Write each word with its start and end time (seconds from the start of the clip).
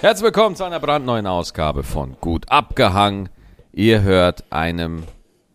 Herzlich 0.00 0.24
willkommen 0.24 0.56
zu 0.56 0.64
einer 0.64 0.80
brandneuen 0.80 1.26
Ausgabe 1.26 1.82
von 1.82 2.16
Gut 2.22 2.50
abgehangen. 2.50 3.28
Ihr 3.70 4.00
hört 4.00 4.44
einem 4.50 5.02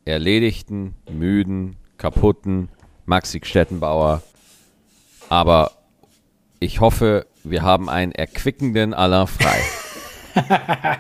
erledigten, 0.06 0.94
müden, 1.12 1.78
kaputten 1.98 2.70
Maxi 3.08 3.42
Stettenbauer. 3.44 4.22
Aber 5.30 5.72
ich 6.60 6.80
hoffe, 6.80 7.26
wir 7.44 7.64
haben 7.64 7.90
einen 7.90 8.12
erquickenden 8.12 8.94
Alain 8.94 9.26
frei. 9.26 9.58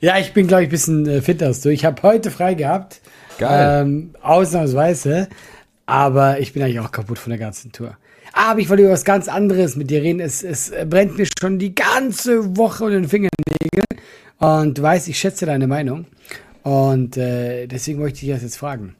ja, 0.00 0.16
ich 0.16 0.32
bin, 0.32 0.46
glaube 0.46 0.62
ich, 0.62 0.68
ein 0.68 0.70
bisschen 0.70 1.06
äh, 1.06 1.20
fitter 1.20 1.48
als 1.48 1.60
du. 1.60 1.68
Ich 1.68 1.84
habe 1.84 2.02
heute 2.02 2.30
frei 2.30 2.54
gehabt. 2.54 3.02
Geil. 3.36 3.82
Ähm, 3.82 4.14
ausnahmsweise. 4.22 5.28
Aber 5.84 6.40
ich 6.40 6.54
bin 6.54 6.62
eigentlich 6.62 6.80
auch 6.80 6.92
kaputt 6.92 7.18
von 7.18 7.28
der 7.28 7.38
ganzen 7.38 7.72
Tour. 7.72 7.98
Aber 8.36 8.60
ich 8.60 8.68
wollte 8.68 8.82
über 8.82 8.92
was 8.92 9.06
ganz 9.06 9.28
anderes 9.28 9.76
mit 9.76 9.88
dir 9.88 10.02
reden. 10.02 10.20
Es, 10.20 10.42
es 10.42 10.70
brennt 10.90 11.16
mir 11.16 11.26
schon 11.40 11.58
die 11.58 11.74
ganze 11.74 12.54
Woche 12.58 12.84
unter 12.84 13.00
den 13.00 13.08
Fingernägeln. 13.08 13.86
Und 14.36 14.76
du 14.76 14.82
weißt, 14.82 15.08
ich 15.08 15.18
schätze 15.18 15.46
deine 15.46 15.66
Meinung. 15.66 16.04
Und 16.62 17.16
äh, 17.16 17.66
deswegen 17.66 17.98
möchte 17.98 18.26
ich 18.26 18.32
das 18.32 18.42
jetzt 18.42 18.58
fragen. 18.58 18.94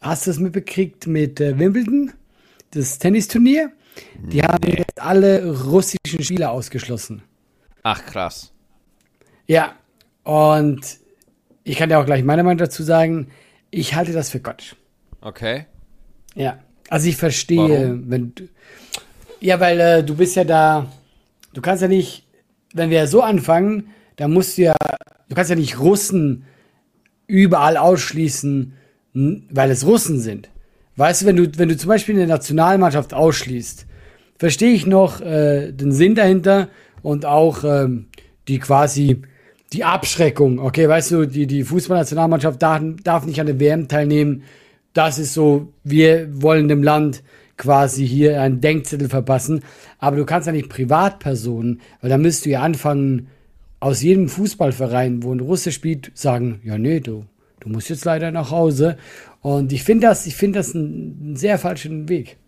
Hast 0.00 0.26
du 0.26 0.32
es 0.32 0.40
mitbekriegt 0.40 1.06
mit 1.06 1.40
äh, 1.40 1.56
Wimbledon, 1.56 2.14
das 2.72 2.98
Tennisturnier? 2.98 3.70
Die 4.18 4.38
nee. 4.38 4.42
haben 4.42 4.68
jetzt 4.68 5.00
alle 5.00 5.48
russischen 5.66 6.24
Spieler 6.24 6.50
ausgeschlossen. 6.50 7.22
Ach, 7.84 8.04
krass. 8.04 8.52
Ja, 9.46 9.76
und 10.24 10.98
ich 11.62 11.76
kann 11.76 11.90
dir 11.90 12.00
auch 12.00 12.06
gleich 12.06 12.24
meine 12.24 12.42
Meinung 12.42 12.58
dazu 12.58 12.82
sagen. 12.82 13.28
Ich 13.70 13.94
halte 13.94 14.12
das 14.12 14.30
für 14.30 14.40
Quatsch. 14.40 14.74
Okay. 15.20 15.66
Ja, 16.34 16.58
also 16.88 17.08
ich 17.08 17.16
verstehe, 17.16 17.58
Warum? 17.58 18.10
wenn 18.10 18.34
du, 18.34 18.48
ja, 19.40 19.60
weil 19.60 19.80
äh, 19.80 20.04
du 20.04 20.16
bist 20.16 20.36
ja 20.36 20.44
da, 20.44 20.86
du 21.52 21.60
kannst 21.60 21.82
ja 21.82 21.88
nicht, 21.88 22.24
wenn 22.72 22.90
wir 22.90 23.06
so 23.06 23.22
anfangen, 23.22 23.88
dann 24.16 24.32
musst 24.32 24.58
du 24.58 24.62
ja, 24.62 24.74
du 25.28 25.34
kannst 25.34 25.50
ja 25.50 25.56
nicht 25.56 25.78
Russen 25.78 26.44
überall 27.26 27.76
ausschließen, 27.76 28.72
weil 29.12 29.70
es 29.70 29.86
Russen 29.86 30.20
sind. 30.20 30.48
Weißt 30.96 31.22
du, 31.22 31.26
wenn 31.26 31.36
du, 31.36 31.58
wenn 31.58 31.68
du 31.68 31.76
zum 31.76 31.88
Beispiel 31.88 32.14
eine 32.14 32.26
Nationalmannschaft 32.26 33.14
ausschließt, 33.14 33.86
verstehe 34.38 34.72
ich 34.72 34.86
noch 34.86 35.20
äh, 35.20 35.72
den 35.72 35.92
Sinn 35.92 36.14
dahinter 36.14 36.68
und 37.02 37.26
auch 37.26 37.64
ähm, 37.64 38.06
die 38.48 38.58
quasi 38.58 39.22
die 39.72 39.84
Abschreckung. 39.84 40.58
Okay, 40.58 40.88
weißt 40.88 41.10
du, 41.10 41.26
die, 41.26 41.46
die 41.46 41.64
Fußballnationalmannschaft 41.64 42.62
darf, 42.62 42.82
darf 43.02 43.26
nicht 43.26 43.40
an 43.40 43.46
der 43.46 43.58
WM 43.58 43.88
teilnehmen. 43.88 44.42
Das 44.94 45.18
ist 45.18 45.34
so, 45.34 45.72
wir 45.82 46.28
wollen 46.42 46.68
dem 46.68 46.82
Land 46.82 47.22
quasi 47.56 48.06
hier 48.06 48.40
einen 48.40 48.60
Denkzettel 48.60 49.08
verpassen. 49.08 49.62
Aber 49.98 50.16
du 50.16 50.24
kannst 50.24 50.46
ja 50.46 50.52
nicht 50.52 50.68
Privatpersonen, 50.68 51.80
weil 52.00 52.10
da 52.10 52.18
müsst 52.18 52.46
du 52.46 52.50
ja 52.50 52.62
anfangen, 52.62 53.28
aus 53.80 54.02
jedem 54.02 54.28
Fußballverein, 54.28 55.22
wo 55.22 55.32
ein 55.32 55.40
Russe 55.40 55.70
spielt, 55.70 56.10
sagen, 56.14 56.60
ja 56.64 56.78
nee, 56.78 57.00
du, 57.00 57.26
du 57.60 57.68
musst 57.68 57.90
jetzt 57.90 58.06
leider 58.06 58.30
nach 58.30 58.50
Hause. 58.50 58.96
Und 59.42 59.72
ich 59.72 59.82
finde 59.82 60.06
das, 60.06 60.26
ich 60.26 60.36
finde 60.36 60.60
das 60.60 60.74
einen 60.74 61.36
sehr 61.36 61.58
falschen 61.58 62.08
Weg. 62.08 62.38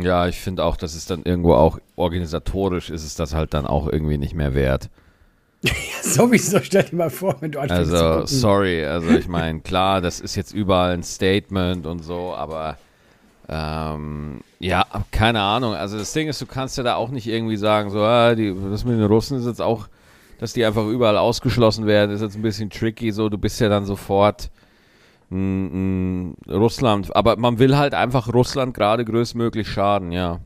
Ja, 0.00 0.28
ich 0.28 0.38
finde 0.38 0.64
auch, 0.64 0.76
dass 0.76 0.94
es 0.94 1.06
dann 1.06 1.22
irgendwo 1.24 1.54
auch 1.54 1.80
organisatorisch 1.96 2.90
ist 2.90 3.04
es 3.04 3.14
das 3.14 3.34
halt 3.34 3.54
dann 3.54 3.66
auch 3.66 3.88
irgendwie 3.90 4.18
nicht 4.18 4.34
mehr 4.34 4.54
wert. 4.54 4.90
sowieso, 6.02 6.60
stell 6.62 6.84
dir 6.84 6.96
mal 6.96 7.10
vor, 7.10 7.36
wenn 7.40 7.50
du 7.50 7.58
anfängst 7.58 7.92
Also, 7.92 8.26
sorry, 8.26 8.84
also 8.84 9.10
ich 9.10 9.28
meine, 9.28 9.60
klar, 9.60 10.00
das 10.00 10.20
ist 10.20 10.36
jetzt 10.36 10.52
überall 10.52 10.92
ein 10.92 11.02
Statement 11.02 11.86
und 11.86 12.04
so, 12.04 12.34
aber 12.34 12.78
ähm, 13.48 14.40
ja, 14.60 14.84
keine 15.10 15.40
Ahnung. 15.40 15.74
Also 15.74 15.98
das 15.98 16.12
Ding 16.12 16.28
ist, 16.28 16.40
du 16.40 16.46
kannst 16.46 16.76
ja 16.76 16.84
da 16.84 16.96
auch 16.96 17.10
nicht 17.10 17.26
irgendwie 17.26 17.56
sagen, 17.56 17.90
so, 17.90 18.00
ah, 18.00 18.34
die, 18.34 18.54
das 18.70 18.84
mit 18.84 18.98
den 18.98 19.06
Russen 19.06 19.38
ist 19.38 19.46
jetzt 19.46 19.62
auch, 19.62 19.88
dass 20.38 20.52
die 20.52 20.64
einfach 20.64 20.86
überall 20.86 21.16
ausgeschlossen 21.16 21.86
werden, 21.86 22.10
ist 22.14 22.20
jetzt 22.20 22.36
ein 22.36 22.42
bisschen 22.42 22.70
tricky. 22.70 23.10
So, 23.10 23.28
du 23.28 23.38
bist 23.38 23.58
ja 23.60 23.68
dann 23.68 23.86
sofort 23.86 24.50
m, 25.30 26.34
m, 26.46 26.52
Russland. 26.52 27.14
Aber 27.16 27.36
man 27.36 27.58
will 27.58 27.76
halt 27.76 27.94
einfach 27.94 28.32
Russland 28.32 28.74
gerade 28.74 29.04
größtmöglich 29.04 29.68
schaden, 29.68 30.12
ja. 30.12 30.40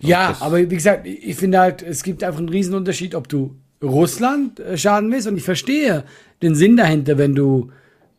ja, 0.00 0.36
aber 0.40 0.58
wie 0.58 0.74
gesagt, 0.74 1.06
ich 1.06 1.36
finde 1.36 1.60
halt, 1.60 1.82
es 1.82 2.02
gibt 2.02 2.24
einfach 2.24 2.40
einen 2.40 2.48
Riesenunterschied, 2.48 3.14
ob 3.14 3.28
du 3.28 3.56
Russland 3.82 4.60
äh, 4.60 4.76
schaden 4.76 5.10
willst. 5.10 5.28
Und 5.28 5.36
ich 5.36 5.44
verstehe 5.44 6.04
den 6.42 6.54
Sinn 6.54 6.76
dahinter, 6.76 7.18
wenn 7.18 7.34
du 7.34 7.70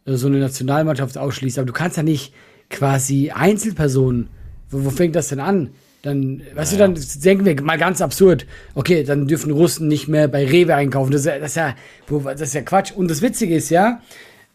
äh, 0.05 0.15
so 0.15 0.27
eine 0.27 0.39
Nationalmannschaft 0.39 1.17
ausschließt. 1.17 1.57
Aber 1.59 1.67
du 1.67 1.73
kannst 1.73 1.97
ja 1.97 2.03
nicht 2.03 2.33
quasi 2.69 3.31
Einzelpersonen. 3.31 4.29
Wo, 4.69 4.85
wo 4.85 4.89
fängt 4.89 5.15
das 5.15 5.29
denn 5.29 5.39
an? 5.39 5.71
Dann, 6.03 6.41
weißt 6.53 6.73
naja. 6.73 6.87
du, 6.87 6.93
dann 6.93 7.21
denken 7.23 7.45
wir 7.45 7.61
mal 7.63 7.77
ganz 7.77 8.01
absurd, 8.01 8.45
okay, 8.75 9.03
dann 9.03 9.27
dürfen 9.27 9.51
Russen 9.51 9.87
nicht 9.87 10.07
mehr 10.07 10.27
bei 10.27 10.45
Rewe 10.45 10.75
einkaufen. 10.75 11.11
Das 11.11 11.21
ist 11.21 11.27
ja, 11.27 11.39
das 11.39 11.51
ist 11.51 11.55
ja, 11.57 11.75
das 12.07 12.41
ist 12.41 12.53
ja 12.53 12.61
Quatsch. 12.61 12.91
Und 12.91 13.09
das 13.09 13.21
Witzige 13.21 13.55
ist 13.55 13.69
ja, 13.69 14.01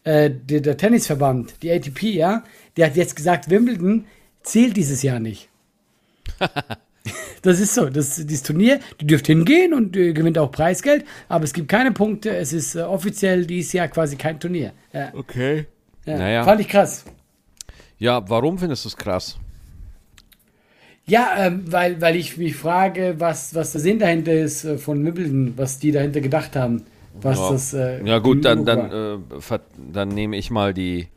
äh, 0.03 0.31
der, 0.31 0.61
der 0.61 0.77
Tennisverband, 0.77 1.61
die 1.61 1.71
ATP, 1.71 2.03
ja, 2.13 2.43
der 2.77 2.87
hat 2.87 2.95
jetzt 2.95 3.15
gesagt, 3.15 3.49
Wimbledon 3.49 4.05
zählt 4.41 4.77
dieses 4.77 5.03
Jahr 5.03 5.19
nicht. 5.19 5.49
das 7.41 7.59
ist 7.59 7.73
so. 7.73 7.89
Das, 7.89 8.15
dieses 8.15 8.43
Turnier, 8.43 8.79
die 8.99 9.07
dürft 9.07 9.27
hingehen 9.27 9.73
und 9.73 9.95
äh, 9.95 10.13
gewinnt 10.13 10.37
auch 10.37 10.51
Preisgeld, 10.51 11.05
aber 11.27 11.43
es 11.43 11.53
gibt 11.53 11.67
keine 11.67 11.91
Punkte. 11.91 12.35
Es 12.35 12.53
ist 12.53 12.75
äh, 12.75 12.81
offiziell 12.81 13.45
dieses 13.45 13.73
Jahr 13.73 13.87
quasi 13.87 14.15
kein 14.15 14.39
Turnier. 14.39 14.73
Ja. 14.93 15.13
Okay. 15.13 15.67
Ja. 16.05 16.17
Naja. 16.17 16.43
Fand 16.43 16.61
ich 16.61 16.67
krass. 16.67 17.05
Ja, 17.97 18.27
warum 18.29 18.57
findest 18.57 18.85
du 18.85 18.89
es 18.89 18.97
krass? 18.97 19.37
Ja, 21.05 21.33
ähm, 21.37 21.63
weil, 21.67 21.99
weil 21.99 22.15
ich 22.15 22.37
mich 22.37 22.55
frage, 22.55 23.15
was, 23.17 23.53
was 23.53 23.73
der 23.73 23.81
Sinn 23.81 23.99
dahinter 23.99 24.33
ist 24.33 24.63
äh, 24.63 24.77
von 24.77 25.03
Wimbledon, 25.05 25.53
was 25.57 25.79
die 25.79 25.91
dahinter 25.91 26.21
gedacht 26.21 26.55
haben. 26.55 26.83
Was 27.21 27.37
ja. 27.37 27.51
das, 27.51 27.73
äh, 27.73 28.03
ja 28.05 28.19
gut, 28.19 28.45
dann, 28.45 28.65
dann, 28.65 29.19
äh, 29.21 29.59
dann 29.91 30.09
nehme 30.09 30.37
ich 30.37 30.49
mal 30.49 30.73
die 30.73 31.09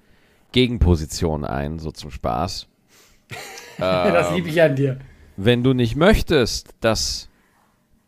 Gegenposition 0.52 1.44
ein, 1.44 1.78
so 1.78 1.92
zum 1.92 2.10
Spaß. 2.10 2.66
das 3.78 4.34
liebe 4.34 4.48
ich 4.48 4.60
an 4.60 4.74
dir. 4.74 4.98
Wenn 5.36 5.62
du 5.62 5.72
nicht 5.74 5.96
möchtest, 5.96 6.70
dass 6.80 7.28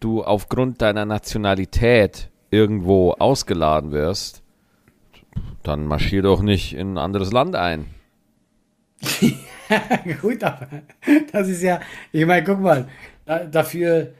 du 0.00 0.22
aufgrund 0.24 0.80
deiner 0.80 1.04
Nationalität 1.04 2.30
irgendwo 2.50 3.12
ausgeladen 3.12 3.92
wirst, 3.92 4.42
dann 5.62 5.86
marschier 5.86 6.22
doch 6.22 6.40
nicht 6.40 6.74
in 6.74 6.94
ein 6.94 6.98
anderes 6.98 7.32
Land 7.32 7.54
ein. 7.54 7.86
Gut, 10.22 10.42
aber 10.42 10.68
das 11.32 11.48
ist 11.48 11.62
ja, 11.62 11.80
ich 12.12 12.24
meine, 12.24 12.44
guck 12.44 12.60
mal, 12.60 12.88
da, 13.26 13.44
dafür 13.44 14.12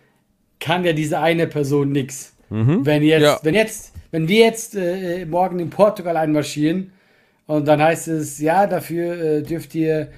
kann 0.61 0.85
ja 0.85 0.93
diese 0.93 1.19
eine 1.21 1.47
Person 1.47 1.91
nichts. 1.91 2.37
Mhm. 2.51 2.85
Wenn 2.85 3.03
jetzt, 3.03 3.23
ja. 3.23 3.39
wenn 3.43 3.55
jetzt, 3.55 3.95
wenn 4.11 4.29
wir 4.29 4.45
jetzt 4.45 4.75
äh, 4.75 5.25
morgen 5.25 5.59
in 5.59 5.71
Portugal 5.71 6.17
einmarschieren 6.17 6.93
und 7.47 7.67
dann 7.67 7.81
heißt 7.83 8.09
es, 8.09 8.39
ja, 8.39 8.67
dafür 8.67 9.21
äh, 9.21 9.43
dürft 9.43 9.75
ihr 9.75 10.09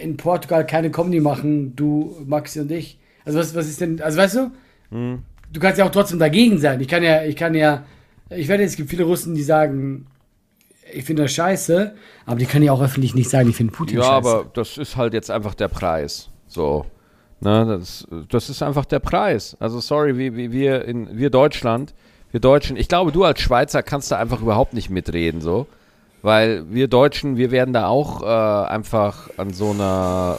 in 0.00 0.16
Portugal 0.16 0.66
keine 0.66 0.90
Comedy 0.90 1.20
machen, 1.20 1.74
du, 1.76 2.16
Maxi 2.26 2.60
und 2.60 2.70
ich. 2.70 2.98
Also 3.24 3.38
was, 3.38 3.54
was 3.54 3.68
ist 3.68 3.80
denn, 3.80 4.00
also 4.00 4.18
weißt 4.18 4.36
du, 4.36 4.50
mhm. 4.90 5.22
du 5.52 5.60
kannst 5.60 5.78
ja 5.78 5.84
auch 5.84 5.90
trotzdem 5.90 6.18
dagegen 6.18 6.58
sein. 6.58 6.80
Ich 6.80 6.88
kann 6.88 7.02
ja, 7.02 7.24
ich 7.24 7.36
kann 7.36 7.54
ja, 7.54 7.84
ich 8.30 8.48
werde, 8.48 8.64
es 8.64 8.76
gibt 8.76 8.90
viele 8.90 9.04
Russen, 9.04 9.34
die 9.34 9.42
sagen, 9.42 10.06
ich 10.92 11.04
finde 11.04 11.22
das 11.22 11.32
scheiße, 11.32 11.94
aber 12.24 12.38
die 12.38 12.46
können 12.46 12.64
ja 12.64 12.72
auch 12.72 12.82
öffentlich 12.82 13.14
nicht 13.14 13.28
sagen, 13.28 13.48
ich 13.48 13.56
finde 13.56 13.72
Putin 13.72 13.98
ja, 13.98 14.04
scheiße. 14.04 14.28
Ja, 14.28 14.34
aber 14.34 14.50
das 14.54 14.78
ist 14.78 14.96
halt 14.96 15.14
jetzt 15.14 15.30
einfach 15.30 15.54
der 15.54 15.68
Preis. 15.68 16.30
So. 16.46 16.86
Ne, 17.40 17.66
das, 17.66 18.06
das 18.30 18.48
ist 18.48 18.62
einfach 18.62 18.86
der 18.86 19.00
Preis. 19.00 19.56
Also 19.60 19.80
sorry, 19.80 20.16
wie, 20.16 20.36
wie 20.36 20.52
wir 20.52 20.84
in 20.84 21.18
wir 21.18 21.30
Deutschland, 21.30 21.94
wir 22.30 22.40
Deutschen, 22.40 22.76
ich 22.76 22.88
glaube, 22.88 23.12
du 23.12 23.24
als 23.24 23.40
Schweizer 23.40 23.82
kannst 23.82 24.10
da 24.10 24.18
einfach 24.18 24.40
überhaupt 24.40 24.72
nicht 24.72 24.88
mitreden, 24.88 25.40
so. 25.40 25.66
Weil 26.26 26.64
wir 26.74 26.88
Deutschen, 26.88 27.36
wir 27.36 27.52
werden 27.52 27.72
da 27.72 27.86
auch 27.86 28.20
äh, 28.20 28.26
einfach 28.68 29.30
an 29.36 29.52
so 29.52 29.70
einer 29.70 30.38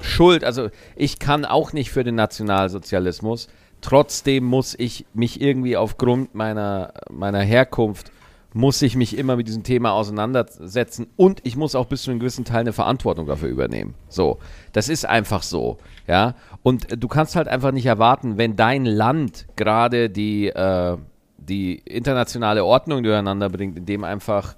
Schuld, 0.00 0.42
also 0.42 0.70
ich 0.96 1.18
kann 1.18 1.44
auch 1.44 1.74
nicht 1.74 1.90
für 1.90 2.02
den 2.02 2.14
Nationalsozialismus, 2.14 3.48
trotzdem 3.82 4.44
muss 4.44 4.74
ich 4.78 5.04
mich 5.12 5.42
irgendwie 5.42 5.76
aufgrund 5.76 6.34
meiner, 6.34 6.94
meiner 7.10 7.40
Herkunft 7.40 8.10
muss 8.54 8.80
ich 8.80 8.96
mich 8.96 9.18
immer 9.18 9.36
mit 9.36 9.48
diesem 9.48 9.64
Thema 9.64 9.92
auseinandersetzen 9.92 11.08
und 11.16 11.40
ich 11.44 11.58
muss 11.58 11.74
auch 11.74 11.84
bis 11.84 12.04
zu 12.04 12.10
einem 12.10 12.20
gewissen 12.20 12.46
Teil 12.46 12.60
eine 12.60 12.72
Verantwortung 12.72 13.26
dafür 13.26 13.50
übernehmen. 13.50 13.94
So, 14.08 14.38
das 14.72 14.88
ist 14.88 15.04
einfach 15.04 15.42
so, 15.42 15.76
ja. 16.06 16.36
Und 16.62 16.86
du 16.98 17.06
kannst 17.06 17.36
halt 17.36 17.48
einfach 17.48 17.72
nicht 17.72 17.84
erwarten, 17.84 18.38
wenn 18.38 18.56
dein 18.56 18.86
Land 18.86 19.44
gerade 19.56 20.08
die, 20.08 20.48
äh, 20.48 20.96
die 21.36 21.80
internationale 21.80 22.64
Ordnung 22.64 23.02
durcheinander 23.02 23.50
bringt, 23.50 23.76
indem 23.76 24.04
einfach 24.04 24.54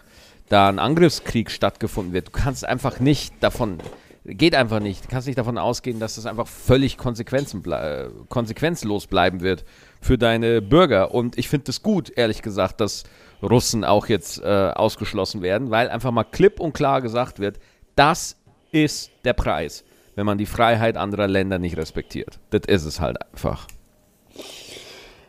da 0.52 0.68
ein 0.68 0.78
Angriffskrieg 0.78 1.50
stattgefunden 1.50 2.12
wird. 2.12 2.28
Du 2.28 2.32
kannst 2.32 2.64
einfach 2.64 3.00
nicht 3.00 3.34
davon, 3.40 3.78
geht 4.24 4.54
einfach 4.54 4.80
nicht, 4.80 5.04
du 5.04 5.08
kannst 5.08 5.26
nicht 5.26 5.38
davon 5.38 5.56
ausgehen, 5.56 5.98
dass 5.98 6.16
das 6.16 6.26
einfach 6.26 6.46
völlig 6.46 6.98
ble 6.98 8.10
konsequenzlos 8.28 9.06
bleiben 9.06 9.40
wird 9.40 9.64
für 10.00 10.18
deine 10.18 10.60
Bürger. 10.60 11.14
Und 11.14 11.38
ich 11.38 11.48
finde 11.48 11.70
es 11.70 11.82
gut, 11.82 12.12
ehrlich 12.16 12.42
gesagt, 12.42 12.80
dass 12.80 13.04
Russen 13.42 13.84
auch 13.84 14.06
jetzt 14.06 14.40
äh, 14.42 14.72
ausgeschlossen 14.74 15.42
werden, 15.42 15.70
weil 15.70 15.88
einfach 15.88 16.10
mal 16.10 16.24
klipp 16.24 16.60
und 16.60 16.74
klar 16.74 17.00
gesagt 17.00 17.38
wird, 17.38 17.58
das 17.96 18.36
ist 18.72 19.10
der 19.24 19.32
Preis, 19.32 19.84
wenn 20.16 20.26
man 20.26 20.38
die 20.38 20.46
Freiheit 20.46 20.96
anderer 20.96 21.28
Länder 21.28 21.58
nicht 21.58 21.76
respektiert. 21.76 22.38
Das 22.50 22.62
ist 22.66 22.84
es 22.84 23.00
halt 23.00 23.16
einfach. 23.32 23.66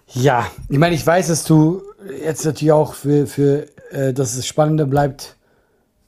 Ja, 0.07 0.51
ich 0.69 0.77
meine, 0.77 0.95
ich 0.95 1.05
weiß, 1.05 1.27
dass 1.27 1.43
du 1.43 1.81
jetzt 2.23 2.45
natürlich 2.45 2.71
auch 2.71 2.93
für, 2.93 3.25
für 3.25 3.65
äh, 3.93 4.13
dass 4.13 4.35
es 4.35 4.47
spannender 4.47 4.85
bleibt, 4.85 5.37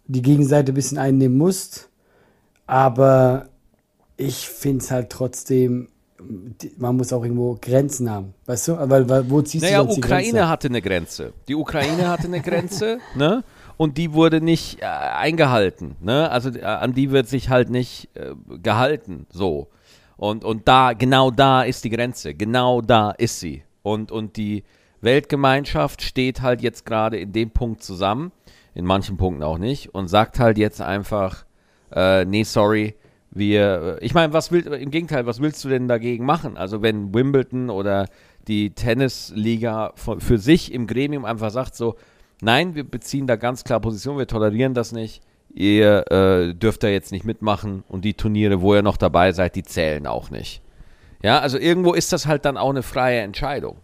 die 0.08 0.22
Gegenseite 0.22 0.72
ein 0.72 0.76
bisschen 0.76 0.98
einnehmen 0.98 1.38
musst. 1.38 1.90
Aber 2.68 3.50
ich 4.18 4.48
finde 4.48 4.84
es 4.84 4.92
halt 4.92 5.10
trotzdem, 5.10 5.88
man 6.78 6.98
muss 6.98 7.14
auch 7.14 7.24
irgendwo 7.24 7.58
Grenzen 7.62 8.10
haben. 8.10 8.34
Weißt 8.46 8.68
du? 8.68 8.90
Weil, 8.90 9.08
weil 9.10 9.30
wo 9.30 9.42
ziehst 9.42 9.64
naja, 9.64 9.84
du 9.84 9.94
die 9.94 10.00
Ukraine 10.00 10.48
hatte 10.50 10.68
eine 10.68 10.82
Grenze. 10.82 11.34
Die 11.48 11.56
Ukraine 11.56 12.08
hatte 12.08 12.26
eine 12.26 12.42
Grenze, 12.42 13.00
ne? 13.16 13.44
Und 13.78 13.98
die 13.98 14.14
wurde 14.14 14.40
nicht 14.40 14.82
äh, 14.82 14.86
eingehalten, 14.86 15.96
ne? 16.00 16.32
Also 16.32 16.50
äh, 16.50 16.64
an 16.64 16.94
die 16.94 17.12
wird 17.12 17.28
sich 17.28 17.50
halt 17.50 17.70
nicht 17.70 18.10
äh, 18.16 18.34
gehalten, 18.62 19.28
so. 19.30 19.68
Und, 20.18 20.46
und 20.46 20.68
da, 20.68 20.94
genau 20.94 21.30
da 21.30 21.64
ist 21.64 21.84
die 21.84 21.90
Grenze. 21.90 22.34
Genau 22.34 22.82
da 22.82 23.12
ist 23.12 23.40
sie. 23.42 23.64
Und, 23.84 24.14
und 24.14 24.38
die 24.38 24.64
Weltgemeinschaft 25.06 26.02
steht 26.02 26.42
halt 26.42 26.62
jetzt 26.62 26.86
gerade 26.86 27.18
in 27.18 27.32
dem 27.32 27.52
Punkt 27.52 27.82
zusammen, 27.82 28.34
in 28.74 28.84
manchen 28.84 29.16
Punkten 29.16 29.44
auch 29.44 29.58
nicht, 29.58 29.96
und 29.96 30.10
sagt 30.10 30.40
halt 30.40 30.58
jetzt 30.58 30.82
einfach, 30.82 31.46
äh, 31.94 32.26
nee, 32.26 32.44
sorry, 32.44 32.96
wir, 33.32 33.98
ich 34.02 34.14
meine, 34.14 34.34
was 34.34 34.52
will, 34.52 34.66
im 34.66 34.92
Gegenteil, 34.92 35.26
was 35.26 35.42
willst 35.42 35.64
du 35.64 35.70
denn 35.70 35.88
dagegen 35.88 36.26
machen? 36.26 36.58
Also 36.58 36.82
wenn 36.82 37.14
Wimbledon 37.14 37.70
oder 37.70 38.08
die 38.48 38.72
Tennisliga 38.72 39.94
für 39.96 40.38
sich 40.38 40.74
im 40.74 40.88
Gremium 40.88 41.26
einfach 41.26 41.52
sagt 41.52 41.76
so, 41.76 41.96
nein, 42.42 42.76
wir 42.76 42.84
beziehen 42.84 43.28
da 43.28 43.36
ganz 43.36 43.64
klar 43.64 43.80
Position, 43.80 44.18
wir 44.18 44.28
tolerieren 44.28 44.74
das 44.74 44.92
nicht, 44.92 45.22
ihr 45.54 46.12
äh, 46.12 46.54
dürft 46.54 46.84
da 46.84 46.88
jetzt 46.88 47.12
nicht 47.12 47.26
mitmachen 47.26 47.84
und 47.88 48.06
die 48.06 48.14
Turniere, 48.14 48.62
wo 48.62 48.76
ihr 48.76 48.82
noch 48.82 48.98
dabei 48.98 49.32
seid, 49.32 49.56
die 49.56 49.64
zählen 49.64 50.08
auch 50.08 50.30
nicht. 50.30 50.62
Ja, 51.24 51.40
also 51.40 51.58
irgendwo 51.58 51.94
ist 51.94 52.14
das 52.14 52.28
halt 52.28 52.46
dann 52.46 52.58
auch 52.58 52.70
eine 52.70 52.84
freie 52.84 53.22
Entscheidung. 53.22 53.78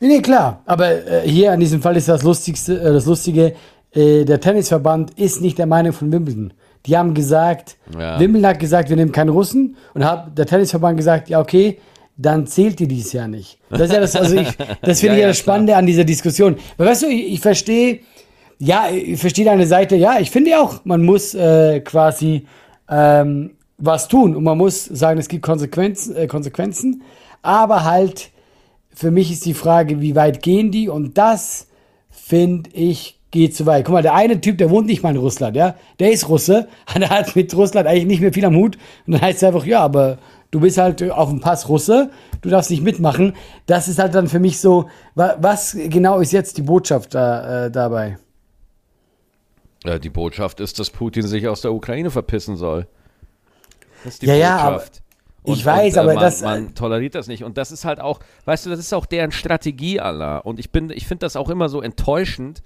Nee, 0.00 0.08
nee, 0.08 0.20
klar. 0.20 0.62
Aber 0.66 0.90
äh, 0.90 1.28
hier 1.28 1.52
an 1.52 1.60
diesem 1.60 1.80
Fall 1.80 1.96
ist 1.96 2.08
das 2.08 2.22
Lustigste, 2.22 2.80
äh, 2.80 2.92
das 2.92 3.06
Lustige, 3.06 3.54
äh, 3.92 4.24
der 4.24 4.40
Tennisverband 4.40 5.18
ist 5.18 5.40
nicht 5.40 5.58
der 5.58 5.66
Meinung 5.66 5.92
von 5.92 6.12
Wimbledon. 6.12 6.52
Die 6.86 6.96
haben 6.96 7.14
gesagt, 7.14 7.76
ja. 7.98 8.18
Wimbledon 8.18 8.50
hat 8.50 8.60
gesagt, 8.60 8.88
wir 8.88 8.96
nehmen 8.96 9.12
keine 9.12 9.30
Russen 9.30 9.76
und 9.94 10.04
hat 10.04 10.36
der 10.36 10.46
Tennisverband 10.46 10.96
gesagt, 10.96 11.28
ja, 11.28 11.40
okay, 11.40 11.78
dann 12.16 12.46
zählt 12.46 12.78
die 12.78 12.86
dies 12.86 13.12
ja 13.12 13.26
nicht. 13.26 13.58
Das 13.70 13.82
ist 13.82 13.92
ja 13.92 14.00
das, 14.00 14.16
also 14.16 14.36
ich, 14.36 14.48
das 14.82 15.00
finde 15.00 15.14
ja, 15.14 15.18
ich 15.18 15.22
ja 15.22 15.28
das 15.28 15.38
Spannende 15.38 15.76
an 15.76 15.86
dieser 15.86 16.04
Diskussion. 16.04 16.56
Weil 16.76 16.88
weißt 16.88 17.02
du, 17.02 17.06
ich, 17.06 17.34
ich 17.34 17.40
verstehe, 17.40 18.00
ja, 18.58 18.88
ich 18.90 19.18
verstehe 19.18 19.46
deine 19.46 19.66
Seite, 19.66 19.96
ja, 19.96 20.18
ich 20.20 20.30
finde 20.30 20.60
auch, 20.60 20.84
man 20.84 21.02
muss 21.02 21.34
äh, 21.34 21.80
quasi 21.80 22.46
ähm, 22.90 23.52
was 23.78 24.08
tun 24.08 24.36
und 24.36 24.44
man 24.44 24.58
muss 24.58 24.84
sagen, 24.84 25.18
es 25.18 25.28
gibt 25.28 25.42
Konsequenzen, 25.42 26.14
äh, 26.14 26.26
Konsequenzen, 26.26 27.02
aber 27.40 27.84
halt, 27.84 28.30
für 29.00 29.10
mich 29.10 29.32
ist 29.32 29.46
die 29.46 29.54
Frage, 29.54 30.02
wie 30.02 30.14
weit 30.14 30.42
gehen 30.42 30.70
die 30.70 30.90
und 30.90 31.16
das 31.16 31.68
finde 32.10 32.68
ich 32.74 33.18
geht 33.30 33.56
zu 33.56 33.64
weit. 33.64 33.86
Guck 33.86 33.94
mal, 33.94 34.02
der 34.02 34.12
eine 34.12 34.42
Typ, 34.42 34.58
der 34.58 34.68
wohnt 34.68 34.86
nicht 34.86 35.02
mal 35.02 35.14
in 35.14 35.16
Russland, 35.16 35.56
ja, 35.56 35.74
der 35.98 36.12
ist 36.12 36.28
Russe, 36.28 36.68
der 36.94 37.08
hat 37.08 37.34
mit 37.34 37.54
Russland 37.54 37.86
eigentlich 37.86 38.04
nicht 38.04 38.20
mehr 38.20 38.32
viel 38.34 38.44
am 38.44 38.56
Hut 38.56 38.76
und 39.06 39.14
dann 39.14 39.22
heißt 39.22 39.38
es 39.38 39.44
einfach, 39.44 39.64
ja, 39.64 39.80
aber 39.80 40.18
du 40.50 40.60
bist 40.60 40.76
halt 40.76 41.02
auf 41.10 41.30
dem 41.30 41.40
Pass 41.40 41.66
Russe, 41.70 42.10
du 42.42 42.50
darfst 42.50 42.70
nicht 42.70 42.82
mitmachen. 42.82 43.34
Das 43.64 43.88
ist 43.88 43.98
halt 43.98 44.14
dann 44.14 44.28
für 44.28 44.38
mich 44.38 44.60
so, 44.60 44.90
was 45.14 45.74
genau 45.74 46.20
ist 46.20 46.32
jetzt 46.32 46.58
die 46.58 46.62
Botschaft 46.62 47.14
da, 47.14 47.66
äh, 47.66 47.70
dabei? 47.70 48.18
Ja, 49.86 49.98
die 49.98 50.10
Botschaft 50.10 50.60
ist, 50.60 50.78
dass 50.78 50.90
Putin 50.90 51.26
sich 51.26 51.48
aus 51.48 51.62
der 51.62 51.72
Ukraine 51.72 52.10
verpissen 52.10 52.56
soll. 52.56 52.86
Das 54.04 54.14
ist 54.14 54.22
die 54.22 54.26
ja, 54.26 54.70
Botschaft. 54.70 54.96
Ja, 54.96 55.02
und, 55.42 55.56
ich 55.56 55.64
weiß, 55.64 55.94
und, 55.94 55.96
äh, 55.96 56.00
aber 56.00 56.14
man, 56.14 56.22
das. 56.22 56.42
Man 56.42 56.74
toleriert 56.74 57.14
das 57.14 57.26
nicht. 57.26 57.44
Und 57.44 57.56
das 57.56 57.72
ist 57.72 57.84
halt 57.84 58.00
auch, 58.00 58.20
weißt 58.44 58.66
du, 58.66 58.70
das 58.70 58.78
ist 58.78 58.92
auch 58.92 59.06
deren 59.06 59.32
Strategie, 59.32 60.00
Allah. 60.00 60.38
Und 60.38 60.58
ich 60.58 60.70
bin, 60.70 60.90
ich 60.90 61.06
finde 61.06 61.26
das 61.26 61.36
auch 61.36 61.48
immer 61.48 61.68
so 61.68 61.80
enttäuschend, 61.80 62.62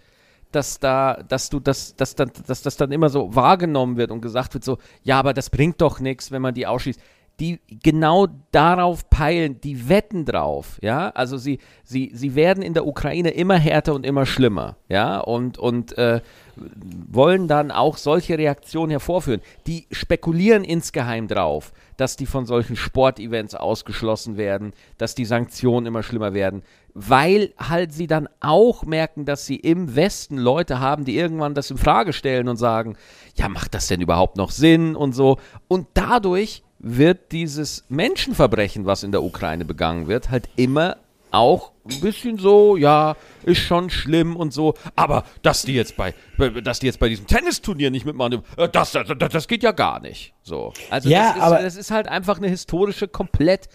dass 0.51 0.79
da, 0.79 1.23
dass 1.29 1.51
du 1.51 1.61
das, 1.61 1.97
dass 1.97 2.15
dann, 2.15 2.31
dass 2.47 2.63
das 2.63 2.77
dann 2.77 2.93
immer 2.93 3.09
so 3.09 3.35
wahrgenommen 3.35 3.97
wird 3.97 4.11
und 4.11 4.21
gesagt 4.21 4.55
wird 4.55 4.65
so, 4.65 4.79
ja, 5.03 5.19
aber 5.19 5.35
das 5.35 5.51
bringt 5.51 5.81
doch 5.81 6.01
nichts, 6.01 6.31
wenn 6.31 6.43
man 6.43 6.55
die 6.55 6.67
ausschließt. 6.67 7.01
Die 7.41 7.61
genau 7.83 8.29
darauf 8.53 9.11
peilen, 9.11 9.61
die 9.61 9.89
wetten 9.89 10.25
drauf, 10.25 10.79
ja. 10.83 11.11
Also 11.11 11.37
sie, 11.37 11.59
sie, 11.83 12.13
sie 12.15 12.37
werden 12.37 12.63
in 12.63 12.75
der 12.75 12.87
Ukraine 12.87 13.31
immer 13.31 13.57
härter 13.57 13.95
und 13.95 14.07
immer 14.07 14.25
schlimmer, 14.25 14.77
ja. 14.89 15.19
Und, 15.19 15.59
und 15.59 15.99
äh, 15.99 16.21
wollen 16.57 17.49
dann 17.49 17.71
auch 17.71 17.97
solche 17.97 18.39
Reaktionen 18.39 18.91
hervorführen. 18.91 19.41
Die 19.67 19.87
spekulieren 19.91 20.65
insgeheim 20.65 21.29
drauf, 21.29 21.73
dass 21.97 22.17
die 22.17 22.27
von 22.27 22.47
solchen 22.47 22.77
Sportevents 22.77 23.55
ausgeschlossen 23.55 24.37
werden, 24.37 24.73
dass 24.99 25.15
die 25.15 25.25
Sanktionen 25.25 25.87
immer 25.87 26.03
schlimmer 26.03 26.35
werden, 26.35 26.63
weil 26.95 27.53
halt 27.59 27.93
sie 27.93 28.07
dann 28.07 28.29
auch 28.41 28.85
merken, 28.85 29.25
dass 29.25 29.47
sie 29.47 29.57
im 29.57 29.97
Westen 29.97 30.39
Leute 30.39 30.81
haben, 30.81 31.05
die 31.05 31.17
irgendwann 31.17 31.55
das 31.55 31.71
in 31.71 31.79
Frage 31.79 32.13
stellen 32.13 32.49
und 32.49 32.57
sagen, 32.57 32.97
ja, 33.35 33.49
macht 33.49 33.75
das 33.75 33.89
denn 33.89 34.01
überhaupt 34.01 34.37
noch 34.37 34.51
Sinn 34.51 34.95
und 34.95 35.13
so. 35.13 35.39
Und 35.67 35.89
dadurch 35.95 36.63
wird 36.85 37.33
dieses 37.33 37.85
Menschenverbrechen, 37.89 38.85
was 38.85 39.03
in 39.03 39.11
der 39.11 39.23
Ukraine 39.23 39.65
begangen 39.65 40.07
wird, 40.07 40.31
halt 40.31 40.49
immer 40.57 40.99
auch 41.31 41.73
ein 41.89 42.01
bisschen 42.01 42.39
so, 42.39 42.77
ja, 42.77 43.17
ist 43.43 43.59
schon 43.59 43.91
schlimm 43.91 44.37
und 44.37 44.53
so, 44.53 44.75
aber 44.95 45.25
dass 45.43 45.63
die 45.63 45.75
jetzt 45.75 45.97
bei, 45.97 46.15
dass 46.63 46.79
die 46.79 46.87
jetzt 46.87 47.01
bei 47.01 47.09
diesem 47.09 47.27
Tennisturnier 47.27 47.91
nicht 47.91 48.07
mitmachen, 48.07 48.43
äh, 48.57 48.69
das, 48.69 48.93
das, 48.93 49.07
das 49.19 49.49
geht 49.49 49.63
ja 49.63 49.73
gar 49.73 50.01
nicht. 50.01 50.35
So. 50.43 50.73
Also 50.91 51.09
ja, 51.09 51.29
das, 51.29 51.37
ist, 51.37 51.43
aber 51.43 51.63
das 51.63 51.77
ist 51.77 51.91
halt 51.91 52.07
einfach 52.09 52.39
eine 52.39 52.49
historische, 52.49 53.09
komplett 53.09 53.69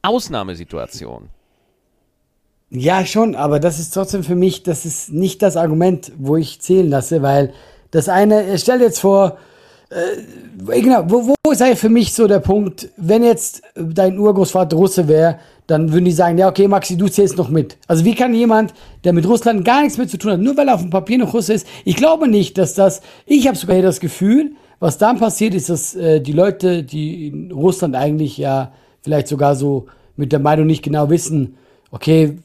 Ausnahmesituation. 0.00 1.28
Ja, 2.70 3.04
schon, 3.04 3.34
aber 3.34 3.60
das 3.60 3.78
ist 3.78 3.92
trotzdem 3.92 4.24
für 4.24 4.34
mich, 4.36 4.62
das 4.62 4.86
ist 4.86 5.12
nicht 5.12 5.42
das 5.42 5.56
Argument, 5.56 6.12
wo 6.16 6.36
ich 6.36 6.60
zählen 6.60 6.88
lasse, 6.88 7.22
weil 7.22 7.52
das 7.90 8.08
eine, 8.08 8.56
stell 8.58 8.78
dir 8.78 8.86
jetzt 8.86 9.00
vor, 9.00 9.36
äh, 9.92 10.80
genau, 10.80 11.04
wo, 11.06 11.34
wo 11.44 11.50
ist 11.50 11.62
für 11.78 11.88
mich 11.88 12.12
so 12.12 12.26
der 12.26 12.40
Punkt, 12.40 12.88
wenn 12.96 13.22
jetzt 13.22 13.62
dein 13.74 14.18
Urgroßvater 14.18 14.76
Russe 14.76 15.08
wäre, 15.08 15.38
dann 15.66 15.92
würden 15.92 16.04
die 16.04 16.12
sagen, 16.12 16.38
ja, 16.38 16.48
okay, 16.48 16.66
Maxi, 16.68 16.96
du 16.96 17.08
zählst 17.08 17.36
noch 17.36 17.48
mit. 17.48 17.76
Also 17.86 18.04
wie 18.04 18.14
kann 18.14 18.34
jemand, 18.34 18.74
der 19.04 19.12
mit 19.12 19.26
Russland 19.26 19.64
gar 19.64 19.82
nichts 19.82 19.98
mehr 19.98 20.08
zu 20.08 20.18
tun 20.18 20.32
hat, 20.32 20.40
nur 20.40 20.56
weil 20.56 20.68
er 20.68 20.74
auf 20.74 20.80
dem 20.80 20.90
Papier 20.90 21.18
noch 21.18 21.34
Russe 21.34 21.54
ist, 21.54 21.66
ich 21.84 21.96
glaube 21.96 22.28
nicht, 22.28 22.58
dass 22.58 22.74
das, 22.74 23.00
ich 23.26 23.46
habe 23.46 23.56
sogar 23.56 23.76
hier 23.76 23.84
das 23.84 24.00
Gefühl, 24.00 24.52
was 24.80 24.98
dann 24.98 25.18
passiert 25.18 25.54
ist, 25.54 25.68
dass 25.68 25.94
äh, 25.94 26.20
die 26.20 26.32
Leute, 26.32 26.82
die 26.82 27.28
in 27.28 27.52
Russland 27.52 27.94
eigentlich 27.94 28.36
ja 28.36 28.72
vielleicht 29.02 29.28
sogar 29.28 29.54
so 29.54 29.86
mit 30.16 30.32
der 30.32 30.40
Meinung 30.40 30.66
nicht 30.66 30.82
genau 30.82 31.08
wissen, 31.10 31.56
okay, 31.90 32.38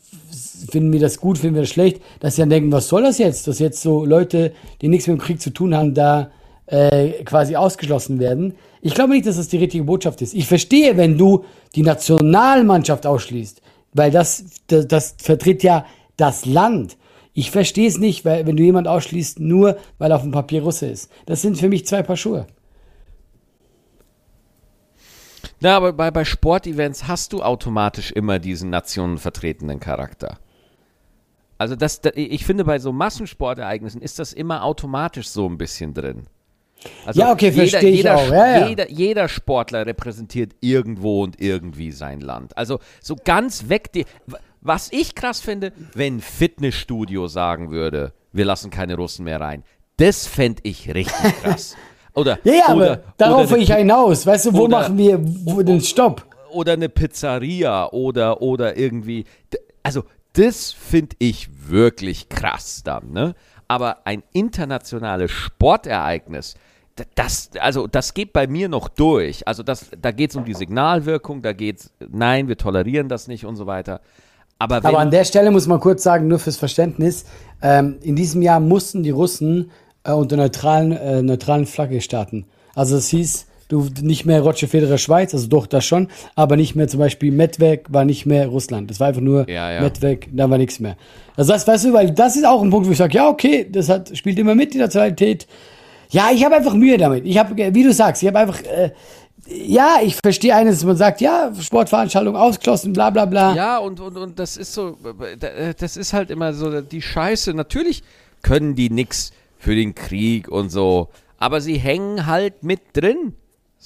finden 0.70 0.94
wir 0.94 1.00
das 1.00 1.20
gut, 1.20 1.38
finden 1.38 1.56
wir 1.56 1.64
das 1.64 1.70
schlecht, 1.70 2.02
dass 2.20 2.36
sie 2.36 2.42
dann 2.42 2.50
denken, 2.50 2.72
was 2.72 2.88
soll 2.88 3.04
das 3.04 3.18
jetzt, 3.18 3.48
dass 3.48 3.60
jetzt 3.60 3.82
so 3.82 4.06
Leute, 4.06 4.52
die 4.82 4.88
nichts 4.88 5.08
mit 5.08 5.18
dem 5.18 5.22
Krieg 5.22 5.42
zu 5.42 5.50
tun 5.50 5.76
haben, 5.76 5.94
da 5.94 6.30
äh, 6.68 7.24
quasi 7.24 7.56
ausgeschlossen 7.56 8.20
werden. 8.20 8.56
Ich 8.82 8.94
glaube 8.94 9.14
nicht, 9.14 9.26
dass 9.26 9.38
das 9.38 9.48
die 9.48 9.58
richtige 9.58 9.84
Botschaft 9.84 10.22
ist. 10.22 10.34
Ich 10.34 10.48
verstehe, 10.48 10.98
wenn 10.98 11.18
du 11.18 11.46
die 11.76 11.82
Nationalmannschaft 11.82 13.06
ausschließt, 13.06 13.62
weil 13.94 14.12
das, 14.12 14.46
das, 14.68 14.88
das 14.88 15.16
vertritt 15.18 15.64
ja 15.64 15.86
das 16.18 16.46
Land. 16.46 16.98
Ich 17.34 17.52
verstehe 17.52 17.88
es 17.88 17.98
nicht, 17.98 18.26
weil, 18.26 18.46
wenn 18.46 18.58
du 18.58 18.64
jemand 18.64 18.88
ausschließt, 18.88 19.40
nur 19.40 19.78
weil 19.98 20.12
er 20.12 20.18
auf 20.18 20.24
dem 20.24 20.32
Papier 20.32 20.64
Russe 20.64 20.88
ist. 20.88 21.12
Das 21.26 21.42
sind 21.42 21.58
für 21.58 21.70
mich 21.70 21.86
zwei 21.86 22.04
Paar 22.04 22.18
Schuhe. 22.18 22.48
Na, 25.60 25.76
aber 25.76 25.94
bei, 25.94 26.12
bei 26.12 26.26
Sportevents 26.26 27.08
hast 27.08 27.34
du 27.34 27.42
automatisch 27.42 28.12
immer 28.12 28.40
diesen 28.40 28.70
nationenvertretenden 28.70 29.80
Charakter. 29.80 30.38
Also 31.58 31.76
das, 31.76 32.02
ich 32.14 32.46
finde, 32.46 32.66
bei 32.66 32.78
so 32.78 32.92
Massensportereignissen 32.92 34.02
ist 34.02 34.20
das 34.20 34.34
immer 34.34 34.64
automatisch 34.64 35.30
so 35.30 35.48
ein 35.48 35.58
bisschen 35.58 35.94
drin. 35.94 36.28
Also 37.06 37.20
ja, 37.20 37.32
okay, 37.32 37.52
verstehe 37.52 37.92
ich 37.92 38.10
auch. 38.10 38.30
Ja, 38.30 38.60
ja. 38.60 38.68
Jeder, 38.68 38.90
jeder, 38.90 39.28
Sportler 39.28 39.86
repräsentiert 39.86 40.54
irgendwo 40.62 41.24
und 41.24 41.40
irgendwie 41.42 41.92
sein 41.92 42.22
Land. 42.22 42.56
Also 42.58 42.80
so 43.02 43.16
ganz 43.16 43.70
weg. 43.70 43.92
Die, 43.94 44.06
was 44.62 44.92
ich 44.92 45.16
krass 45.16 45.40
finde, 45.40 45.72
wenn 45.94 46.20
Fitnessstudio 46.20 47.28
sagen 47.28 47.72
würde, 47.72 48.14
wir 48.32 48.46
lassen 48.46 48.70
keine 48.70 48.96
Russen 48.96 49.26
mehr 49.26 49.42
rein. 49.42 49.64
Das 49.98 50.28
fände 50.28 50.62
ich 50.64 50.94
richtig 50.94 51.34
krass. 51.44 51.76
Oder, 52.14 52.40
ja, 52.44 52.54
ja, 52.54 52.74
oder, 52.74 52.92
aber 52.92 53.04
darauf 53.18 53.52
will 53.52 53.62
ich 53.62 53.74
hinaus. 53.74 54.26
Weißt 54.26 54.48
du, 54.48 54.54
wo 54.54 54.64
oder, 54.64 54.80
machen 54.80 54.98
wir 54.98 55.20
wo, 55.22 55.62
den 55.62 55.82
Stopp? 55.82 56.26
Oder 56.52 56.74
eine 56.74 56.90
Pizzeria 56.90 57.92
oder, 57.92 58.42
oder 58.42 58.78
irgendwie. 58.78 59.26
Also, 59.84 60.04
das 60.34 60.72
finde 60.72 61.16
ich 61.20 61.50
wirklich 61.68 62.30
krass 62.30 62.82
dann, 62.84 63.12
ne? 63.12 63.36
Aber 63.68 63.98
ein 64.06 64.24
internationales 64.32 65.32
Sportereignis, 65.32 66.56
das, 67.16 67.52
also 67.60 67.88
das 67.88 68.14
geht 68.14 68.34
bei 68.34 68.48
mir 68.48 68.70
noch 68.70 68.90
durch. 68.90 69.48
Also 69.48 69.64
das, 69.64 69.88
da 70.02 70.12
geht 70.12 70.32
es 70.32 70.36
um 70.36 70.46
die 70.46 70.54
Signalwirkung, 70.54 71.42
da 71.42 71.54
geht 71.54 71.80
es, 71.80 71.92
nein, 72.12 72.48
wir 72.48 72.58
tolerieren 72.58 73.10
das 73.10 73.28
nicht 73.28 73.46
und 73.46 73.56
so 73.56 73.68
weiter. 73.68 74.02
Aber, 74.60 74.78
Aber 74.78 75.00
an 75.00 75.12
der 75.12 75.24
Stelle 75.24 75.52
muss 75.52 75.68
man 75.68 75.80
kurz 75.80 76.02
sagen, 76.02 76.28
nur 76.28 76.40
fürs 76.40 76.58
Verständnis, 76.58 77.26
ähm, 77.62 78.00
in 78.02 78.16
diesem 78.16 78.42
Jahr 78.42 78.60
mussten 78.60 79.04
die 79.04 79.12
Russen 79.12 79.72
äh, 80.04 80.12
unter 80.12 80.38
neutralen, 80.38 80.92
äh, 80.94 81.22
neutralen 81.22 81.68
Flagge 81.68 82.02
starten. 82.02 82.48
Also 82.74 82.96
es 82.98 83.08
hieß, 83.10 83.46
du 83.68 83.88
nicht 84.02 84.26
mehr 84.26 84.42
Roger 84.42 84.68
Federer 84.68 84.98
Schweiz, 84.98 85.34
also 85.34 85.48
doch 85.48 85.68
das 85.68 85.86
schon, 85.86 86.08
aber 86.36 86.56
nicht 86.56 86.76
mehr 86.76 86.88
zum 86.88 87.00
Beispiel 87.00 87.32
Medved 87.32 87.82
war 87.90 88.06
nicht 88.06 88.26
mehr 88.26 88.48
Russland. 88.48 88.90
Das 88.90 89.00
war 89.00 89.08
einfach 89.08 89.22
nur 89.22 89.50
Ja, 89.50 89.72
ja. 89.72 89.82
Medved, 89.82 90.28
da 90.32 90.50
war 90.50 90.58
nichts 90.58 90.80
mehr. 90.80 90.98
Also 91.36 91.54
das, 91.54 91.68
weißt 91.68 91.86
du, 91.86 91.94
weil 91.94 92.12
das 92.12 92.36
ist 92.36 92.46
auch 92.46 92.62
ein 92.62 92.70
Punkt, 92.70 92.88
wo 92.88 92.92
ich 92.92 92.98
sage, 92.98 93.16
ja, 93.16 93.28
okay, 93.28 93.68
das 93.70 93.90
hat, 93.90 94.16
spielt 94.18 94.40
immer 94.40 94.56
mit, 94.56 94.74
die 94.74 94.78
Nationalität. 94.80 95.48
Ja, 96.10 96.30
ich 96.34 96.44
habe 96.46 96.56
einfach 96.56 96.74
Mühe 96.74 96.98
damit. 96.98 97.26
Ich 97.26 97.38
habe, 97.38 97.56
wie 97.74 97.84
du 97.84 97.92
sagst, 97.94 98.24
ich 98.24 98.28
habe 98.28 98.40
einfach, 98.40 98.62
äh, 98.64 98.92
ja, 99.50 99.98
ich 100.02 100.16
verstehe 100.16 100.56
eines, 100.56 100.84
man 100.84 100.98
sagt, 100.98 101.22
ja, 101.22 101.52
Sportveranstaltung 101.60 102.36
ausgeschlossen, 102.36 102.94
bla 102.94 103.10
bla 103.10 103.26
bla. 103.26 103.56
Ja, 103.56 103.78
und, 103.78 104.00
und, 104.00 104.18
und 104.18 104.40
das 104.40 104.58
ist 104.58 104.74
so, 104.74 104.98
das 105.80 105.98
ist 105.98 106.14
halt 106.14 106.32
immer 106.32 106.54
so 106.54 106.82
die 106.82 107.02
Scheiße. 107.02 107.54
Natürlich 107.54 108.04
können 108.42 108.76
die 108.76 108.90
nix 108.90 109.32
für 109.58 109.76
den 109.76 109.96
Krieg 109.96 110.50
und 110.50 110.70
so, 110.70 111.10
aber 111.38 111.62
sie 111.62 111.78
hängen 111.78 112.26
halt 112.26 112.64
mit 112.64 112.80
drin. 112.94 113.34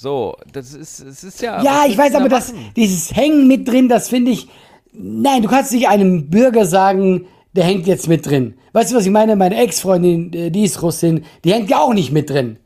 So, 0.02 0.34
das 0.52 0.74
ist, 0.74 1.06
das 1.06 1.22
ist 1.22 1.40
ja. 1.42 1.62
Ja, 1.62 1.84
ich 1.86 1.96
weiß 1.96 2.16
aber, 2.16 2.28
da 2.28 2.38
das, 2.38 2.52
dieses 2.74 3.14
Hängen 3.14 3.46
mit 3.46 3.68
drin, 3.68 3.88
das 3.88 4.08
finde 4.08 4.32
ich. 4.32 4.48
Nein, 4.92 5.42
du 5.42 5.48
kannst 5.48 5.70
nicht 5.70 5.88
einem 5.88 6.28
Bürger 6.28 6.66
sagen, 6.66 7.26
der 7.52 7.62
hängt 7.62 7.86
jetzt 7.86 8.08
mit 8.08 8.26
drin. 8.26 8.54
Weißt 8.72 8.90
du, 8.90 8.96
was 8.96 9.06
ich 9.06 9.12
meine? 9.12 9.36
Meine 9.36 9.62
Ex-Freundin, 9.62 10.32
äh, 10.32 10.50
die 10.50 10.64
ist 10.64 10.82
Russin, 10.82 11.24
die 11.44 11.52
hängt 11.52 11.70
ja 11.70 11.78
auch 11.78 11.94
nicht 11.94 12.10
mit 12.10 12.30
drin. 12.30 12.56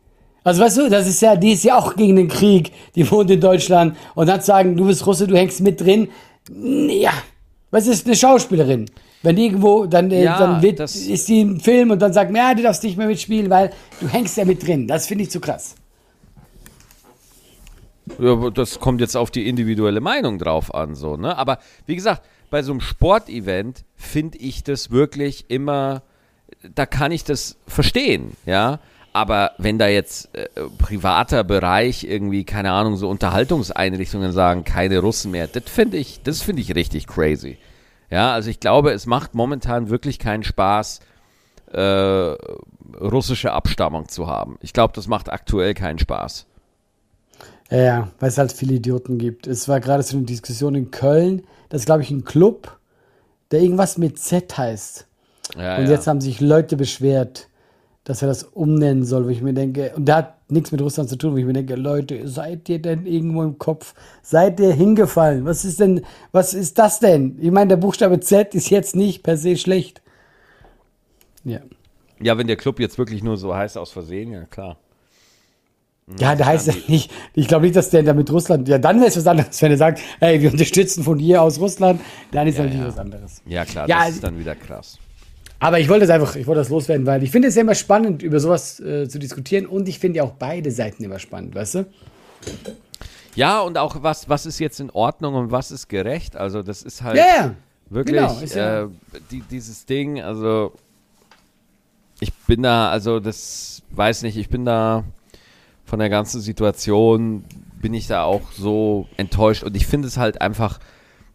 Also 0.45 0.63
weißt 0.63 0.79
du, 0.79 0.89
das 0.89 1.07
ist 1.07 1.21
ja, 1.21 1.37
die 1.37 1.53
ist 1.53 1.63
ja 1.63 1.77
auch 1.77 1.95
gegen 1.95 2.17
den 2.17 2.29
Krieg, 2.29 2.73
die 2.95 3.11
wohnt 3.11 3.31
in 3.31 3.41
Deutschland 3.43 3.99
und 4.15 4.29
dann 4.29 4.41
sagen, 4.41 4.75
du 4.75 4.87
bist 4.87 5.07
Russe, 5.07 5.27
du 5.27 5.37
hängst 5.37 5.61
mit 5.61 5.79
drin. 5.79 6.09
Ja, 6.89 7.13
was 7.71 7.87
ist 7.87 8.07
eine 8.07 8.17
Schauspielerin? 8.17 8.87
Wenn 9.23 9.37
irgendwo, 9.37 9.85
dann, 9.85 10.11
äh, 10.11 10.25
Ja, 10.25 10.39
dann 10.39 10.63
wird, 10.63 10.81
ist 10.81 11.29
die 11.29 11.43
im 11.43 11.61
Film 11.61 11.91
und 11.91 12.01
dann 12.01 12.15
sagt, 12.15 12.33
man, 12.33 12.41
ja, 12.41 12.55
du 12.55 12.63
darfst 12.63 12.83
nicht 12.83 12.97
mehr 12.97 13.09
mitspielen, 13.09 13.51
weil 13.51 13.73
du 14.01 14.09
hängst 14.09 14.39
ja 14.39 14.47
mit 14.47 14.67
drin. 14.67 14.89
Das 14.89 15.07
finde 15.07 15.25
ich 15.25 15.31
zu 15.31 15.39
krass. 15.39 15.75
Ja, 18.19 18.51
das 18.51 18.79
kommt 18.79 19.01
jetzt 19.01 19.17
auf 19.17 19.31
die 19.31 19.49
individuelle 19.49 20.01
Meinung 20.01 20.39
drauf 20.39 20.75
an, 20.75 20.95
so, 20.95 21.17
ne? 21.17 21.37
Aber 21.37 21.59
wie 21.87 21.97
gesagt, 21.97 22.23
bei 22.51 22.63
so 22.63 22.73
einem 22.73 22.81
Sportevent 22.81 23.85
finde 23.97 24.39
ich 24.39 24.63
das 24.63 24.91
wirklich 24.91 25.47
immer, 25.49 26.03
da 26.75 26.87
kann 26.87 27.13
ich 27.13 27.25
das 27.25 27.57
verstehen, 27.67 28.37
ja. 28.47 28.79
Aber 29.13 29.53
wenn 29.57 29.79
da 29.79 29.89
jetzt 29.89 30.35
äh, 30.37 30.47
privater 30.79 31.43
Bereich 31.43 32.05
irgendwie, 32.05 32.45
keine 32.45 32.73
Ahnung, 32.73 32.97
so 32.97 33.09
Unterhaltungseinrichtungen 33.09 34.31
sagen, 34.31 34.65
keine 34.65 34.99
Russen 34.99 35.31
mehr, 35.31 35.47
das 35.47 35.65
finde 35.67 35.97
ich, 35.97 36.23
das 36.23 36.43
finde 36.43 36.61
ich 36.61 36.75
richtig 36.75 37.07
crazy. 37.07 37.57
Ja, 38.11 38.33
also 38.33 38.51
ich 38.51 38.61
glaube, 38.61 38.93
es 38.93 39.07
macht 39.07 39.35
momentan 39.35 39.89
wirklich 39.89 40.19
keinen 40.19 40.45
Spaß, 40.45 41.01
äh, 41.73 42.37
russische 43.01 43.53
Abstammung 43.53 44.09
zu 44.09 44.27
haben. 44.29 44.59
Ich 44.61 44.73
glaube, 44.73 44.93
das 44.95 45.09
macht 45.09 45.33
aktuell 45.33 45.75
keinen 45.75 45.99
Spaß. 45.99 46.47
Ja, 47.71 47.79
ja, 47.79 48.09
weil 48.21 48.29
es 48.29 48.39
halt 48.39 48.53
viele 48.53 48.75
Idioten 48.75 49.19
gibt. 49.19 49.47
Es 49.47 49.69
war 49.69 49.81
gerade 49.81 50.03
so 50.03 50.17
eine 50.17 50.27
Diskussion 50.27 50.75
in 50.75 50.91
Köln. 50.91 51.43
Das 51.69 51.83
ist, 51.83 51.87
glaube 51.87 52.03
ich, 52.03 52.11
ein 52.11 52.25
Club, 52.25 52.79
der 53.51 53.61
irgendwas 53.61 53.99
mit 53.99 54.19
Z 54.19 54.57
heißt. 54.57 55.07
Ja, 55.57 55.79
und 55.79 55.85
ja. 55.85 55.91
jetzt 55.91 56.07
haben 56.07 56.21
sich 56.21 56.41
Leute 56.41 56.77
beschwert, 56.77 57.49
dass 58.05 58.23
er 58.23 58.29
das 58.29 58.45
umnennen 58.45 59.05
soll, 59.05 59.25
wo 59.25 59.31
ich 59.31 59.43
mir 59.43 59.53
denke, 59.53 59.93
und 59.97 60.07
der 60.07 60.17
hat 60.17 60.51
nichts 60.51 60.71
mit 60.71 60.81
Russland 60.81 61.09
zu 61.09 61.17
tun, 61.17 61.33
wo 61.33 61.37
ich 61.39 61.45
mir 61.45 61.53
denke, 61.53 61.75
Leute, 61.75 62.29
seid 62.29 62.69
ihr 62.69 62.81
denn 62.81 63.05
irgendwo 63.05 63.43
im 63.43 63.59
Kopf? 63.59 63.95
Seid 64.23 64.61
ihr 64.61 64.73
hingefallen? 64.73 65.45
Was 65.45 65.65
ist 65.65 65.81
denn, 65.81 66.05
was 66.31 66.55
ist 66.55 66.79
das 66.79 67.01
denn? 67.01 67.37
Ich 67.41 67.51
meine, 67.51 67.71
der 67.71 67.77
Buchstabe 67.77 68.21
Z 68.21 68.55
ist 68.55 68.71
jetzt 68.71 68.95
nicht 68.95 69.25
per 69.25 69.37
se 69.37 69.57
schlecht. 69.57 70.03
Ja. 71.45 71.61
Ja, 72.21 72.39
wenn 72.39 72.47
der 72.47 72.57
Club 72.57 72.81
jetzt 72.81 72.97
wirklich 72.97 73.25
nur 73.25 73.37
so 73.37 73.55
heißt 73.55 73.77
aus 73.77 73.91
Versehen, 73.91 74.33
ja 74.33 74.45
klar. 74.45 74.79
Ja, 76.21 76.37
der 76.37 76.47
heißt 76.47 76.69
ja 76.69 76.75
nicht, 76.87 77.11
ich 77.35 77.49
glaube 77.49 77.65
nicht, 77.65 77.75
dass 77.75 77.91
der 77.91 78.05
da 78.05 78.15
mit 78.15 78.31
Russland, 78.31 78.69
ja, 78.69 78.79
dann 78.79 78.99
wäre 78.99 79.09
es 79.09 79.17
was 79.17 79.27
anderes, 79.27 79.61
wenn 79.61 79.73
er 79.73 79.77
sagt, 79.77 80.01
hey, 80.21 80.41
wir 80.41 80.53
unterstützen 80.53 81.03
von 81.03 81.19
hier 81.19 81.43
aus 81.43 81.59
Russland, 81.59 82.01
dann 82.31 82.47
ist 82.47 82.59
Ja, 82.59 82.63
natürlich 82.65 82.81
ja. 82.83 82.89
was 82.89 82.99
anderes. 82.99 83.43
Ja, 83.45 83.65
klar, 83.65 83.89
Ja, 83.89 83.97
das 83.97 84.05
also- 84.05 84.15
ist 84.17 84.25
dann 84.25 84.39
wieder 84.39 84.55
krass. 84.55 84.99
Aber 85.59 85.81
ich 85.81 85.89
wollte 85.89 86.07
das 86.07 86.15
einfach, 86.15 86.37
ich 86.37 86.47
wollte 86.47 86.61
das 86.61 86.69
loswerden, 86.69 87.07
weil 87.07 87.23
ich 87.25 87.31
finde 87.31 87.49
es 87.49 87.55
ja 87.57 87.63
immer 87.63 87.75
spannend, 87.75 88.23
über 88.23 88.39
sowas 88.39 88.79
äh, 88.79 89.09
zu 89.09 89.19
diskutieren 89.19 89.67
und 89.67 89.89
ich 89.89 89.99
finde 89.99 90.19
ja 90.19 90.23
auch 90.25 90.33
beide 90.33 90.71
Seiten 90.71 91.03
immer 91.03 91.19
spannend, 91.19 91.55
weißt 91.55 91.75
du? 91.77 91.87
Ja, 93.35 93.61
und 93.63 93.77
auch 93.79 94.03
was, 94.03 94.29
was 94.29 94.47
ist 94.47 94.59
jetzt 94.61 94.79
in 94.81 94.91
Ordnung 94.91 95.35
und 95.35 95.51
was 95.51 95.71
ist 95.71 95.89
gerecht? 95.89 96.37
Also, 96.37 96.63
das 96.63 96.83
ist 96.83 97.03
halt 97.03 97.17
ja. 97.17 97.55
wirklich 97.91 98.17
genau, 98.17 98.39
ist 98.39 98.55
ja- 98.55 98.85
äh, 98.85 98.89
die, 99.31 99.41
dieses 99.51 99.87
Ding, 99.87 100.21
also 100.21 100.73
ich 102.21 102.33
bin 102.47 102.63
da, 102.63 102.91
also 102.91 103.19
das 103.19 103.83
weiß 103.91 104.23
nicht, 104.23 104.37
ich 104.37 104.49
bin 104.49 104.65
da 104.65 105.05
von 105.87 105.99
der 105.99 106.11
ganzen 106.11 106.41
Situation, 106.43 107.45
bin 107.81 107.95
ich 107.95 108.07
da 108.09 108.25
auch 108.25 108.51
so 108.53 109.07
enttäuscht 109.17 109.63
und 109.63 109.75
ich 109.77 109.87
finde 109.87 110.09
es 110.09 110.19
halt 110.19 110.43
einfach, 110.43 110.79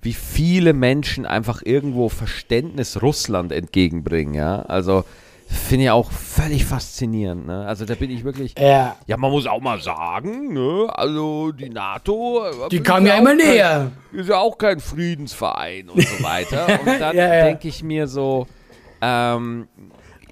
wie 0.04 0.14
viele 0.14 0.74
Menschen 0.74 1.26
einfach 1.26 1.62
irgendwo 1.64 2.10
Verständnis 2.10 3.02
Russland 3.02 3.52
entgegenbringen, 3.52 4.34
ja, 4.36 4.62
also 4.64 5.04
finde 5.48 5.86
ich 5.86 5.92
auch 5.92 6.10
völlig 6.12 6.66
faszinierend, 6.66 7.46
ne? 7.48 7.66
also 7.66 7.86
da 7.86 7.96
bin 7.96 8.10
ich 8.10 8.24
wirklich, 8.24 8.56
Ja, 8.58 8.96
ja, 9.06 9.18
man 9.18 9.32
muss 9.32 9.46
auch 9.48 9.60
mal 9.62 9.82
sagen, 9.82 10.54
ne, 10.54 10.88
also 10.94 11.52
die 11.52 11.70
NATO, 11.70 12.44
äh, 12.46 12.70
die 12.70 12.80
kam 12.82 13.06
ja 13.06 13.16
immer 13.16 13.36
kein- 13.36 13.38
näher. 13.48 13.92
ist 14.14 14.30
ja 14.30 14.38
auch 14.38 14.58
kein 14.58 14.80
Friedensverein 14.80 15.90
und 15.90 16.02
so 16.02 16.24
weiter. 16.24 16.68
Und 16.82 17.00
dann 17.00 17.16
Ja, 17.16 17.34
ja. 17.36 17.44
denke 17.46 17.68
ich 17.68 17.84
mir 17.84 18.08
so, 18.08 18.48
ähm, 19.02 19.68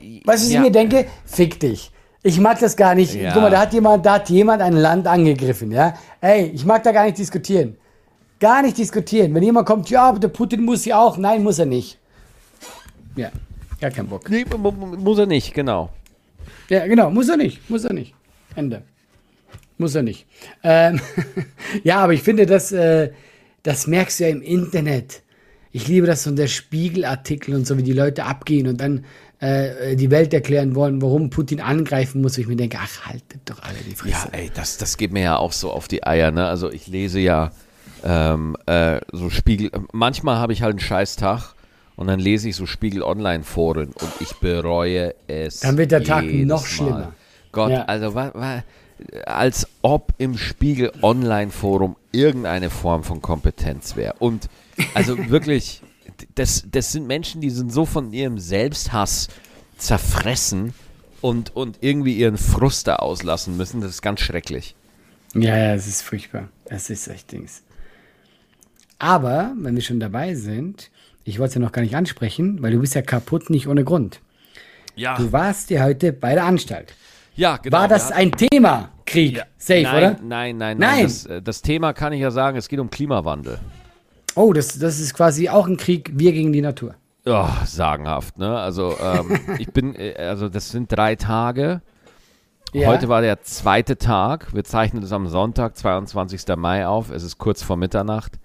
Weißt 0.02 0.24
du, 0.24 0.28
was 0.28 0.48
ich 0.48 0.54
ja, 0.54 0.62
mir 0.62 0.72
denke? 0.72 1.06
Fick 1.26 1.60
dich. 1.60 1.92
Ich 2.24 2.40
mag 2.40 2.60
das 2.60 2.76
gar 2.76 2.96
nicht. 2.96 3.14
Ja. 3.16 3.32
Guck 3.34 3.44
mal, 3.44 3.50
da 3.52 3.62
hat 3.62 3.74
jemand, 3.74 4.06
da 4.06 4.16
hat 4.16 4.30
jemand 4.30 4.62
ein 4.62 4.74
Land 4.74 5.08
angegriffen, 5.08 5.72
ja? 5.72 5.94
Ey, 6.22 6.48
ich 6.54 6.66
mag 6.66 6.84
da 6.84 6.92
gar 6.92 7.06
nicht 7.06 7.18
diskutieren. 7.18 7.78
Gar 8.40 8.62
nicht 8.64 8.78
diskutieren. 8.78 9.34
Wenn 9.34 9.44
jemand 9.44 9.68
kommt, 9.68 9.90
ja, 9.90 10.04
aber 10.10 10.20
der 10.20 10.28
Putin 10.30 10.64
muss 10.64 10.86
ja 10.86 11.00
auch. 11.02 11.18
Nein, 11.18 11.44
muss 11.44 11.60
er 11.60 11.66
nicht. 11.66 11.98
Ja, 13.16 13.32
gar 13.80 13.92
keinen 13.92 14.08
Bock. 14.10 14.30
Nee, 14.30 14.46
mu- 14.58 14.72
mu- 14.72 14.98
muss 14.98 15.18
er 15.20 15.26
nicht, 15.26 15.54
genau. 15.54 15.90
Ja, 16.70 16.86
genau, 16.88 17.10
muss 17.10 17.30
er 17.30 17.38
nicht, 17.38 17.70
muss 17.70 17.84
er 17.86 17.94
nicht. 17.94 18.14
Ende. 18.56 18.82
Muss 19.78 19.96
er 19.96 20.04
nicht. 20.04 20.26
Ähm, 20.64 21.00
ja, 21.84 22.00
aber 22.00 22.14
ich 22.14 22.22
finde, 22.22 22.46
das, 22.46 22.72
äh, 22.72 23.12
das 23.64 23.88
merkst 23.88 24.20
du 24.20 24.24
ja 24.26 24.30
im 24.30 24.42
Internet. 24.42 25.22
Ich 25.72 25.88
liebe 25.88 26.06
das 26.08 26.24
so 26.24 26.32
der 26.32 26.48
Spiegelartikel 26.48 27.56
und 27.56 27.66
so, 27.66 27.78
wie 27.78 27.84
die 27.84 27.94
Leute 27.94 28.26
abgehen 28.26 28.68
und 28.68 28.80
dann 28.82 29.06
äh, 29.40 29.96
die 29.96 30.12
Welt 30.12 30.34
erklären 30.34 30.76
wollen, 30.76 31.02
warum 31.02 31.30
Putin 31.30 31.62
angreifen 31.62 32.22
muss. 32.22 32.38
wo 32.38 32.42
ich 32.42 32.48
mir 32.48 32.56
denke, 32.56 32.78
ach, 32.82 33.06
haltet 33.06 33.42
doch 33.46 33.62
alle 33.64 33.78
die 33.86 33.92
Ja, 34.10 34.18
Fresse. 34.18 34.30
ey, 34.34 34.52
das, 34.54 34.78
das 34.78 34.98
geht 34.98 35.12
mir 35.14 35.24
ja 35.24 35.38
auch 35.38 35.52
so 35.54 35.72
auf 35.72 35.88
die 35.88 36.06
Eier, 36.06 36.32
ne? 36.32 36.46
Also 36.48 36.70
ich 36.72 36.88
lese 36.88 37.20
ja 37.20 37.52
ähm, 38.04 38.56
äh, 38.66 39.00
so 39.12 39.30
Spiegel, 39.30 39.72
manchmal 39.92 40.38
habe 40.38 40.54
ich 40.54 40.62
halt 40.62 40.72
einen 40.72 40.80
scheiß 40.80 41.16
Tag 41.16 41.54
und 41.96 42.08
dann 42.08 42.20
lese 42.20 42.50
ich 42.50 42.56
so 42.56 42.66
Spiegel 42.66 43.04
Online-Foren 43.04 43.88
und 43.88 44.12
ich 44.22 44.34
bereue 44.40 45.14
es. 45.28 45.62
Dann 45.62 45.78
wird 45.78 45.92
der 45.92 46.04
Tag 46.04 46.26
noch 46.26 46.62
Mal. 46.62 46.68
schlimmer. 46.68 47.14
Gott, 47.52 47.72
Ja. 47.72 47.84
also 47.86 48.16
wa, 48.16 48.32
wa, 48.34 48.64
als 49.26 49.68
ob 49.82 50.14
im 50.18 50.38
Spiegel 50.38 50.92
Online-Forum 51.02 51.96
irgendeine 52.12 52.70
Form 52.70 53.04
von 53.04 53.22
Kompetenz 53.22 53.96
wäre. 53.96 54.16
Und 54.20 54.50
also 54.94 55.18
wirklich, 55.30 55.82
das, 56.36 56.64
das 56.70 56.92
sind 56.92 57.08
Menschen, 57.08 57.42
die 57.42 57.50
sind 57.50 57.72
so 57.72 57.86
von 57.86 58.12
ihrem 58.14 58.38
Selbsthass 58.40 59.28
zerfressen 59.78 60.74
und, 61.22 61.56
und 61.56 61.78
irgendwie 61.82 62.14
ihren 62.14 62.38
Frust 62.38 62.88
da 62.88 62.98
auslassen 62.98 63.58
müssen. 63.58 63.82
Das 63.82 63.92
ist 63.92 64.02
ganz 64.02 64.20
schrecklich. 64.22 64.76
Ja, 65.34 65.56
ja, 65.58 65.74
es 65.76 65.88
ist 65.88 66.02
furchtbar. 66.02 66.50
Es 66.66 66.90
ist 66.90 67.08
echt 67.08 67.32
Dings. 67.32 67.64
Aber, 68.98 69.54
wenn 69.58 69.76
wir 69.76 69.82
schon 69.82 70.00
dabei 70.00 70.36
sind, 70.36 70.90
ich 71.24 71.40
wollte 71.40 71.50
es 71.50 71.56
ja 71.56 71.62
noch 71.62 71.72
gar 71.72 71.82
nicht 71.82 71.96
ansprechen, 71.96 72.62
weil 72.62 72.72
du 72.72 72.80
bist 72.80 72.96
ja 72.96 73.02
kaputt, 73.02 73.50
nicht 73.50 73.68
ohne 73.68 73.84
Grund. 73.84 74.20
Ja, 74.96 75.16
Du 75.16 75.32
warst 75.32 75.70
ja 75.70 75.84
heute 75.84 76.12
bei 76.12 76.34
der 76.34 76.44
Anstalt. 76.46 76.94
ja 77.36 77.58
genau. 77.58 77.78
War 77.78 77.88
das 77.88 78.12
ein 78.12 78.32
Thema, 78.34 78.90
Krieg? 79.06 79.38
Ja. 79.38 79.44
Safe, 79.58 79.84
nein, 79.84 79.96
oder? 79.98 80.12
Nein, 80.12 80.58
nein, 80.58 80.78
nein. 80.78 80.78
Nein. 80.78 81.04
Das, 81.04 81.26
äh, 81.26 81.42
das 81.42 81.62
Thema 81.62 81.94
kann 81.94 82.12
ich 82.12 82.20
ja 82.20 82.32
sagen, 82.32 82.58
es 82.58 82.68
geht 82.68 82.80
um 82.80 82.90
Klimawandel. 82.90 83.60
Oh, 84.40 84.54
das, 84.54 84.80
das 84.80 85.02
ist 85.02 85.14
quasi 85.14 85.50
auch 85.50 85.68
ein 85.68 85.76
Krieg, 85.76 86.12
wir 86.14 86.32
gegen 86.32 86.54
die 86.54 86.62
Natur. 86.62 86.96
Oh, 87.26 87.50
sagenhaft, 87.66 88.38
ne? 88.38 88.58
Also, 88.58 88.96
ähm, 89.04 89.38
ich 89.60 89.68
bin, 89.74 89.94
äh, 89.96 90.14
also 90.18 90.48
das 90.48 90.70
sind 90.70 90.90
drei 90.90 91.16
Tage. 91.18 91.82
Ja. 92.72 92.88
Heute 92.88 93.10
war 93.10 93.20
der 93.20 93.42
zweite 93.42 93.98
Tag. 93.98 94.54
Wir 94.54 94.64
zeichnen 94.64 95.04
es 95.04 95.12
am 95.12 95.28
Sonntag, 95.28 95.76
22. 95.76 96.56
Mai 96.56 96.88
auf. 96.88 97.12
Es 97.12 97.24
ist 97.24 97.38
kurz 97.38 97.64
vor 97.64 97.76
Mitternacht. 97.76 98.40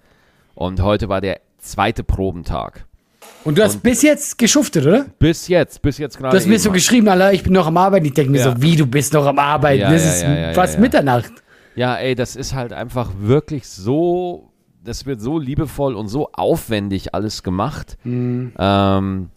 Und 0.53 0.81
heute 0.81 1.07
war 1.07 1.21
der 1.21 1.39
zweite 1.59 2.03
Probentag. 2.03 2.85
Und 3.45 3.57
du 3.57 3.63
hast 3.63 3.81
bis 3.81 4.01
jetzt 4.01 4.37
geschuftet, 4.37 4.85
oder? 4.85 5.05
Bis 5.17 5.47
jetzt, 5.47 5.81
bis 5.81 5.97
jetzt 5.97 6.17
gerade. 6.17 6.31
Du 6.31 6.37
hast 6.37 6.47
mir 6.47 6.59
so 6.59 6.71
geschrieben, 6.71 7.07
Alter, 7.07 7.31
ich 7.31 7.43
bin 7.43 7.53
noch 7.53 7.67
am 7.67 7.77
Arbeiten. 7.77 8.05
Ich 8.05 8.13
denke 8.13 8.33
mir 8.33 8.39
Ja. 8.39 8.51
so, 8.51 8.61
wie, 8.61 8.75
du 8.75 8.85
bist 8.85 9.13
noch 9.13 9.25
am 9.25 9.39
Arbeiten? 9.39 9.79
Ja, 9.79 9.91
das 9.93 10.03
ist 10.03 10.55
fast. 10.55 10.77
Mitternacht. 10.77 11.31
Ja, 11.77 11.95
ey, 11.95 12.15
das 12.15 12.35
ist 12.35 12.53
halt 12.53 12.73
einfach 12.73 13.11
wirklich 13.17 13.65
so, 13.65 14.51
das 14.85 15.05
wird 15.05 15.21
so 15.21 15.37
liebevoll 15.39 15.95
und 15.95 16.07
so 16.07 16.29
aufwendig 16.33 17.13
alles 17.13 17.43
gemacht. 17.43 17.97
Mhm. 18.03 18.53
Ähm, 18.57 19.29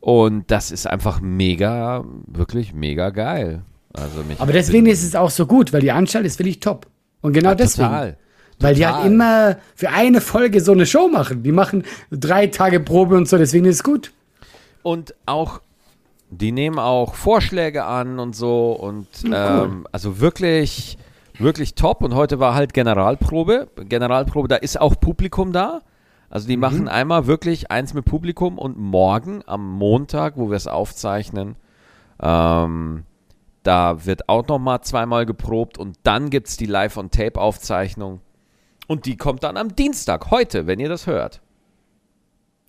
und 0.00 0.50
das 0.50 0.70
ist 0.70 0.86
einfach 0.86 1.20
mega, 1.20 2.04
wirklich 2.26 2.74
mega 2.74 3.10
geil. 3.10 3.62
Also 3.92 4.22
mich 4.24 4.40
Aber 4.40 4.52
deswegen 4.52 4.86
ist 4.86 5.02
es 5.02 5.14
auch 5.14 5.30
so 5.30 5.46
gut, 5.46 5.72
weil 5.72 5.80
die 5.80 5.92
Anstalt 5.92 6.26
ist 6.26 6.38
wirklich 6.38 6.60
top. 6.60 6.86
Und 7.20 7.32
genau 7.32 7.50
Ja, 7.50 7.54
deswegen. 7.54 7.88
total. 7.88 8.16
Weil 8.58 8.74
die 8.76 8.86
halt 8.86 9.06
immer 9.06 9.56
für 9.74 9.90
eine 9.90 10.20
Folge 10.20 10.60
so 10.60 10.72
eine 10.72 10.86
Show 10.86 11.08
machen. 11.08 11.42
Die 11.42 11.52
machen 11.52 11.84
drei 12.10 12.46
Tage 12.46 12.78
Probe 12.80 13.16
und 13.16 13.28
so, 13.28 13.36
deswegen 13.36 13.64
ist 13.64 13.76
es 13.76 13.82
gut. 13.84 14.12
Und 14.82 15.14
auch, 15.26 15.60
die 16.30 16.52
nehmen 16.52 16.78
auch 16.78 17.14
Vorschläge 17.14 17.84
an 17.84 18.18
und 18.18 18.36
so 18.36 18.72
und 18.72 19.06
ähm, 19.32 19.86
also 19.90 20.20
wirklich, 20.20 20.96
wirklich 21.42 21.74
top. 21.74 22.02
Und 22.02 22.14
heute 22.14 22.38
war 22.38 22.54
halt 22.54 22.74
Generalprobe. 22.74 23.68
Generalprobe, 23.76 24.48
da 24.48 24.56
ist 24.56 24.80
auch 24.80 24.98
Publikum 24.98 25.52
da. 25.52 25.82
Also 26.30 26.48
die 26.48 26.56
machen 26.56 26.88
einmal 26.88 27.26
wirklich 27.26 27.70
eins 27.70 27.92
mit 27.92 28.06
Publikum 28.06 28.58
und 28.58 28.78
morgen 28.78 29.42
am 29.46 29.70
Montag, 29.70 30.38
wo 30.38 30.48
wir 30.48 30.56
es 30.56 30.66
aufzeichnen, 30.66 31.56
ähm, 32.22 33.04
da 33.62 34.06
wird 34.06 34.28
auch 34.30 34.46
noch 34.48 34.58
mal 34.58 34.80
zweimal 34.80 35.26
geprobt 35.26 35.76
und 35.76 35.98
dann 36.04 36.30
gibt 36.30 36.48
es 36.48 36.56
die 36.56 36.66
Live-on-Tape-Aufzeichnung. 36.66 38.20
Und 38.86 39.04
die 39.04 39.16
kommt 39.16 39.42
dann 39.42 39.58
am 39.58 39.76
Dienstag, 39.76 40.30
heute, 40.30 40.66
wenn 40.66 40.80
ihr 40.80 40.88
das 40.88 41.06
hört. 41.06 41.42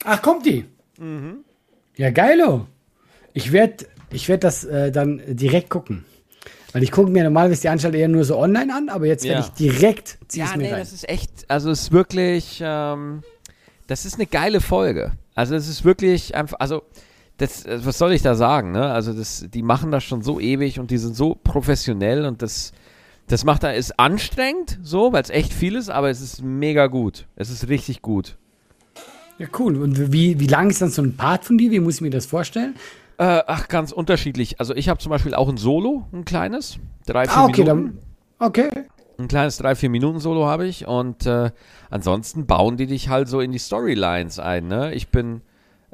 Ach, 0.03 0.21
kommt 0.21 0.45
die? 0.45 0.65
Mhm. 0.99 1.45
Ja, 1.95 2.11
geilo. 2.11 2.67
Ich 3.33 3.51
werde 3.51 3.85
ich 4.11 4.29
werd 4.29 4.43
das 4.43 4.63
äh, 4.65 4.91
dann 4.91 5.21
direkt 5.25 5.69
gucken. 5.69 6.05
Weil 6.73 6.83
ich 6.83 6.91
gucke 6.91 7.11
mir 7.11 7.23
normalerweise 7.23 7.61
die 7.61 7.69
Anstalt 7.69 7.93
eher 7.95 8.07
nur 8.07 8.23
so 8.25 8.37
online 8.37 8.73
an, 8.73 8.89
aber 8.89 9.05
jetzt 9.05 9.23
werde 9.25 9.41
Ja. 9.41 9.45
ich 9.47 9.53
direkt 9.53 10.17
zieh 10.27 10.41
es 10.41 10.49
Ja, 10.51 10.57
mir 10.57 10.63
nee, 10.63 10.71
rein. 10.71 10.79
das 10.79 10.91
ist 10.91 11.07
echt, 11.07 11.29
also 11.47 11.69
es 11.71 11.83
ist 11.83 11.91
wirklich, 11.91 12.61
ähm, 12.65 13.21
das 13.87 14.05
ist 14.05 14.15
eine 14.15 14.25
geile 14.25 14.59
Folge. 14.59 15.11
Also 15.35 15.55
es 15.55 15.67
ist 15.67 15.85
wirklich 15.85 16.35
einfach, 16.35 16.57
also 16.59 16.81
das, 17.37 17.65
äh, 17.65 17.79
was 17.85 17.97
soll 17.97 18.11
ich 18.13 18.21
da 18.23 18.33
sagen, 18.35 18.71
ne? 18.71 18.91
Also 18.91 19.13
das, 19.13 19.45
die 19.53 19.61
machen 19.63 19.91
das 19.91 20.03
schon 20.03 20.21
so 20.23 20.39
ewig 20.39 20.79
und 20.79 20.89
die 20.91 20.97
sind 20.97 21.15
so 21.15 21.35
professionell 21.43 22.25
und 22.25 22.41
das, 22.41 22.71
das 23.27 23.43
macht 23.45 23.63
da, 23.63 23.71
ist 23.71 23.99
anstrengend, 23.99 24.79
so, 24.83 25.13
weil 25.13 25.21
es 25.23 25.29
echt 25.29 25.53
viel 25.53 25.75
ist, 25.75 25.89
aber 25.89 26.09
es 26.09 26.21
ist 26.21 26.41
mega 26.41 26.87
gut. 26.87 27.25
Es 27.35 27.49
ist 27.51 27.69
richtig 27.69 28.01
gut. 28.01 28.35
Ja, 29.39 29.47
cool. 29.59 29.77
Und 29.81 30.11
wie, 30.11 30.39
wie 30.39 30.47
lang 30.47 30.69
ist 30.69 30.81
dann 30.81 30.89
so 30.89 31.01
ein 31.01 31.15
Part 31.17 31.45
von 31.45 31.57
dir? 31.57 31.71
Wie 31.71 31.79
muss 31.79 31.95
ich 31.95 32.01
mir 32.01 32.09
das 32.11 32.25
vorstellen? 32.27 32.75
Äh, 33.17 33.43
ach, 33.47 33.67
ganz 33.67 33.91
unterschiedlich. 33.91 34.59
Also 34.59 34.75
ich 34.75 34.89
habe 34.89 34.99
zum 34.99 35.09
Beispiel 35.09 35.33
auch 35.35 35.49
ein 35.49 35.57
Solo, 35.57 36.07
ein 36.11 36.25
kleines, 36.25 36.79
drei, 37.05 37.25
vier 37.25 37.37
Ah, 37.37 37.45
okay, 37.45 37.63
Minuten. 37.63 37.99
dann. 38.39 38.47
Okay. 38.47 38.69
Ein 39.19 39.27
kleines 39.27 39.61
3-4-Minuten-Solo 39.63 40.45
habe 40.47 40.65
ich 40.65 40.87
und 40.87 41.27
äh, 41.27 41.51
ansonsten 41.91 42.47
bauen 42.47 42.77
die 42.77 42.87
dich 42.87 43.09
halt 43.09 43.27
so 43.27 43.39
in 43.41 43.51
die 43.51 43.59
Storylines 43.59 44.39
ein. 44.39 44.67
Ne? 44.67 44.93
Ich 44.95 45.09
bin, 45.09 45.41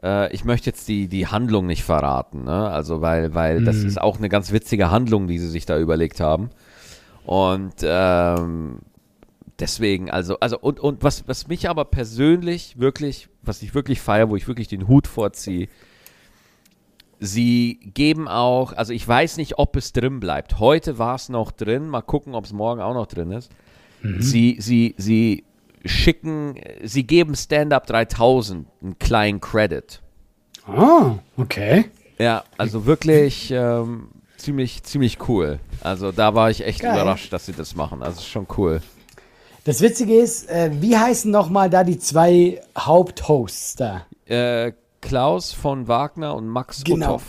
äh, 0.01 0.33
ich 0.33 0.45
möchte 0.45 0.69
jetzt 0.69 0.87
die, 0.87 1.09
die 1.09 1.27
Handlung 1.27 1.65
nicht 1.67 1.83
verraten, 1.83 2.45
ne? 2.45 2.69
also 2.69 3.01
weil, 3.01 3.35
weil 3.35 3.65
das 3.65 3.75
ist 3.77 3.99
auch 3.99 4.17
eine 4.17 4.29
ganz 4.29 4.53
witzige 4.53 4.89
Handlung, 4.89 5.27
die 5.27 5.37
sie 5.37 5.49
sich 5.49 5.65
da 5.65 5.77
überlegt 5.77 6.21
haben. 6.21 6.49
Und 7.25 7.75
ähm, 7.83 8.79
deswegen, 9.59 10.09
also, 10.09 10.39
also 10.39 10.57
und, 10.57 10.79
und 10.79 11.03
was, 11.03 11.27
was 11.27 11.47
mich 11.49 11.69
aber 11.69 11.83
persönlich 11.85 12.79
wirklich, 12.79 13.27
was 13.43 13.61
ich 13.61 13.75
wirklich 13.75 13.99
feiere, 13.99 14.29
wo 14.29 14.37
ich 14.37 14.47
wirklich 14.47 14.69
den 14.69 14.87
Hut 14.87 15.07
vorziehe, 15.07 15.67
Sie 17.19 17.79
geben 17.93 18.27
auch, 18.27 18.73
also 18.73 18.93
ich 18.93 19.05
weiß 19.07 19.37
nicht, 19.37 19.59
ob 19.59 19.75
es 19.75 19.91
drin 19.91 20.19
bleibt. 20.19 20.59
Heute 20.59 20.97
war 20.97 21.15
es 21.15 21.29
noch 21.29 21.51
drin, 21.51 21.87
mal 21.89 22.01
gucken, 22.01 22.33
ob 22.33 22.45
es 22.45 22.53
morgen 22.53 22.81
auch 22.81 22.93
noch 22.93 23.07
drin 23.07 23.31
ist. 23.31 23.51
Sie, 24.19 24.57
sie, 24.59 24.95
sie 24.97 25.43
schicken, 25.83 26.55
sie 26.83 27.03
geben 27.03 27.35
Stand-Up 27.35 27.85
3000 27.87 28.67
einen 28.81 28.99
kleinen 28.99 29.41
Credit. 29.41 30.01
Ah, 30.65 31.15
okay. 31.35 31.85
Ja, 32.17 32.43
also 32.57 32.85
wirklich 32.85 33.51
ähm, 33.51 34.09
ziemlich, 34.37 34.83
ziemlich 34.83 35.17
cool. 35.27 35.59
Also 35.81 36.11
da 36.11 36.33
war 36.35 36.49
ich 36.49 36.65
echt 36.65 36.81
Geil. 36.81 36.93
überrascht, 36.93 37.31
dass 37.33 37.45
sie 37.45 37.53
das 37.53 37.75
machen. 37.75 38.03
Also 38.03 38.21
schon 38.21 38.47
cool. 38.57 38.81
Das 39.65 39.81
Witzige 39.81 40.15
ist, 40.15 40.49
äh, 40.49 40.71
wie 40.79 40.97
heißen 40.97 41.29
nochmal 41.29 41.69
da 41.69 41.83
die 41.83 41.99
zwei 41.99 42.61
Haupthosts 42.77 43.75
da? 43.75 44.05
Äh, 44.25 44.73
Klaus 45.01 45.51
von 45.53 45.87
Wagner 45.87 46.35
und 46.35 46.47
Max 46.47 46.83
Genau. 46.83 47.07
Uthoff. 47.15 47.23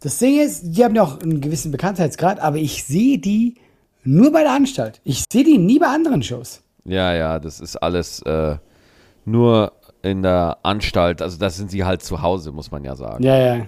Das 0.00 0.18
Ding 0.18 0.40
ist, 0.40 0.62
die 0.64 0.84
haben 0.84 0.94
ja 0.94 1.02
auch 1.02 1.20
einen 1.20 1.40
gewissen 1.40 1.70
Bekanntheitsgrad, 1.70 2.40
aber 2.40 2.56
ich 2.56 2.84
sehe 2.84 3.18
die 3.18 3.54
nur 4.04 4.32
bei 4.32 4.42
der 4.42 4.52
Anstalt. 4.52 5.00
Ich 5.04 5.24
sehe 5.32 5.44
die 5.44 5.58
nie 5.58 5.78
bei 5.78 5.86
anderen 5.86 6.22
Shows. 6.22 6.62
Ja, 6.84 7.14
ja, 7.14 7.38
das 7.38 7.60
ist 7.60 7.76
alles 7.76 8.20
äh, 8.22 8.56
nur 9.24 9.72
in 10.02 10.22
der 10.22 10.58
Anstalt. 10.64 11.22
Also 11.22 11.38
da 11.38 11.50
sind 11.50 11.70
sie 11.70 11.84
halt 11.84 12.02
zu 12.02 12.20
Hause, 12.20 12.50
muss 12.50 12.72
man 12.72 12.82
ja 12.84 12.96
sagen. 12.96 13.22
Ja, 13.22 13.38
ja. 13.38 13.66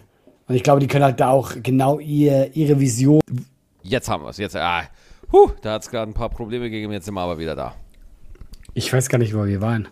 Und 0.48 0.54
ich 0.56 0.64
glaube, 0.64 0.80
die 0.80 0.88
können 0.88 1.04
halt 1.04 1.20
da 1.20 1.30
auch 1.30 1.52
genau 1.62 2.00
ihr, 2.00 2.54
ihre 2.56 2.78
Vision. 2.80 3.20
Jetzt 3.82 4.08
haben 4.10 4.24
wir 4.24 4.30
es. 4.30 4.38
Jetzt, 4.38 4.56
ah, 4.56 4.82
huh, 5.32 5.50
da 5.62 5.74
hat 5.74 5.82
es 5.82 5.90
gerade 5.90 6.10
ein 6.10 6.14
paar 6.14 6.30
Probleme 6.30 6.68
gegeben. 6.68 6.92
Jetzt 6.92 7.04
sind 7.04 7.14
wir 7.14 7.20
aber 7.20 7.38
wieder 7.38 7.54
da. 7.54 7.74
Ich 8.74 8.92
weiß 8.92 9.08
gar 9.08 9.18
nicht, 9.18 9.34
wo 9.34 9.44
wir 9.44 9.60
waren. 9.60 9.88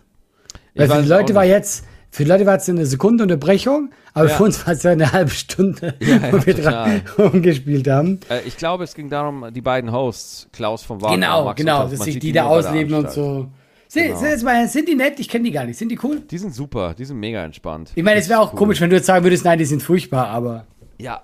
Ich 0.73 0.89
weiß 0.89 1.03
die 1.03 1.09
Leute 1.09 1.33
war 1.35 1.45
jetzt, 1.45 1.85
für 2.13 2.23
die 2.25 2.29
Leute 2.29 2.45
war 2.45 2.55
es 2.57 2.69
eine 2.69 2.85
Sekunde 2.85 3.23
Unterbrechung, 3.23 3.89
aber 4.13 4.29
Ja. 4.29 4.35
für 4.35 4.43
uns 4.43 4.65
war 4.65 4.73
es 4.73 4.83
ja 4.83 4.91
eine 4.91 5.11
halbe 5.11 5.31
Stunde, 5.31 5.95
Ja, 5.99 6.07
ja, 6.17 6.31
wo 6.31 6.45
wir 6.45 6.55
total. 6.55 7.01
dran 7.01 7.01
rumgespielt 7.31 7.87
haben. 7.87 8.19
Äh, 8.29 8.41
ich 8.45 8.55
glaube, 8.57 8.83
es 8.83 8.93
ging 8.93 9.09
darum, 9.09 9.45
die 9.51 9.61
beiden 9.61 9.91
Hosts, 9.91 10.47
Klaus 10.53 10.83
von 10.83 11.01
Wagner 11.01 11.13
und 11.15 11.21
Genau, 11.21 11.45
Max 11.45 11.57
genau, 11.57 11.79
Uthoff, 11.79 11.91
dass 11.91 11.99
sich 12.01 12.13
sieht 12.15 12.23
die 12.23 12.31
da 12.31 12.45
ausleben 12.45 12.93
und 12.93 13.11
so. 13.11 13.47
Sind, 13.87 14.07
Genau. 14.07 14.17
sind, 14.19 14.43
mal, 14.43 14.67
sind 14.67 14.87
die 14.87 14.95
nett? 14.95 15.19
Ich 15.19 15.27
kenne 15.29 15.43
die 15.43 15.51
gar 15.51 15.65
nicht. 15.65 15.77
Sind 15.77 15.89
die 15.89 15.99
cool? 16.03 16.21
Die 16.21 16.37
sind 16.37 16.53
super, 16.53 16.93
die 16.97 17.05
sind 17.05 17.19
mega 17.19 17.43
entspannt. 17.43 17.91
Ich 17.95 18.03
meine, 18.03 18.19
es 18.19 18.29
wäre 18.29 18.39
auch 18.39 18.53
Cool. 18.53 18.59
komisch, 18.59 18.79
wenn 18.81 18.89
du 18.89 18.95
jetzt 18.95 19.05
sagen 19.05 19.23
würdest, 19.23 19.43
nein, 19.45 19.57
die 19.59 19.65
sind 19.65 19.81
furchtbar, 19.83 20.27
aber 20.27 20.65
Ja, 20.99 21.21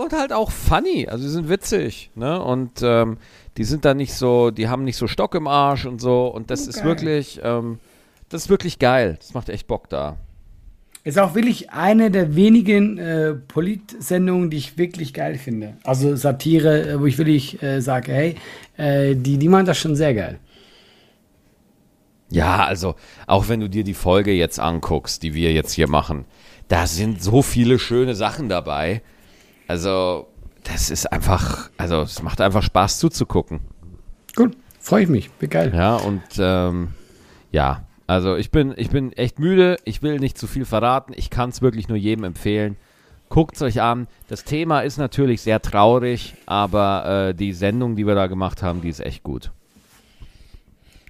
und 0.00 0.12
halt 0.12 0.32
auch 0.32 0.50
funny. 0.50 1.06
Also, 1.08 1.24
die 1.24 1.30
sind 1.30 1.48
witzig, 1.48 2.10
ne? 2.14 2.42
Und 2.42 2.80
ähm, 2.82 3.18
die 3.56 3.64
sind 3.64 3.84
da 3.84 3.92
nicht 3.92 4.14
so, 4.14 4.50
die 4.50 4.68
haben 4.68 4.84
nicht 4.84 4.96
so 4.96 5.06
Stock 5.06 5.34
im 5.34 5.46
Arsch 5.46 5.84
und 5.84 6.00
so. 6.00 6.28
Und 6.28 6.50
das 6.50 6.66
ist 6.66 6.76
Geil. 6.76 6.84
wirklich, 6.86 7.40
ähm, 7.44 7.78
das 8.32 8.44
ist 8.44 8.48
wirklich 8.48 8.78
geil. 8.78 9.16
Das 9.18 9.34
macht 9.34 9.48
echt 9.50 9.66
Bock 9.66 9.88
da. 9.90 10.16
ist 11.04 11.18
auch 11.18 11.34
wirklich 11.34 11.70
eine 11.70 12.10
der 12.10 12.34
wenigen 12.34 12.96
äh, 12.96 13.34
Polit-Sendungen, 13.34 14.48
die 14.48 14.56
ich 14.56 14.78
wirklich 14.78 15.12
geil 15.12 15.36
finde. 15.36 15.76
Also 15.84 16.16
Satire, 16.16 16.92
äh, 16.92 17.00
wo 17.00 17.06
ich 17.06 17.18
wirklich 17.18 17.62
äh, 17.62 17.80
sage, 17.80 18.12
hey, 18.12 18.36
äh, 18.76 19.14
die, 19.14 19.36
die 19.36 19.48
machen 19.48 19.66
das 19.66 19.78
schon 19.78 19.96
sehr 19.96 20.14
geil. 20.14 20.38
Ja, 22.30 22.64
also 22.64 22.94
auch 23.26 23.48
wenn 23.50 23.60
du 23.60 23.68
dir 23.68 23.84
die 23.84 23.92
Folge 23.92 24.32
jetzt 24.32 24.58
anguckst, 24.58 25.22
die 25.22 25.34
wir 25.34 25.52
jetzt 25.52 25.72
hier 25.72 25.88
machen, 25.88 26.24
da 26.68 26.86
sind 26.86 27.22
so 27.22 27.42
viele 27.42 27.78
schöne 27.78 28.14
Sachen 28.14 28.48
dabei. 28.48 29.02
Also, 29.68 30.28
das 30.64 30.88
ist 30.88 31.12
einfach, 31.12 31.70
also 31.76 32.00
es 32.00 32.22
macht 32.22 32.40
einfach 32.40 32.62
Spaß 32.62 32.98
zuzugucken. 32.98 33.60
Gut, 34.34 34.56
freue 34.80 35.02
ich 35.02 35.08
mich, 35.10 35.30
wird 35.40 35.50
geil. 35.50 35.72
Ja, 35.74 35.96
und 35.96 36.22
ähm, 36.38 36.94
ja, 37.50 37.84
also 38.12 38.36
ich 38.36 38.50
bin, 38.50 38.74
ich 38.76 38.90
bin 38.90 39.12
echt 39.14 39.38
müde, 39.38 39.78
ich 39.84 40.02
will 40.02 40.18
nicht 40.18 40.36
zu 40.36 40.46
viel 40.46 40.66
verraten, 40.66 41.14
ich 41.16 41.30
kann 41.30 41.48
es 41.48 41.62
wirklich 41.62 41.88
nur 41.88 41.96
jedem 41.96 42.24
empfehlen. 42.24 42.76
Guckt 43.30 43.56
es 43.56 43.62
euch 43.62 43.80
an. 43.80 44.06
Das 44.28 44.44
Thema 44.44 44.82
ist 44.82 44.98
natürlich 44.98 45.40
sehr 45.40 45.62
traurig, 45.62 46.34
aber 46.44 47.28
äh, 47.30 47.34
die 47.34 47.54
Sendung, 47.54 47.96
die 47.96 48.06
wir 48.06 48.14
da 48.14 48.26
gemacht 48.26 48.62
haben, 48.62 48.82
die 48.82 48.90
ist 48.90 49.00
echt 49.00 49.22
gut. 49.22 49.50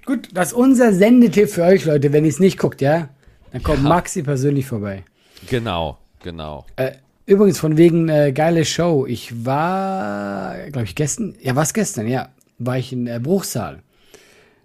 Gut, 0.06 0.28
das 0.32 0.48
ist 0.48 0.54
unser 0.54 0.92
Sendetipp 0.92 1.48
für 1.48 1.64
euch, 1.64 1.84
Leute. 1.84 2.12
Wenn 2.12 2.24
ihr 2.24 2.30
es 2.30 2.38
nicht 2.38 2.56
guckt, 2.58 2.80
ja, 2.80 3.08
dann 3.50 3.64
kommt 3.64 3.82
Ja. 3.82 3.88
Maxi 3.88 4.22
persönlich 4.22 4.66
vorbei. 4.66 5.02
Genau, 5.50 5.98
genau. 6.22 6.64
Äh, 6.76 6.92
übrigens, 7.26 7.58
von 7.58 7.76
wegen 7.76 8.08
äh, 8.08 8.30
geile 8.30 8.64
Show. 8.64 9.06
Ich 9.06 9.44
war, 9.44 10.54
glaube 10.70 10.84
ich, 10.84 10.94
gestern, 10.94 11.34
ja, 11.40 11.56
was 11.56 11.74
gestern, 11.74 12.06
ja, 12.06 12.28
war 12.58 12.78
ich 12.78 12.92
in 12.92 13.08
äh, 13.08 13.18
Bruchsal. 13.20 13.82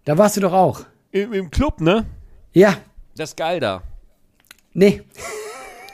Da 0.06 0.20
warst 0.20 0.38
du 0.38 0.42
doch 0.42 0.54
auch. 0.54 0.82
Im, 1.12 1.34
Im 1.34 1.50
Club, 1.50 1.82
ne? 1.82 2.06
Ja, 2.58 2.76
Das 3.16 3.30
ist 3.30 3.38
geil 3.38 3.60
da. 3.60 3.84
nee. 4.74 5.02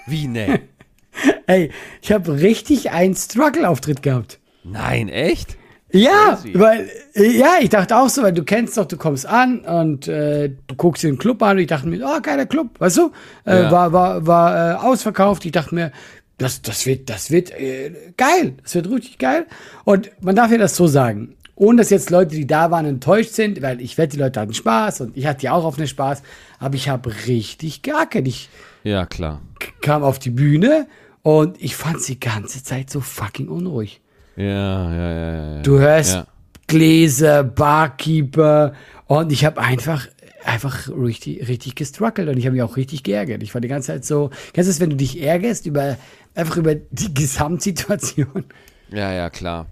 Wie, 0.07 0.27
ne? 0.27 0.61
Ey, 1.47 1.71
ich 2.01 2.11
habe 2.13 2.39
richtig 2.39 2.91
einen 2.91 3.15
Struggle-Auftritt 3.15 4.01
gehabt. 4.01 4.39
Nein, 4.63 5.09
echt? 5.09 5.57
Ja, 5.91 6.35
Crazy. 6.41 6.57
weil, 6.57 6.89
äh, 7.15 7.31
ja, 7.37 7.55
ich 7.59 7.69
dachte 7.69 7.97
auch 7.97 8.07
so, 8.09 8.23
weil 8.23 8.31
du 8.33 8.43
kennst 8.45 8.77
doch, 8.77 8.85
du 8.85 8.95
kommst 8.97 9.25
an 9.25 9.59
und 9.59 10.07
äh, 10.07 10.49
du 10.67 10.75
guckst 10.75 11.03
dir 11.03 11.07
den 11.11 11.17
Club 11.17 11.43
an 11.43 11.57
und 11.57 11.59
ich 11.63 11.67
dachte 11.67 11.87
mir, 11.87 12.01
oh, 12.05 12.21
geiler 12.21 12.45
Club, 12.45 12.79
weißt 12.79 12.97
du? 12.97 13.11
Äh, 13.45 13.63
Ja. 13.63 13.71
War, 13.71 13.91
war, 13.93 14.25
war 14.25 14.71
äh, 14.71 14.75
ausverkauft. 14.75 15.45
Ich 15.45 15.51
dachte 15.51 15.75
mir, 15.75 15.91
das, 16.37 16.61
das 16.61 16.85
wird, 16.85 17.09
das 17.09 17.29
wird 17.29 17.51
äh, 17.51 18.13
geil, 18.17 18.55
das 18.63 18.73
wird 18.75 18.89
richtig 18.89 19.17
geil. 19.19 19.45
Und 19.83 20.11
man 20.21 20.35
darf 20.35 20.49
ja 20.51 20.57
das 20.57 20.75
so 20.77 20.87
sagen, 20.87 21.35
ohne 21.55 21.77
dass 21.81 21.89
jetzt 21.91 22.09
Leute, 22.09 22.35
die 22.35 22.47
da 22.47 22.71
waren, 22.71 22.85
enttäuscht 22.85 23.33
sind, 23.33 23.61
weil 23.61 23.79
ich 23.81 23.97
wette, 23.97 24.17
die 24.17 24.21
Leute 24.23 24.39
hatten 24.39 24.53
Spaß 24.53 25.01
und 25.01 25.15
ich 25.17 25.25
hatte 25.27 25.43
ja 25.45 25.53
auch 25.53 25.65
auf 25.65 25.77
eine 25.77 25.87
Spaß, 25.87 26.23
aber 26.59 26.75
ich 26.75 26.89
habe 26.89 27.11
richtig 27.27 27.81
geackert. 27.83 28.27
Ich 28.27 28.49
Ja, 28.83 29.05
klar. 29.05 29.41
kam 29.81 30.03
auf 30.03 30.17
die 30.19 30.31
Bühne 30.31 30.87
und 31.21 31.61
ich 31.61 31.75
fand 31.75 32.05
die 32.07 32.19
ganze 32.19 32.63
Zeit 32.63 32.89
so 32.89 32.99
fucking 33.01 33.47
unruhig. 33.49 34.01
Ja, 34.35 34.43
ja, 34.45 34.95
ja, 34.95 35.33
ja. 35.35 35.55
ja. 35.57 35.61
Du 35.61 35.77
hörst 35.79 36.15
Ja. 36.15 36.27
Gläser, 36.67 37.43
Barkeeper 37.43 38.73
und 39.05 39.31
ich 39.31 39.45
habe 39.45 39.61
einfach 39.61 40.07
einfach 40.45 40.89
richtig 40.89 41.47
richtig 41.47 41.75
gestruggelt 41.75 42.27
und 42.27 42.37
ich 42.37 42.45
habe 42.45 42.53
mich 42.55 42.63
auch 42.63 42.75
richtig 42.77 43.03
geärgert. 43.03 43.43
Ich 43.43 43.53
war 43.53 43.61
die 43.61 43.67
ganze 43.67 43.87
Zeit 43.87 44.05
so, 44.05 44.29
kennst 44.53 44.67
du 44.67 44.71
es, 44.71 44.79
wenn 44.79 44.89
du 44.89 44.95
dich 44.95 45.21
ärgerst 45.21 45.65
über 45.67 45.97
einfach 46.35 46.57
über 46.57 46.73
die 46.75 47.13
Gesamtsituation 47.67 48.43
Ja, 48.91 49.13
ja, 49.13 49.29
klar. 49.29 49.67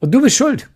und 0.00 0.12
du 0.12 0.22
bist 0.22 0.36
schuld. 0.36 0.68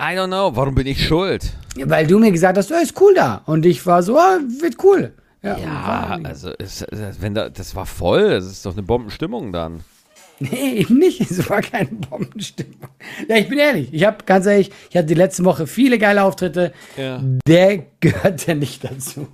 I 0.00 0.14
don't 0.14 0.28
know, 0.28 0.54
warum 0.54 0.76
bin 0.76 0.86
ich 0.86 1.04
schuld? 1.04 1.52
Weil 1.76 2.06
du 2.06 2.20
mir 2.20 2.30
gesagt 2.30 2.56
hast, 2.56 2.70
oh, 2.70 2.76
ist 2.76 2.98
cool 3.00 3.14
da. 3.14 3.42
Und 3.46 3.66
ich 3.66 3.84
war 3.84 4.02
so, 4.04 4.16
ah, 4.16 4.38
wird 4.60 4.76
cool. 4.84 5.12
Ja, 5.42 5.58
ja 5.58 6.18
also 6.22 6.52
es, 6.56 6.86
wenn 7.20 7.34
da, 7.34 7.48
das 7.48 7.74
war 7.74 7.84
voll, 7.84 8.30
das 8.30 8.46
ist 8.46 8.64
doch 8.64 8.72
eine 8.72 8.82
Bombenstimmung 8.82 9.52
dann. 9.52 9.80
Nee, 10.40 10.82
eben 10.82 10.98
nicht. 10.98 11.20
Es 11.20 11.50
war 11.50 11.60
keine 11.62 11.88
Bombenstimmung. 11.88 12.88
Ja, 13.28 13.38
ich 13.38 13.48
bin 13.48 13.58
ehrlich. 13.58 13.92
Ich 13.92 14.04
habe 14.04 14.18
ganz 14.24 14.46
ehrlich, 14.46 14.70
ich 14.88 14.96
hatte 14.96 15.08
die 15.08 15.14
letzte 15.14 15.44
Woche 15.44 15.66
viele 15.66 15.98
geile 15.98 16.22
Auftritte. 16.22 16.72
Ja. 16.96 17.20
Der 17.48 17.82
gehört 17.98 18.46
ja 18.46 18.54
nicht 18.54 18.84
dazu. 18.84 19.26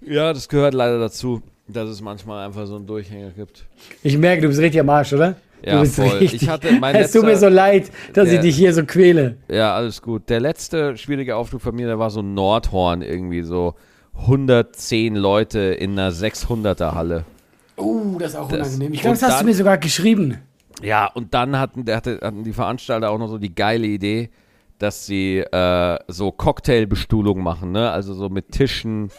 Ja, 0.00 0.32
das 0.32 0.48
gehört 0.48 0.74
leider 0.74 0.98
dazu, 0.98 1.42
dass 1.68 1.88
es 1.88 2.00
manchmal 2.00 2.44
einfach 2.44 2.66
so 2.66 2.74
einen 2.74 2.88
Durchhänger 2.88 3.30
gibt. 3.30 3.66
Ich 4.02 4.18
merke, 4.18 4.42
du 4.42 4.48
bist 4.48 4.58
richtig 4.58 4.80
am 4.80 4.90
Arsch, 4.90 5.12
oder? 5.12 5.36
Ja, 5.64 5.84
voll. 5.84 6.08
Richtig. 6.18 6.42
Ich 6.42 6.48
hatte 6.48 6.72
mein 6.78 6.94
es 6.94 7.12
tut 7.12 7.24
mir 7.24 7.36
so 7.36 7.48
leid, 7.48 7.90
dass 8.12 8.28
der, 8.28 8.34
ich 8.34 8.40
dich 8.40 8.56
hier 8.56 8.74
so 8.74 8.84
quäle. 8.84 9.38
Ja, 9.48 9.74
alles 9.74 10.02
gut. 10.02 10.28
Der 10.28 10.40
letzte 10.40 10.96
schwierige 10.96 11.36
Auftritt 11.36 11.62
von 11.62 11.74
mir, 11.74 11.86
der 11.86 11.98
war 11.98 12.10
so 12.10 12.20
ein 12.20 12.34
Nordhorn 12.34 13.02
irgendwie 13.02 13.42
so 13.42 13.74
110 14.20 15.16
Leute 15.16 15.60
in 15.60 15.98
einer 15.98 16.12
600er 16.12 16.94
Halle. 16.94 17.24
Oh, 17.76 18.16
das 18.18 18.32
ist 18.32 18.36
auch 18.36 18.48
das, 18.48 18.68
unangenehm. 18.68 18.92
Ich 18.92 19.00
glaube, 19.00 19.16
das 19.16 19.22
hast 19.22 19.38
dann, 19.38 19.46
du 19.46 19.50
mir 19.50 19.56
sogar 19.56 19.78
geschrieben. 19.78 20.38
Ja, 20.82 21.06
und 21.06 21.34
dann 21.34 21.58
hatten, 21.58 21.84
hatte, 21.90 22.20
hatten 22.22 22.44
die 22.44 22.52
Veranstalter 22.52 23.10
auch 23.10 23.18
noch 23.18 23.28
so 23.28 23.38
die 23.38 23.54
geile 23.54 23.86
Idee, 23.86 24.30
dass 24.78 25.06
sie 25.06 25.38
äh, 25.38 25.98
so 26.08 26.30
Cocktailbestuhlung 26.30 27.42
machen, 27.42 27.72
ne? 27.72 27.90
Also 27.90 28.14
so 28.14 28.28
mit 28.28 28.50
Tischen, 28.52 29.10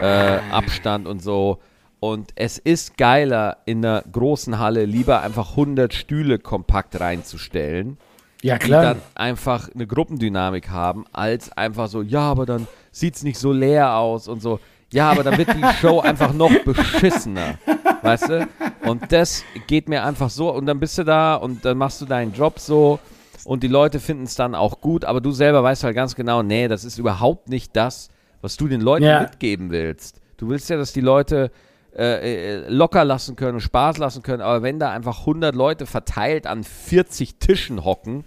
äh, 0.00 0.38
Abstand 0.50 1.06
und 1.06 1.22
so. 1.22 1.58
Und 2.00 2.30
es 2.36 2.58
ist 2.58 2.96
geiler, 2.96 3.58
in 3.66 3.84
einer 3.84 4.04
großen 4.10 4.58
Halle 4.58 4.84
lieber 4.84 5.22
einfach 5.22 5.50
100 5.50 5.92
Stühle 5.92 6.38
kompakt 6.38 7.00
reinzustellen. 7.00 7.98
Ja, 8.42 8.58
klar. 8.58 8.80
Die 8.80 9.00
dann 9.00 9.02
einfach 9.14 9.68
eine 9.74 9.86
Gruppendynamik 9.86 10.70
haben, 10.70 11.06
als 11.12 11.50
einfach 11.52 11.88
so, 11.88 12.02
ja, 12.02 12.20
aber 12.20 12.46
dann 12.46 12.68
sieht 12.92 13.16
es 13.16 13.24
nicht 13.24 13.38
so 13.38 13.52
leer 13.52 13.96
aus 13.96 14.28
und 14.28 14.40
so. 14.40 14.60
Ja, 14.92 15.10
aber 15.10 15.24
dann 15.24 15.36
wird 15.36 15.48
die 15.48 15.64
Show 15.80 16.00
einfach 16.00 16.32
noch 16.32 16.52
beschissener. 16.64 17.58
Weißt 18.02 18.28
du? 18.28 18.48
Und 18.86 19.12
das 19.12 19.44
geht 19.66 19.88
mir 19.88 20.04
einfach 20.04 20.30
so. 20.30 20.50
Und 20.50 20.66
dann 20.66 20.80
bist 20.80 20.96
du 20.98 21.04
da 21.04 21.34
und 21.34 21.64
dann 21.64 21.76
machst 21.76 22.00
du 22.00 22.06
deinen 22.06 22.32
Job 22.32 22.58
so. 22.58 23.00
Und 23.44 23.62
die 23.62 23.68
Leute 23.68 24.00
finden 24.00 24.24
es 24.24 24.34
dann 24.34 24.54
auch 24.54 24.80
gut. 24.80 25.04
Aber 25.04 25.20
du 25.20 25.32
selber 25.32 25.62
weißt 25.62 25.84
halt 25.84 25.94
ganz 25.94 26.14
genau, 26.14 26.42
nee, 26.42 26.68
das 26.68 26.84
ist 26.84 26.98
überhaupt 26.98 27.48
nicht 27.48 27.76
das, 27.76 28.08
was 28.40 28.56
du 28.56 28.68
den 28.68 28.80
Leuten 28.80 29.04
ja. 29.04 29.20
mitgeben 29.20 29.70
willst. 29.70 30.20
Du 30.36 30.48
willst 30.48 30.70
ja, 30.70 30.76
dass 30.76 30.92
die 30.92 31.00
Leute 31.00 31.50
äh, 31.98 32.56
äh 32.56 32.68
locker 32.68 33.04
lassen 33.04 33.36
können, 33.36 33.60
Spaß 33.60 33.98
lassen 33.98 34.22
können. 34.22 34.42
Aber 34.42 34.62
wenn 34.62 34.78
da 34.78 34.90
einfach 34.90 35.20
100 35.20 35.54
Leute 35.54 35.86
verteilt 35.86 36.46
an 36.46 36.64
40 36.64 37.36
Tischen 37.36 37.84
hocken, 37.84 38.24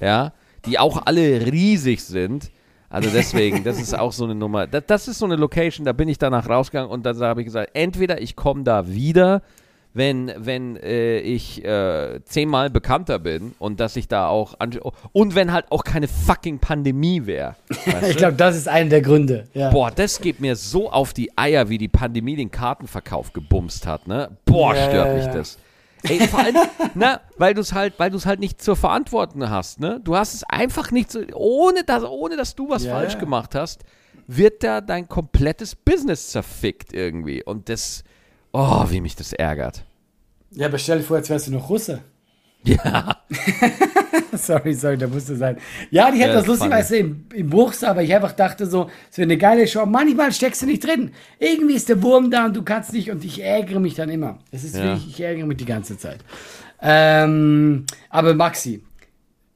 ja, 0.00 0.32
die 0.66 0.78
auch 0.78 1.02
alle 1.06 1.46
riesig 1.46 2.04
sind, 2.04 2.50
also 2.94 3.10
deswegen, 3.10 3.64
das 3.64 3.80
ist 3.80 3.98
auch 3.98 4.12
so 4.12 4.22
eine 4.24 4.36
Nummer. 4.36 4.68
Das, 4.68 4.84
das 4.86 5.08
ist 5.08 5.18
so 5.18 5.24
eine 5.24 5.34
Location, 5.34 5.84
da 5.84 5.92
bin 5.92 6.08
ich 6.08 6.18
danach 6.18 6.48
rausgegangen 6.48 6.90
und 6.90 7.04
dann 7.04 7.18
habe 7.18 7.40
ich 7.40 7.46
gesagt, 7.46 7.70
entweder 7.74 8.20
ich 8.22 8.36
komme 8.36 8.62
da 8.62 8.86
wieder, 8.86 9.42
wenn, 9.94 10.32
wenn 10.36 10.76
äh, 10.76 11.18
ich 11.20 11.64
äh, 11.64 12.20
zehnmal 12.24 12.68
bekannter 12.68 13.20
bin 13.20 13.54
und 13.60 13.78
dass 13.78 13.94
ich 13.94 14.08
da 14.08 14.26
auch 14.26 14.54
und 15.12 15.34
wenn 15.36 15.52
halt 15.52 15.66
auch 15.70 15.84
keine 15.84 16.08
fucking 16.08 16.58
Pandemie 16.58 17.26
wäre. 17.26 17.54
ich 18.08 18.16
glaube, 18.16 18.34
das 18.34 18.56
ist 18.56 18.68
einer 18.68 18.90
der 18.90 19.02
Gründe. 19.02 19.46
Ja. 19.54 19.70
Boah, 19.70 19.92
das 19.92 20.20
geht 20.20 20.40
mir 20.40 20.56
so 20.56 20.90
auf 20.90 21.14
die 21.14 21.38
Eier, 21.38 21.68
wie 21.68 21.78
die 21.78 21.88
Pandemie 21.88 22.34
den 22.34 22.50
Kartenverkauf 22.50 23.32
gebumst 23.32 23.86
hat, 23.86 24.08
ne? 24.08 24.36
Boah, 24.44 24.74
stört 24.74 25.08
ja, 25.08 25.14
mich 25.14 25.26
das. 25.26 25.58
Ey, 26.02 26.26
vor 26.26 26.40
allem, 26.40 26.56
na, 26.94 27.20
weil 27.38 27.54
du 27.54 27.60
es 27.60 27.72
halt, 27.72 27.94
weil 27.98 28.10
du 28.10 28.16
es 28.16 28.26
halt 28.26 28.40
nicht 28.40 28.60
zur 28.60 28.76
Verantwortung 28.76 29.48
hast, 29.48 29.78
ne? 29.78 30.00
Du 30.02 30.16
hast 30.16 30.34
es 30.34 30.42
einfach 30.44 30.90
nicht 30.90 31.12
so, 31.12 31.20
ohne 31.34 31.84
dass, 31.84 32.02
ohne 32.02 32.36
dass 32.36 32.56
du 32.56 32.68
was 32.68 32.84
ja, 32.84 32.92
falsch 32.92 33.18
gemacht 33.18 33.54
hast, 33.54 33.84
wird 34.26 34.64
da 34.64 34.80
dein 34.80 35.08
komplettes 35.08 35.76
Business 35.76 36.30
zerfickt 36.30 36.92
irgendwie. 36.92 37.44
Und 37.44 37.68
das, 37.68 38.02
oh, 38.54 38.90
wie 38.90 39.00
mich 39.00 39.16
das 39.16 39.32
ärgert. 39.32 39.84
Ja, 40.52 40.66
aber 40.68 40.78
stell 40.78 40.98
dir 40.98 41.04
vor, 41.04 41.18
jetzt 41.18 41.28
wärst 41.28 41.48
du 41.48 41.52
noch 41.52 41.68
Russe. 41.68 42.00
Ja. 42.62 43.18
sorry, 44.32 44.72
sorry, 44.72 44.96
da 44.96 45.06
musste 45.06 45.36
sein. 45.36 45.58
Ja, 45.90 46.10
die 46.10 46.18
hätte 46.18 46.30
ja, 46.30 46.36
das 46.36 46.46
lustigerweise 46.46 46.96
im, 46.96 47.26
im 47.34 47.50
Bruchs, 47.50 47.84
aber 47.84 48.02
ich 48.02 48.14
einfach 48.14 48.32
dachte 48.32 48.66
so, 48.66 48.88
es 49.10 49.18
wäre 49.18 49.26
eine 49.26 49.36
geile 49.36 49.66
Show. 49.66 49.84
Manchmal 49.84 50.32
steckst 50.32 50.62
du 50.62 50.66
nicht 50.66 50.84
drin. 50.84 51.10
Irgendwie 51.38 51.74
ist 51.74 51.88
der 51.88 52.02
Wurm 52.02 52.30
da 52.30 52.46
und 52.46 52.56
du 52.56 52.62
kannst 52.62 52.92
nicht 52.92 53.10
und 53.10 53.24
ich 53.24 53.42
ärgere 53.42 53.80
mich 53.80 53.94
dann 53.94 54.08
immer. 54.08 54.38
Es 54.50 54.64
ist 54.64 54.76
ja. 54.76 54.84
wirklich, 54.84 55.08
ich 55.08 55.20
ärgere 55.20 55.46
mich 55.46 55.58
die 55.58 55.66
ganze 55.66 55.98
Zeit. 55.98 56.20
Ähm, 56.80 57.84
aber 58.08 58.34
Maxi, 58.34 58.82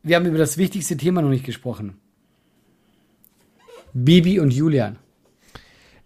wir 0.03 0.17
haben 0.17 0.27
über 0.27 0.39
das 0.39 0.59
wichtigste 0.59 0.97
Thema 0.97 1.23
noch 1.23 1.31
nicht 1.31 1.47
gesprochen. 1.47 1.99
Bibi 3.95 4.39
und 4.41 4.53
Julian. 4.53 4.99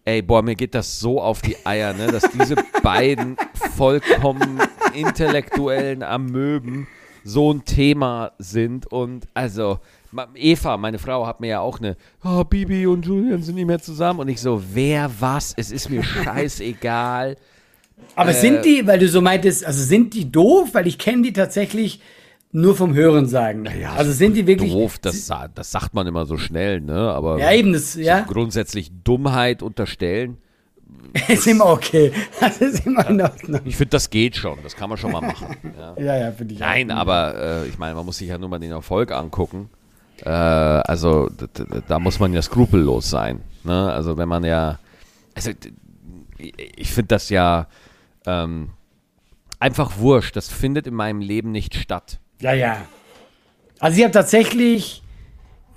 Ey, 0.04 0.20
boah, 0.20 0.42
mir 0.42 0.56
geht 0.56 0.74
das 0.74 0.98
so 0.98 1.20
auf 1.20 1.42
die 1.42 1.56
Eier, 1.64 1.92
ne, 1.92 2.08
dass 2.08 2.24
diese 2.32 2.56
beiden 2.82 3.36
vollkommen 3.76 4.60
intellektuellen 4.94 6.02
Amöben 6.02 6.88
so 7.22 7.52
ein 7.52 7.64
Thema 7.64 8.32
sind. 8.38 8.86
Und 8.86 9.28
also, 9.32 9.78
Eva, 10.34 10.76
meine 10.76 10.98
Frau, 10.98 11.26
hat 11.26 11.40
mir 11.40 11.48
ja 11.48 11.60
auch 11.60 11.78
eine, 11.78 11.96
oh, 12.24 12.42
Bibi 12.42 12.86
und 12.86 13.06
Julian 13.06 13.42
sind 13.42 13.54
nicht 13.54 13.66
mehr 13.66 13.80
zusammen. 13.80 14.18
Und 14.18 14.28
ich 14.28 14.40
so, 14.40 14.60
wer 14.72 15.08
was? 15.20 15.54
Es 15.56 15.70
ist 15.70 15.88
mir 15.88 16.02
scheißegal. 16.02 17.36
Aber 18.16 18.30
äh, 18.30 18.34
sind 18.34 18.64
die, 18.64 18.84
weil 18.86 18.98
du 18.98 19.08
so 19.08 19.20
meintest, 19.20 19.64
also 19.64 19.82
sind 19.84 20.14
die 20.14 20.30
doof? 20.30 20.70
Weil 20.72 20.88
ich 20.88 20.98
kenne 20.98 21.22
die 21.22 21.32
tatsächlich 21.32 22.00
nur 22.52 22.76
vom 22.76 22.94
Hören 22.94 23.26
sagen. 23.26 23.66
Ja, 23.80 23.94
also 23.94 24.12
sind 24.12 24.36
die 24.36 24.46
wirklich. 24.46 24.72
Doof, 24.72 24.98
das, 24.98 25.30
das 25.54 25.70
sagt 25.70 25.94
man 25.94 26.06
immer 26.06 26.26
so 26.26 26.36
schnell, 26.36 26.80
ne? 26.80 27.10
Aber 27.10 27.38
ja, 27.38 27.50
eben 27.52 27.72
das, 27.72 27.94
ja. 27.94 28.20
grundsätzlich 28.20 28.92
Dummheit 29.02 29.62
unterstellen. 29.62 30.36
ist 31.28 31.46
immer 31.46 31.66
okay. 31.66 32.12
Das 32.40 32.58
ist 32.58 32.86
immer 32.86 33.08
in 33.08 33.20
Ordnung. 33.20 33.60
Ich 33.64 33.76
finde, 33.76 33.90
das 33.90 34.10
geht 34.10 34.36
schon. 34.36 34.58
Das 34.62 34.76
kann 34.76 34.88
man 34.88 34.98
schon 34.98 35.12
mal 35.12 35.20
machen. 35.20 35.56
Ja, 35.78 35.94
ja, 35.98 36.18
ja 36.18 36.32
finde 36.32 36.54
ich 36.54 36.60
Nein, 36.60 36.90
auch. 36.90 36.96
aber 36.96 37.34
äh, 37.36 37.66
ich 37.66 37.78
meine, 37.78 37.94
man 37.94 38.04
muss 38.04 38.18
sich 38.18 38.28
ja 38.28 38.38
nur 38.38 38.48
mal 38.48 38.58
den 38.58 38.70
Erfolg 38.70 39.10
angucken. 39.10 39.70
Äh, 40.24 40.28
also, 40.28 41.30
da 41.88 41.98
muss 41.98 42.20
man 42.20 42.32
ja 42.32 42.42
skrupellos 42.42 43.08
sein. 43.08 43.40
Ne? 43.64 43.92
Also, 43.92 44.16
wenn 44.16 44.28
man 44.28 44.44
ja. 44.44 44.78
Also, 45.34 45.50
ich 46.38 46.92
finde 46.92 47.08
das 47.08 47.30
ja 47.30 47.66
ähm, 48.26 48.70
einfach 49.58 49.98
wurscht. 49.98 50.36
Das 50.36 50.48
findet 50.48 50.86
in 50.86 50.94
meinem 50.94 51.20
Leben 51.20 51.50
nicht 51.50 51.74
statt. 51.74 52.20
Ja, 52.42 52.52
ja. 52.52 52.86
Also, 53.78 53.98
ich 53.98 54.04
habe 54.04 54.12
tatsächlich 54.12 55.02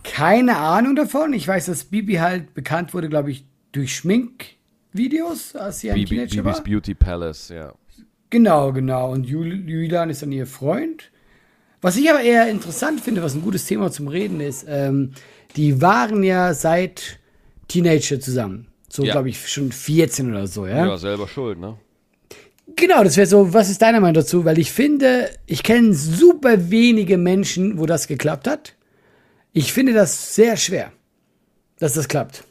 keine 0.04 0.58
Ahnung 0.58 0.96
davon. 0.96 1.34
Ich 1.34 1.48
weiß, 1.48 1.66
dass 1.66 1.86
Bibi 1.86 2.16
halt 2.16 2.54
bekannt 2.54 2.94
wurde, 2.94 3.10
glaube 3.10 3.32
ich, 3.32 3.46
durch 3.72 3.96
Schmink 3.96 4.46
Videos, 4.94 5.56
als 5.56 5.80
sie 5.80 5.92
ein 5.92 5.96
Bibi, 5.96 6.10
Teenager 6.10 6.44
Bibis 6.44 6.58
war. 6.58 6.64
Beauty 6.64 6.94
Palace, 6.94 7.50
ja. 7.50 7.74
Genau, 8.30 8.72
genau. 8.72 9.12
Und 9.12 9.26
Jul 9.26 9.68
Julian 9.68 10.10
ist 10.10 10.22
dann 10.22 10.32
ihr 10.32 10.48
Freund. 10.48 11.12
Was 11.82 11.98
ich 11.98 12.10
aber 12.10 12.22
eher 12.22 12.50
interessant 12.50 13.02
finde, 13.02 13.22
was 13.22 13.36
ein 13.36 13.42
gutes 13.42 13.66
Thema 13.66 13.92
zum 13.92 14.08
Reden 14.08 14.42
ist, 14.42 14.66
ähm, 14.68 15.12
die 15.56 15.82
waren 15.82 16.24
ja 16.24 16.54
seit 16.54 17.20
Teenager 17.68 18.20
zusammen. 18.20 18.68
So, 18.90 19.04
ja. 19.04 19.12
glaube 19.12 19.30
ich, 19.30 19.48
schon 19.50 19.72
14 19.72 20.32
oder 20.32 20.48
so, 20.48 20.66
ja? 20.66 20.86
Ja, 20.86 20.98
selber 20.98 21.28
schuld, 21.28 21.60
ne? 21.60 21.78
Genau, 22.76 23.04
das 23.04 23.16
wäre 23.16 23.28
so, 23.28 23.54
was 23.54 23.70
ist 23.70 23.82
deine 23.82 24.02
Meinung 24.02 24.16
dazu? 24.16 24.44
Weil 24.44 24.58
ich 24.58 24.72
finde, 24.72 25.30
ich 25.46 25.64
kenne 25.64 25.94
super 25.94 26.72
wenige 26.72 27.18
Menschen, 27.18 27.80
wo 27.80 27.86
das 27.86 28.08
geklappt 28.08 28.48
hat. 28.48 28.74
Ich 29.54 29.72
finde 29.72 29.94
das 29.94 30.36
sehr 30.36 30.58
schwer, 30.58 30.92
dass 31.80 31.94
das 31.94 32.08
klappt. 32.08 32.44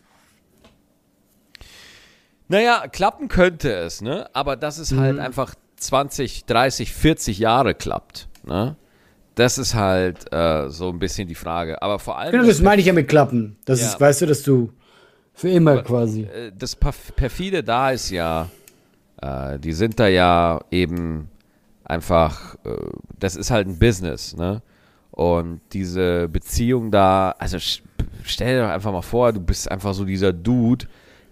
Naja, 2.49 2.87
klappen 2.89 3.29
könnte 3.29 3.73
es, 3.73 4.01
ne? 4.01 4.29
Aber 4.33 4.57
dass 4.57 4.79
es 4.79 4.93
halt 4.93 5.01
mhm. 5.01 5.05
halt 5.05 5.19
einfach 5.21 5.55
20, 5.77 6.45
30, 6.45 6.93
40 6.93 7.39
Jahre 7.39 7.75
klappt, 7.75 8.29
ne? 8.45 8.77
Das 9.35 9.59
ist 9.59 9.75
halt 9.75 10.33
äh, 10.33 10.71
so 10.71 10.91
ein 10.91 11.01
bisschen 11.01 11.27
die 11.27 11.35
Frage. 11.35 11.83
Aber 11.83 11.99
vor 11.99 12.19
allem. 12.19 12.31
Genau, 12.31 12.47
das 12.47 12.61
meine 12.61 12.81
ich 12.81 12.87
ja 12.87 12.93
mit 12.93 13.09
Klappen. 13.09 13.57
Das 13.65 13.81
ja. 13.81 13.89
ist, 13.89 14.01
weißt 14.01 14.23
du, 14.23 14.27
dass 14.27 14.43
du 14.45 14.73
für 15.33 15.49
immer 15.49 15.73
aber, 15.73 15.83
quasi. 15.83 16.23
Äh, 16.23 16.53
das 16.57 16.77
perfide 16.77 17.65
da 17.65 17.91
ist 17.91 18.11
ja, 18.11 18.49
äh, 19.23 19.59
die 19.59 19.73
sind 19.73 20.01
da 20.01 20.09
ja 20.09 20.61
eben 20.71 21.29
einfach, 21.85 22.57
äh, 22.65 22.77
das 23.19 23.37
ist 23.37 23.51
halt 23.51 23.69
ein 23.69 23.79
Business, 23.79 24.37
ne? 24.37 24.63
Und 25.11 25.61
diese 25.73 26.29
Beziehung 26.29 26.91
da, 26.91 27.37
also 27.39 27.59
stell 28.25 28.57
dir 28.57 28.63
doch 28.65 28.71
einfach 28.71 28.91
mal 28.91 29.03
vor, 29.03 29.33
du 29.33 29.41
bist 29.41 29.71
einfach 29.71 29.95
so 29.95 30.05
dieser 30.05 30.33
Dude, 30.33 30.87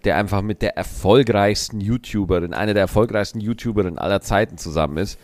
der 0.05 0.17
einfach 0.17 0.43
mit 0.43 0.63
der 0.63 0.77
erfolgreichsten 0.77 1.81
YouTuberin, 1.81 2.55
einer 2.55 2.75
der 2.75 2.83
erfolgreichsten 2.83 3.41
YouTuberinnen 3.41 3.99
aller 3.99 4.21
Zeiten 4.21 4.57
zusammen 4.57 4.99
ist. 4.99 5.19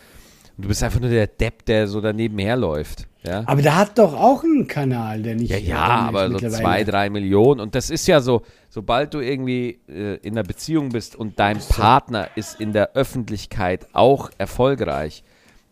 Und 0.59 0.63
du 0.63 0.67
bist 0.67 0.83
einfach 0.83 0.99
nur 0.99 1.09
der 1.09 1.27
Depp, 1.27 1.63
der 1.67 1.87
so 1.87 2.01
daneben 2.01 2.37
herläuft. 2.37 3.07
Ja? 3.23 3.43
Aber 3.45 3.61
der 3.61 3.77
hat 3.77 3.97
doch 3.97 4.13
auch 4.13 4.43
einen 4.43 4.67
Kanal, 4.67 5.21
der 5.21 5.35
nicht. 5.35 5.49
Ja, 5.49 5.57
ja, 5.57 5.77
aber 5.77 6.29
so 6.29 6.37
zwei, 6.37 6.83
drei 6.83 7.09
Millionen. 7.09 7.61
Und 7.61 7.75
das 7.75 7.89
ist 7.89 8.07
ja 8.07 8.19
so, 8.19 8.41
sobald 8.67 9.13
du 9.13 9.21
irgendwie 9.21 9.79
äh, 9.87 10.15
in 10.15 10.33
einer 10.33 10.43
Beziehung 10.43 10.89
bist 10.89 11.15
und 11.15 11.39
dein 11.39 11.59
Partner 11.59 12.27
ist 12.35 12.59
in 12.59 12.73
der 12.73 12.91
Öffentlichkeit 12.91 13.87
auch 13.93 14.31
erfolgreich, 14.37 15.23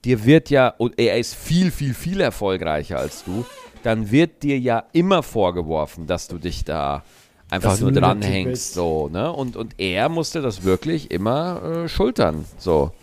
dir 0.06 0.24
wird 0.24 0.50
ja, 0.50 0.70
und 0.70 0.98
er 0.98 1.18
ist 1.18 1.36
viel, 1.36 1.70
viel, 1.70 1.94
viel 1.94 2.22
erfolgreicher 2.22 2.98
als 2.98 3.26
du, 3.26 3.46
dann 3.84 4.10
wird 4.10 4.42
dir 4.42 4.58
ja 4.58 4.86
immer 4.94 5.22
vorgeworfen, 5.22 6.08
dass 6.08 6.30
du 6.30 6.38
dich 6.38 6.64
da 6.64 7.04
einfach 7.50 7.72
Dass 7.72 7.82
nur 7.82 7.92
dranhängst, 7.92 8.74
so, 8.74 9.10
ne? 9.10 9.34
Und, 9.34 9.58
und 9.58 9.82
er 9.82 10.08
musste 10.08 10.42
das 10.42 10.64
wirklich 10.64 11.12
immer 11.12 11.84
äh, 11.84 11.90
schultern, 11.90 12.46
so. 12.58 12.94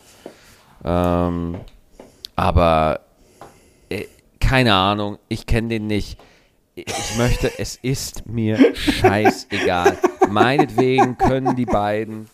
Ähm, 0.83 1.57
aber 2.37 3.01
äh, 3.88 4.05
keine 4.40 4.75
Ahnung, 4.75 5.18
ich 5.29 5.47
kenne 5.47 5.68
den 5.68 5.87
nicht. 5.87 6.18
Ich 6.75 7.16
möchte, 7.16 7.53
es 7.59 7.77
ist 7.77 8.27
mir 8.27 8.75
scheißegal. 8.75 9.97
Meinetwegen 10.29 11.16
können 11.16 11.55
die 11.55 11.66
beiden 11.66 12.29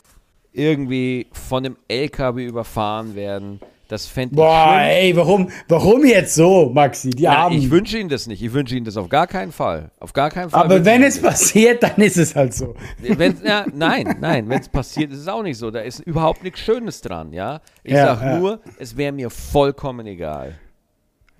irgendwie 0.53 1.27
von 1.33 1.67
einem 1.67 1.77
LKW 1.89 2.47
überfahren 2.47 3.15
werden. 3.15 3.61
Das 3.90 4.07
fände 4.07 4.35
ich 4.35 4.37
Boah, 4.37 4.68
schlimm. 4.79 4.88
ey, 4.88 5.16
warum, 5.16 5.50
warum 5.66 6.05
jetzt 6.05 6.37
so, 6.37 6.70
Maxi? 6.72 7.11
Die 7.11 7.26
Armen. 7.26 7.59
ich 7.59 7.70
wünsche 7.72 7.98
Ihnen 7.98 8.09
das 8.09 8.29
nicht. 8.29 8.40
Ich 8.40 8.53
wünsche 8.53 8.76
Ihnen 8.76 8.85
das 8.85 8.96
auf 8.96 9.09
gar 9.09 9.26
keinen 9.26 9.50
Fall. 9.50 9.90
Auf 9.98 10.12
gar 10.12 10.31
keinen 10.31 10.48
Fall. 10.50 10.62
Aber 10.64 10.85
wenn 10.85 11.03
es 11.03 11.20
passiert, 11.20 11.83
dann 11.83 11.96
ist 11.96 12.16
es 12.16 12.37
halt 12.37 12.55
so. 12.55 12.74
Wenn, 13.00 13.37
ja, 13.44 13.66
nein, 13.74 14.16
nein, 14.20 14.48
wenn 14.48 14.61
es 14.61 14.68
passiert, 14.68 15.11
ist 15.12 15.18
es 15.18 15.29
auch 15.29 15.42
nicht 15.42 15.59
so. 15.59 15.72
Da 15.72 15.81
ist 15.81 15.98
überhaupt 16.00 16.44
nichts 16.44 16.61
Schönes 16.61 17.00
dran, 17.00 17.33
ja. 17.33 17.61
Ich 17.83 17.92
Ja, 17.94 18.14
sag 18.14 18.22
ja. 18.22 18.38
nur, 18.38 18.61
es 18.79 18.96
wäre 18.96 19.11
mir 19.12 19.29
vollkommen 19.29 20.07
egal. 20.07 20.55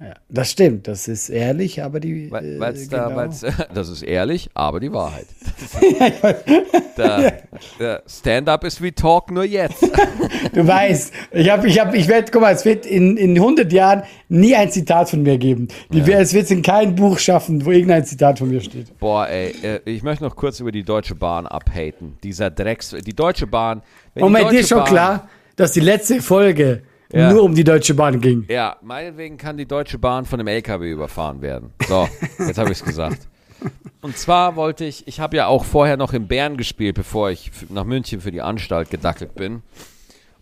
Ja, 0.01 0.15
das 0.31 0.51
stimmt, 0.51 0.89
das 0.89 1.09
ist 1.09 1.29
ehrlich, 1.29 1.83
aber 1.83 2.01
die. 2.01 2.31
Weil, 2.31 2.57
äh, 2.57 2.59
weil's 2.61 2.89
da, 2.89 3.05
genau. 3.09 3.17
weil's, 3.17 3.45
das 3.75 3.91
ist 3.91 4.03
ehrlich, 4.03 4.49
aber 4.55 4.81
die 4.81 4.93
Wahrheit. 4.93 5.27
Da, 6.97 7.33
der 7.79 8.03
Stand-up 8.07 8.65
ist 8.65 8.83
wie 8.83 8.93
Talk, 8.93 9.31
nur 9.31 9.45
jetzt. 9.45 9.83
Du 10.53 10.67
weißt, 10.67 11.13
ich 11.33 11.49
habe, 11.49 11.67
ich 11.69 11.81
habe, 11.81 11.97
ich 11.97 12.09
werde, 12.09 12.31
guck 12.31 12.43
mal, 12.43 12.53
es 12.53 12.65
wird 12.65 12.85
in, 12.85 13.17
in 13.17 13.37
100 13.37 13.73
Jahren 13.73 14.03
nie 14.29 14.55
ein 14.55 14.71
Zitat 14.71 15.09
von 15.09 15.23
mir 15.23 15.39
geben. 15.39 15.69
Die, 15.91 16.01
Ja. 16.01 16.19
Es 16.19 16.35
wird 16.35 16.51
in 16.51 16.61
kein 16.63 16.95
Buch 16.95 17.19
schaffen, 17.19 17.65
wo 17.65 17.71
irgendein 17.71 18.05
Zitat 18.05 18.39
von 18.39 18.51
mir 18.51 18.61
steht. 18.61 18.99
Boah, 18.99 19.29
ey, 19.29 19.55
äh, 19.63 19.81
ich 19.85 20.03
möchte 20.03 20.25
noch 20.25 20.37
kurz 20.37 20.61
über 20.61 20.73
die 20.73 20.83
Deutsche 20.83 21.15
Bahn 21.15 21.47
abhaten. 21.47 22.19
Dieser 22.23 22.51
Drecks, 22.51 22.95
die 23.07 23.15
Deutsche 23.15 23.47
Bahn. 23.47 23.83
bei 24.15 24.45
dir 24.45 24.61
ist 24.61 24.69
schon 24.69 24.79
Bahn- 24.79 24.89
klar, 24.89 25.29
dass 25.57 25.73
die 25.73 25.81
letzte 25.81 26.21
Folge 26.21 26.83
Ja. 27.13 27.33
nur 27.33 27.43
um 27.43 27.55
die 27.55 27.65
Deutsche 27.65 27.95
Bahn 27.95 28.21
ging. 28.21 28.45
Ja, 28.49 28.77
meinetwegen 28.83 29.37
kann 29.37 29.57
die 29.57 29.67
Deutsche 29.67 29.99
Bahn 29.99 30.25
von 30.25 30.39
einem 30.39 30.47
LKW 30.49 30.91
überfahren 30.91 31.41
werden. 31.43 31.73
So, 31.89 32.09
jetzt 32.39 32.59
habe 32.59 32.71
ich 32.71 32.79
es 32.79 32.85
gesagt. 32.85 33.27
Und 34.01 34.17
zwar 34.17 34.57
wollte 34.57 34.85
ich, 34.85 35.07
ich 35.07 35.21
habe 35.21 35.37
ja 35.37 35.47
auch 35.47 35.65
vorher 35.65 35.97
noch 35.97 36.13
in 36.13 36.27
Bern 36.29 36.57
gespielt, 36.57 36.95
bevor 36.95 37.31
ich 37.31 37.51
nach 37.69 37.85
München 37.85 38.21
für 38.21 38.31
die 38.31 38.41
Anstalt 38.41 38.91
gedackelt 38.91 39.35
bin. 39.35 39.63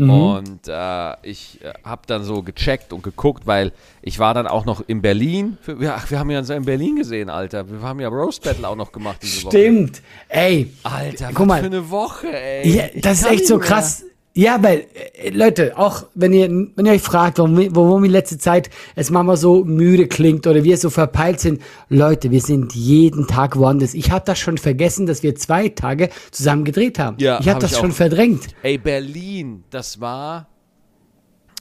Und 0.01 0.69
äh, 0.69 1.15
ich 1.29 1.59
äh, 1.61 1.73
habe 1.83 2.03
dann 2.07 2.23
so 2.23 2.45
gecheckt 2.45 2.93
und 2.93 3.03
geguckt, 3.03 3.49
weil 3.49 3.73
ich 4.01 4.21
war 4.21 4.33
dann 4.33 4.47
auch 4.47 4.65
noch 4.65 4.81
in 4.87 5.03
Berlin. 5.03 5.59
Für, 5.61 5.83
ja, 5.83 5.97
ach, 5.99 6.09
wir 6.13 6.21
haben 6.21 6.31
ja 6.31 6.39
uns 6.39 6.49
in 6.51 6.65
Berlin 6.65 6.95
gesehen, 6.95 7.29
Alter. 7.29 7.69
Wir 7.69 7.83
haben 7.83 7.99
ja 7.99 8.07
Roast 8.07 8.45
Battle 8.45 8.69
auch 8.69 8.77
noch 8.77 8.93
gemacht 8.93 9.19
diese 9.23 9.43
Woche. 9.43 9.57
Stimmt. 9.59 10.03
Ey, 10.29 10.73
Alter, 10.85 11.31
Guck 11.35 11.49
mal. 11.49 11.59
für 11.59 11.67
eine 11.67 11.91
Woche, 11.91 12.29
ey. 12.29 12.71
ja, 12.77 12.85
das 12.95 13.23
ist 13.23 13.27
echt 13.29 13.47
so 13.49 13.57
mehr. 13.59 13.67
krass. 13.67 14.05
Ja, 14.39 14.63
weil, 14.63 14.87
äh, 15.15 15.31
Leute, 15.31 15.77
auch 15.77 16.05
wenn 16.15 16.33
ihr, 16.33 16.49
wenn 16.49 16.87
ihr 16.87 16.93
euch 16.93 17.03
fragt, 17.03 17.39
warum, 17.39 17.57
warum 17.75 18.05
in 18.05 18.13
letzter 18.13 18.39
Zeit 18.39 18.71
es 18.95 19.11
manchmal 19.11 19.37
so 19.37 19.65
müde 19.65 20.07
klingt 20.07 20.47
oder 20.47 20.63
wir 20.63 20.77
so 20.77 20.91
verpeilt 20.91 21.41
sind, 21.41 21.61
Leute, 21.89 22.31
wir 22.31 22.41
sind 22.41 22.73
jeden 22.73 23.27
Tag 23.27 23.57
woanders. 23.57 23.95
Ich 23.95 24.13
habe 24.13 24.25
das 24.25 24.39
schon 24.39 24.57
vergessen, 24.57 25.07
dass 25.07 25.25
wir 25.25 25.35
zwei 25.35 25.71
Tage 25.71 26.09
zusammen 26.31 26.65
gedreht 26.65 27.01
haben. 27.01 27.17
Ja, 27.19 27.41
ich 27.41 27.49
habe 27.49 27.55
hab 27.55 27.61
das 27.63 27.73
ich 27.73 27.79
schon 27.79 27.91
verdrängt. 27.91 28.47
Ey, 28.63 28.79
Berlin, 28.79 29.65
das 29.71 30.01
war. 30.01 30.47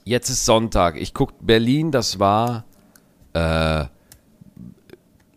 Jetzt 0.03 0.29
ist 0.29 0.45
Sonntag. 0.45 0.97
Ich 0.97 1.15
guck 1.15 1.33
Berlin, 1.43 1.89
das 1.89 2.19
war. 2.19 2.65
Äh, 3.33 3.85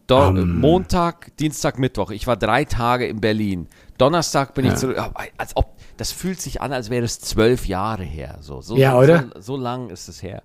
Don 0.07 0.59
Montag, 0.59 1.35
Dienstag, 1.39 1.79
Mittwoch. 1.79 2.11
Ich 2.11 2.27
war 2.27 2.37
drei 2.37 2.67
Tage 2.67 3.07
in 3.07 3.23
Berlin. 3.23 3.67
Donnerstag 3.97 4.53
bin 4.53 4.67
ich 4.67 4.75
zurück. 4.75 4.99
Als 5.39 5.57
ob, 5.57 5.77
das 6.01 6.13
fühlt 6.13 6.41
sich 6.41 6.63
an, 6.63 6.73
als 6.73 6.89
wäre 6.89 7.05
es 7.05 7.21
zwölf 7.21 7.67
Jahre 7.67 8.05
her. 8.05 8.39
So, 8.41 8.63
so, 8.63 8.77
Ja, 8.77 8.97
oder? 8.99 9.27
So, 9.35 9.41
so 9.41 9.57
lang 9.59 9.91
ist 9.91 10.09
es 10.09 10.23
her. 10.23 10.43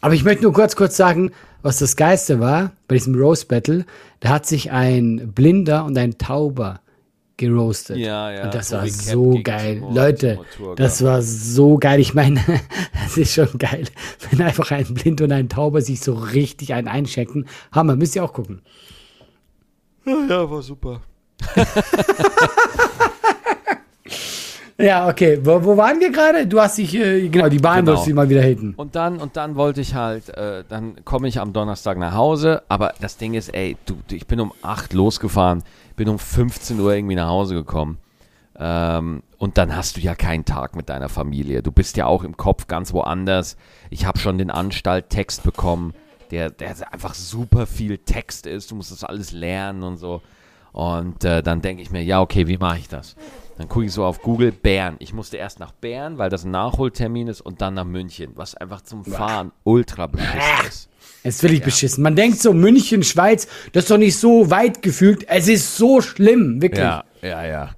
Aber 0.00 0.14
ich 0.14 0.22
möchte 0.22 0.44
nur 0.44 0.52
kurz, 0.52 0.76
kurz 0.76 0.96
sagen, 0.96 1.32
was 1.62 1.78
das 1.80 1.96
Geiste 1.96 2.38
war 2.38 2.70
bei 2.86 2.94
diesem 2.94 3.14
Roast 3.16 3.48
Battle. 3.48 3.86
Da 4.20 4.28
hat 4.28 4.46
sich 4.46 4.70
ein 4.70 5.32
Blinder 5.34 5.84
und 5.84 5.98
ein 5.98 6.16
Tauber 6.18 6.80
geroastet. 7.36 7.96
Ja, 7.96 8.30
ja, 8.30 8.44
Und 8.44 8.54
das 8.54 8.68
so 8.68 8.76
war 8.76 8.86
so 8.86 9.40
geil. 9.42 9.78
Timo- 9.78 9.92
Leute, 9.94 10.38
Timo 10.56 10.74
das 10.76 11.02
war 11.02 11.20
so 11.22 11.76
geil. 11.78 11.98
Ich 11.98 12.14
meine, 12.14 12.40
das 13.02 13.16
ist 13.16 13.34
schon 13.34 13.58
geil, 13.58 13.88
wenn 14.30 14.42
einfach 14.42 14.70
ein 14.70 14.94
Blind 14.94 15.20
und 15.22 15.32
ein 15.32 15.48
Tauber 15.48 15.80
sich 15.80 16.00
so 16.00 16.14
richtig 16.14 16.72
einen 16.74 16.86
einschenken. 16.86 17.48
Hammer, 17.72 17.96
müsst 17.96 18.14
ihr 18.14 18.22
auch 18.22 18.32
gucken. 18.32 18.62
Ja, 20.06 20.48
war 20.48 20.62
super. 20.62 21.00
Ja, 24.78 25.08
okay. 25.08 25.38
Wo, 25.40 25.64
wo 25.64 25.76
waren 25.76 26.00
wir 26.00 26.10
gerade? 26.10 26.46
Du 26.48 26.60
hast 26.60 26.78
dich, 26.78 26.94
äh, 26.96 27.28
genau, 27.28 27.48
die 27.48 27.58
Bahn 27.58 27.76
Genau. 27.84 27.92
wolltest 27.92 28.08
du 28.10 28.14
mal 28.14 28.28
wieder 28.28 28.42
haten. 28.42 28.74
Und 28.76 28.96
dann, 28.96 29.18
und 29.18 29.36
dann 29.36 29.54
wollte 29.54 29.80
ich 29.80 29.94
halt, 29.94 30.30
äh, 30.30 30.64
dann 30.68 31.04
komme 31.04 31.28
ich 31.28 31.38
am 31.38 31.52
Donnerstag 31.52 31.96
nach 31.96 32.14
Hause, 32.14 32.62
aber 32.68 32.92
das 33.00 33.16
Ding 33.16 33.34
ist, 33.34 33.50
ey, 33.54 33.76
du, 33.86 33.94
du, 34.08 34.16
ich 34.16 34.26
bin 34.26 34.40
um 34.40 34.52
8 34.62 34.92
losgefahren, 34.92 35.62
bin 35.94 36.08
um 36.08 36.18
15 36.18 36.80
Uhr 36.80 36.92
irgendwie 36.92 37.14
nach 37.14 37.28
Hause 37.28 37.54
gekommen. 37.54 37.98
Ähm, 38.58 39.22
und 39.38 39.58
dann 39.58 39.76
hast 39.76 39.96
du 39.96 40.00
ja 40.00 40.16
keinen 40.16 40.44
Tag 40.44 40.74
mit 40.74 40.88
deiner 40.88 41.08
Familie. 41.08 41.62
Du 41.62 41.70
bist 41.70 41.96
ja 41.96 42.06
auch 42.06 42.24
im 42.24 42.36
Kopf 42.36 42.66
ganz 42.66 42.92
woanders. 42.92 43.56
Ich 43.90 44.06
habe 44.06 44.18
schon 44.18 44.38
den 44.38 44.50
Anstalt-Text 44.50 45.44
bekommen, 45.44 45.94
der, 46.32 46.50
der 46.50 46.74
einfach 46.92 47.14
super 47.14 47.66
viel 47.66 47.98
Text 47.98 48.46
ist. 48.46 48.72
Du 48.72 48.74
musst 48.74 48.90
das 48.90 49.04
alles 49.04 49.30
lernen 49.30 49.84
und 49.84 49.98
so. 49.98 50.20
Und 50.72 51.24
äh, 51.24 51.42
dann 51.44 51.62
denke 51.62 51.82
ich 51.82 51.92
mir, 51.92 52.02
ja, 52.02 52.20
okay, 52.20 52.48
wie 52.48 52.58
mache 52.58 52.78
ich 52.78 52.88
das? 52.88 53.14
Dann 53.56 53.68
gucke 53.68 53.86
ich 53.86 53.92
so 53.92 54.04
auf 54.04 54.20
Google, 54.20 54.50
Bern. 54.50 54.96
Ich 54.98 55.12
musste 55.12 55.36
erst 55.36 55.60
nach 55.60 55.70
Bern, 55.70 56.18
weil 56.18 56.28
das 56.28 56.44
ein 56.44 56.50
Nachholtermin 56.50 57.28
ist, 57.28 57.40
und 57.40 57.60
dann 57.60 57.74
nach 57.74 57.84
München, 57.84 58.32
was 58.34 58.54
einfach 58.56 58.80
zum 58.80 59.04
Fahren 59.04 59.52
ultra 59.62 60.06
beschissen 60.08 60.66
ist. 60.66 60.88
Es 61.22 61.36
ist 61.36 61.42
wirklich 61.42 61.62
beschissen. 61.62 62.02
Man 62.02 62.16
denkt 62.16 62.40
so, 62.40 62.52
München, 62.52 63.02
Schweiz, 63.02 63.46
das 63.72 63.84
ist 63.84 63.90
doch 63.90 63.98
nicht 63.98 64.18
so 64.18 64.50
weit 64.50 64.82
gefühlt. 64.82 65.26
Es 65.28 65.48
ist 65.48 65.76
so 65.76 66.00
schlimm, 66.00 66.60
wirklich. 66.60 66.84
Ja, 66.84 67.04
ja, 67.22 67.46
ja. 67.46 67.70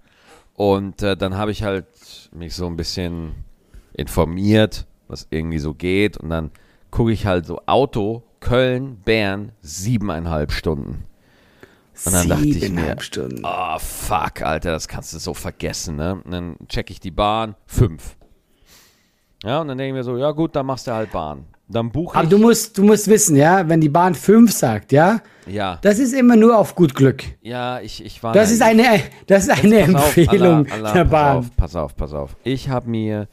Und 0.54 1.02
äh, 1.02 1.16
dann 1.16 1.36
habe 1.36 1.50
ich 1.50 1.62
halt 1.62 1.86
mich 2.32 2.54
so 2.54 2.66
ein 2.66 2.76
bisschen 2.76 3.44
informiert, 3.92 4.86
was 5.08 5.26
irgendwie 5.30 5.58
so 5.58 5.74
geht. 5.74 6.16
Und 6.16 6.30
dann 6.30 6.50
gucke 6.90 7.12
ich 7.12 7.26
halt 7.26 7.46
so 7.46 7.60
Auto, 7.66 8.22
Köln, 8.40 8.96
Bern, 9.04 9.52
siebeneinhalb 9.60 10.52
Stunden. 10.52 11.04
Und 12.04 12.12
dann 12.12 12.28
dachte 12.28 12.46
ich 12.46 12.70
mir, 12.70 12.96
Stunden. 13.00 13.42
oh 13.44 13.78
fuck, 13.78 14.42
Alter, 14.42 14.72
das 14.72 14.86
kannst 14.88 15.14
du 15.14 15.18
so 15.18 15.32
vergessen, 15.34 15.96
ne? 15.96 16.20
Und 16.24 16.30
dann 16.30 16.56
check 16.68 16.90
ich 16.90 17.00
die 17.00 17.10
Bahn, 17.10 17.54
fünf. 17.66 18.16
Ja, 19.42 19.60
und 19.60 19.68
dann 19.68 19.78
denke 19.78 19.88
ich 19.90 19.94
mir 19.94 20.04
so, 20.04 20.16
ja 20.16 20.30
gut, 20.32 20.56
dann 20.56 20.66
machst 20.66 20.86
du 20.86 20.92
halt 20.92 21.12
Bahn. 21.12 21.44
Dann 21.68 21.90
buche 21.90 22.14
Aber 22.16 22.24
ich. 22.24 22.30
du 22.30 22.38
musst, 22.38 22.78
du 22.78 22.84
musst 22.84 23.08
wissen, 23.08 23.34
ja, 23.36 23.68
wenn 23.68 23.80
die 23.80 23.88
Bahn 23.88 24.14
5 24.14 24.52
sagt, 24.52 24.92
ja, 24.92 25.20
ja, 25.46 25.78
das 25.82 25.98
ist 25.98 26.12
immer 26.12 26.36
nur 26.36 26.56
auf 26.56 26.74
gut 26.74 26.94
Glück. 26.94 27.24
ja, 27.42 27.80
ich, 27.80 28.04
ich 28.04 28.22
war. 28.22 28.32
Das 28.32 28.50
ist 28.50 28.62
eine, 28.62 29.00
das 29.26 29.44
ist 29.44 29.50
eine 29.64 29.84
Pass 29.92 29.94
auf, 29.94 30.16
Empfehlung 30.16 30.66
Allah, 30.66 30.74
Allah, 30.74 30.92
der 30.92 31.04
pass 31.04 31.10
Bahn. 31.10 31.36
Auf, 31.38 31.56
pass 31.56 31.76
auf, 31.76 31.96
pass 31.96 32.12
auf. 32.14 32.36
Ich 32.44 32.68
habe 32.68 32.88
mir 32.88 33.28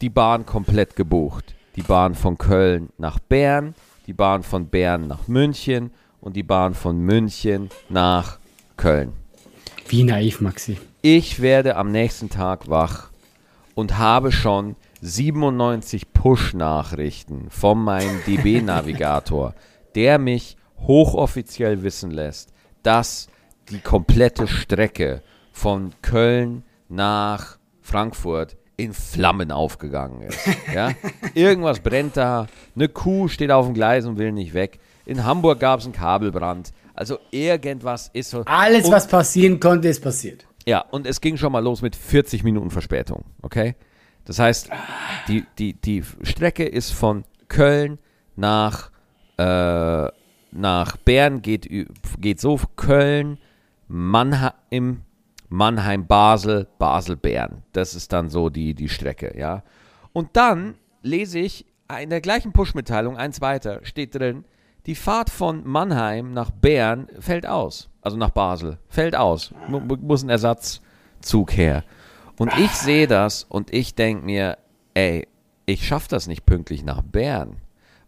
die 0.00 0.10
Bahn 0.10 0.46
komplett 0.46 0.96
gebucht. 0.96 1.54
Die 1.76 1.82
Bahn 1.82 2.14
von 2.14 2.38
Köln 2.38 2.90
nach 2.98 3.18
Bern, 3.18 3.74
die 4.06 4.12
Bahn 4.12 4.42
von 4.42 4.66
Bern 4.66 5.06
nach 5.08 5.26
München 5.28 5.90
und 6.24 6.36
die 6.36 6.42
Bahn 6.42 6.72
von 6.72 6.98
München 6.98 7.68
nach 7.90 8.38
Köln. 8.78 9.12
Wie 9.88 10.04
naiv, 10.04 10.40
Maxi. 10.40 10.78
Ich 11.02 11.42
werde 11.42 11.76
am 11.76 11.92
nächsten 11.92 12.30
Tag 12.30 12.70
wach 12.70 13.10
und 13.74 13.98
habe 13.98 14.32
schon 14.32 14.74
97 15.02 16.14
Push-Nachrichten 16.14 17.50
von 17.50 17.78
meinem 17.78 18.22
DB-Navigator, 18.26 19.54
der 19.94 20.18
mich 20.18 20.56
hochoffiziell 20.78 21.82
wissen 21.82 22.10
lässt, 22.10 22.54
dass 22.82 23.28
die 23.68 23.80
komplette 23.80 24.48
Strecke 24.48 25.22
von 25.52 25.92
Köln 26.00 26.64
nach 26.88 27.58
Frankfurt 27.82 28.56
in 28.78 28.94
Flammen 28.94 29.52
aufgegangen 29.52 30.22
ist. 30.22 30.40
Ja? 30.74 30.92
Irgendwas 31.34 31.80
brennt 31.80 32.16
da, 32.16 32.46
eine 32.74 32.88
Kuh 32.88 33.28
steht 33.28 33.50
auf 33.50 33.66
dem 33.66 33.74
Gleis 33.74 34.06
und 34.06 34.16
will 34.16 34.32
nicht 34.32 34.54
weg. 34.54 34.80
In 35.06 35.24
Hamburg 35.24 35.60
gab 35.60 35.80
es 35.80 35.84
einen 35.84 35.94
Kabelbrand. 35.94 36.72
Also 36.94 37.18
irgendwas 37.30 38.10
ist 38.12 38.30
so. 38.30 38.42
Alles, 38.44 38.90
was 38.90 39.06
passieren 39.08 39.60
konnte, 39.60 39.88
ist 39.88 40.00
passiert. 40.00 40.46
ja, 40.66 40.80
und 40.80 41.06
es 41.06 41.20
ging 41.20 41.36
schon 41.36 41.52
mal 41.52 41.62
los 41.62 41.82
mit 41.82 41.96
40 41.96 42.44
Minuten 42.44 42.70
Verspätung, 42.70 43.24
okay? 43.42 43.74
Das 44.24 44.38
heißt, 44.38 44.70
die, 45.28 45.44
die, 45.58 45.74
die 45.74 46.02
Strecke 46.22 46.64
ist 46.64 46.92
von 46.92 47.24
Köln 47.48 47.98
nach, 48.36 48.90
äh, 49.36 50.08
nach 50.52 50.96
Bern, 51.04 51.42
geht, 51.42 51.68
geht 52.18 52.40
so 52.40 52.58
Köln, 52.76 53.38
Mannheim, 53.88 55.02
Mannheim, 55.50 56.06
Basel, 56.06 56.66
Basel, 56.78 57.16
Bern. 57.16 57.62
Das 57.72 57.94
ist 57.94 58.12
dann 58.14 58.30
so 58.30 58.48
die, 58.48 58.74
die 58.74 58.88
Strecke, 58.88 59.38
ja? 59.38 59.62
Und 60.14 60.36
dann 60.36 60.76
lese 61.02 61.38
ich 61.38 61.66
in 62.00 62.08
der 62.08 62.22
gleichen 62.22 62.52
Push-Mitteilung, 62.52 63.18
eins 63.18 63.42
weiter, 63.42 63.80
steht 63.82 64.14
drin, 64.14 64.44
Die 64.86 64.94
Fahrt 64.94 65.30
von 65.30 65.66
Mannheim 65.66 66.32
nach 66.32 66.50
Bern 66.50 67.08
fällt 67.18 67.46
aus. 67.46 67.88
Also 68.02 68.18
nach 68.18 68.30
Basel. 68.30 68.78
Fällt 68.88 69.16
aus. 69.16 69.52
Mu 69.68 69.80
muss 69.80 70.22
ein 70.22 70.28
Ersatzzug 70.28 71.56
her. 71.56 71.84
Und 72.38 72.52
ich 72.58 72.70
sehe 72.72 73.06
das 73.06 73.44
und 73.44 73.72
ich 73.72 73.94
denke 73.94 74.26
mir, 74.26 74.58
ey, 74.92 75.26
ich 75.64 75.86
schaffe 75.86 76.08
das 76.10 76.26
nicht 76.26 76.44
pünktlich 76.44 76.84
nach 76.84 77.00
Bern. 77.00 77.56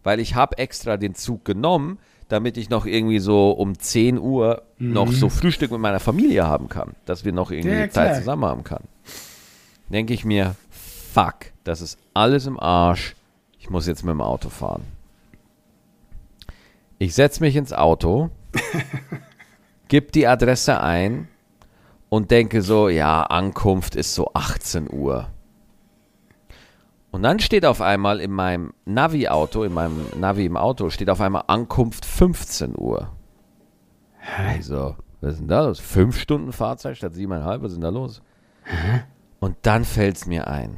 Weil 0.03 0.19
ich 0.19 0.35
habe 0.35 0.59
extra 0.59 0.97
den 0.97 1.15
Zug 1.15 1.45
genommen, 1.45 1.97
damit 2.27 2.57
ich 2.57 2.69
noch 2.69 2.85
irgendwie 2.85 3.19
so 3.19 3.51
um 3.51 3.79
10 3.79 4.19
Uhr 4.19 4.61
mhm. 4.77 4.93
noch 4.93 5.11
so 5.11 5.29
Frühstück 5.29 5.71
mit 5.71 5.79
meiner 5.79 5.99
Familie 5.99 6.45
haben 6.45 6.69
kann. 6.69 6.93
Dass 7.05 7.25
wir 7.25 7.31
noch 7.31 7.49
irgendwie 7.49 7.77
ja, 7.77 7.89
Zeit 7.89 8.17
zusammen 8.17 8.45
haben 8.45 8.63
kann. 8.63 8.83
Denke 9.89 10.13
ich 10.13 10.25
mir, 10.25 10.55
fuck, 10.69 11.37
das 11.63 11.81
ist 11.81 11.97
alles 12.13 12.45
im 12.45 12.59
Arsch. 12.59 13.15
Ich 13.57 13.71
muss 13.71 13.87
jetzt 13.87 14.03
mit 14.03 14.11
dem 14.11 14.21
Auto 14.21 14.49
fahren. 14.49 14.83
Ich 16.99 17.13
setze 17.13 17.41
mich 17.41 17.55
ins 17.55 17.73
Auto, 17.73 18.31
gebe 19.87 20.11
die 20.11 20.27
Adresse 20.27 20.81
ein 20.81 21.27
und 22.09 22.31
denke 22.31 22.61
so, 22.61 22.89
ja, 22.89 23.23
Ankunft 23.23 23.95
ist 23.95 24.15
so 24.15 24.31
18 24.33 24.91
Uhr. 24.91 25.27
Und 27.11 27.23
dann 27.23 27.39
steht 27.39 27.65
auf 27.65 27.81
einmal 27.81 28.19
in 28.19 28.31
meinem 28.31 28.73
Navi-Auto, 28.85 29.63
in 29.63 29.73
meinem 29.73 30.05
Navi 30.19 30.45
im 30.45 30.57
Auto, 30.57 30.89
steht 30.89 31.09
auf 31.09 31.21
einmal 31.21 31.43
Ankunft 31.47 32.05
15 32.05 32.75
Uhr. 32.77 33.11
Also, 34.37 34.95
was 35.21 35.33
ist 35.33 35.39
denn 35.39 35.47
da 35.47 35.65
los? 35.65 35.79
Fünf 35.79 36.19
Stunden 36.19 36.51
Fahrzeit 36.51 36.97
statt 36.97 37.13
siebeneinhalb, 37.13 37.61
was 37.61 37.71
ist 37.71 37.77
denn 37.77 37.83
da 37.83 37.89
los? 37.89 38.21
Und 39.39 39.55
dann 39.61 39.85
fällt 39.85 40.17
es 40.17 40.25
mir 40.25 40.47
ein. 40.47 40.77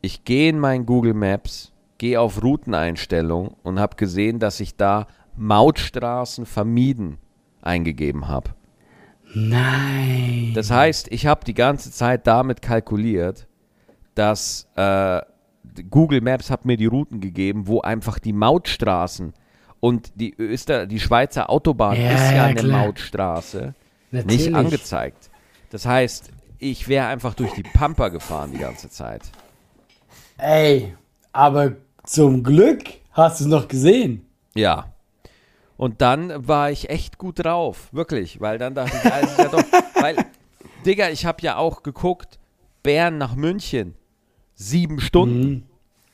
Ich 0.00 0.24
gehe 0.24 0.50
in 0.50 0.58
mein 0.58 0.86
Google 0.86 1.14
Maps, 1.14 1.72
gehe 1.98 2.20
auf 2.20 2.42
Routeneinstellung 2.42 3.56
und 3.62 3.78
habe 3.78 3.96
gesehen, 3.96 4.38
dass 4.38 4.60
ich 4.60 4.76
da 4.76 5.06
Mautstraßen 5.38 6.46
vermieden 6.46 7.18
eingegeben 7.62 8.28
habe. 8.28 8.50
Nein. 9.34 10.52
Das 10.54 10.70
heißt, 10.70 11.08
ich 11.10 11.26
habe 11.26 11.44
die 11.44 11.54
ganze 11.54 11.90
Zeit 11.90 12.26
damit 12.26 12.62
kalkuliert, 12.62 13.46
dass 14.14 14.68
äh, 14.74 15.20
Google 15.90 16.20
Maps 16.20 16.50
hat 16.50 16.64
mir 16.64 16.76
die 16.76 16.86
Routen 16.86 17.20
gegeben, 17.20 17.66
wo 17.66 17.80
einfach 17.80 18.18
die 18.18 18.32
Mautstraßen 18.32 19.34
und 19.80 20.12
die 20.16 20.34
Öster, 20.38 20.86
die 20.86 21.00
Schweizer 21.00 21.50
Autobahn 21.50 22.00
ja, 22.00 22.12
ist 22.12 22.32
ja 22.32 22.44
eine 22.44 22.60
klar. 22.60 22.86
Mautstraße 22.86 23.74
Natürlich. 24.10 24.46
nicht 24.46 24.54
angezeigt. 24.54 25.30
Das 25.70 25.86
heißt, 25.86 26.30
ich 26.58 26.88
wäre 26.88 27.06
einfach 27.06 27.34
durch 27.34 27.52
die 27.52 27.62
Pampa 27.62 28.08
gefahren 28.08 28.50
die 28.52 28.58
ganze 28.58 28.90
Zeit. 28.90 29.22
Ey, 30.38 30.94
aber 31.32 31.72
zum 32.04 32.42
Glück 32.42 32.84
hast 33.12 33.40
du 33.40 33.44
es 33.44 33.50
noch 33.50 33.68
gesehen. 33.68 34.26
Ja. 34.54 34.92
Und 35.78 36.02
dann 36.02 36.46
war 36.46 36.70
ich 36.70 36.90
echt 36.90 37.16
gut 37.16 37.44
drauf, 37.44 37.88
wirklich, 37.92 38.40
weil 38.40 38.58
dann 38.58 38.74
dachte 38.74 38.96
ich, 39.02 39.12
also 39.12 39.42
ja 39.42 39.48
doch, 39.48 39.62
weil, 40.02 40.16
Digga, 40.84 41.08
ich 41.08 41.24
habe 41.24 41.40
ja 41.42 41.56
auch 41.56 41.82
geguckt, 41.82 42.38
Bern 42.82 43.16
nach 43.16 43.36
München, 43.36 43.94
sieben 44.54 45.00
Stunden. 45.00 45.48
Mhm. 45.48 45.62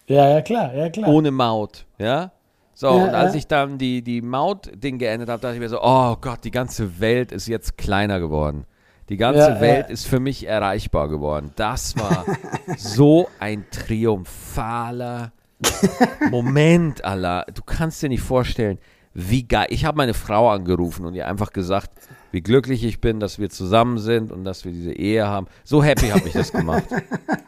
Ja, 0.07 0.29
ja, 0.29 0.43
klar, 0.43 0.75
ja, 0.75 0.91
klar. 0.91 1.09
Ohne 1.09 1.31
Maut, 1.31 1.87
ja. 1.99 2.31
So, 2.75 2.89
ja, 2.89 2.93
und 2.93 3.11
als 3.15 3.33
ja. 3.33 3.39
ich 3.39 3.47
dann 3.47 3.79
die, 3.79 4.03
die 4.03 4.21
Maut-Ding 4.21 4.99
geändert 4.99 5.31
habe, 5.31 5.41
dachte 5.41 5.55
ich 5.55 5.61
mir 5.61 5.71
so, 5.71 5.81
oh 5.81 6.17
Gott, 6.21 6.45
die 6.45 6.51
ganze 6.51 7.01
Welt 7.01 7.33
ist 7.33 7.49
jetzt 7.49 7.79
kleiner 7.79 8.21
geworden. 8.21 8.67
Die 9.09 9.17
ganze 9.17 9.51
ja, 9.51 9.61
Welt 9.61 9.89
ist 9.89 10.07
für 10.07 10.21
mich 10.21 10.47
erreichbar 10.47 11.09
geworden. 11.09 11.53
Das 11.57 11.97
war 11.97 12.27
so 12.77 13.29
ein 13.39 13.65
triumphaler 13.71 15.33
Moment, 16.31 17.05
Allah. 17.05 17.45
Du 17.55 17.63
kannst 17.63 18.03
dir 18.03 18.09
nicht 18.09 18.23
vorstellen, 18.23 18.79
wie 19.15 19.45
geil. 19.45 19.67
Ich 19.71 19.85
habe 19.85 19.97
meine 19.97 20.13
Frau 20.13 20.51
angerufen 20.51 21.07
und 21.07 21.15
ihr 21.15 21.27
einfach 21.29 21.53
gesagt, 21.53 21.91
wie 22.33 22.41
glücklich 22.41 22.83
ich 22.85 23.01
bin, 23.01 23.21
dass 23.21 23.39
wir 23.39 23.49
zusammen 23.49 23.99
sind 23.99 24.33
und 24.33 24.45
dass 24.45 24.65
wir 24.65 24.73
diese 24.73 24.93
Ehe 24.93 25.27
haben. 25.27 25.47
So 25.63 25.83
happy 25.83 26.09
habe 26.09 26.27
ich 26.27 26.33
das 26.33 26.53
gemacht. 26.53 26.85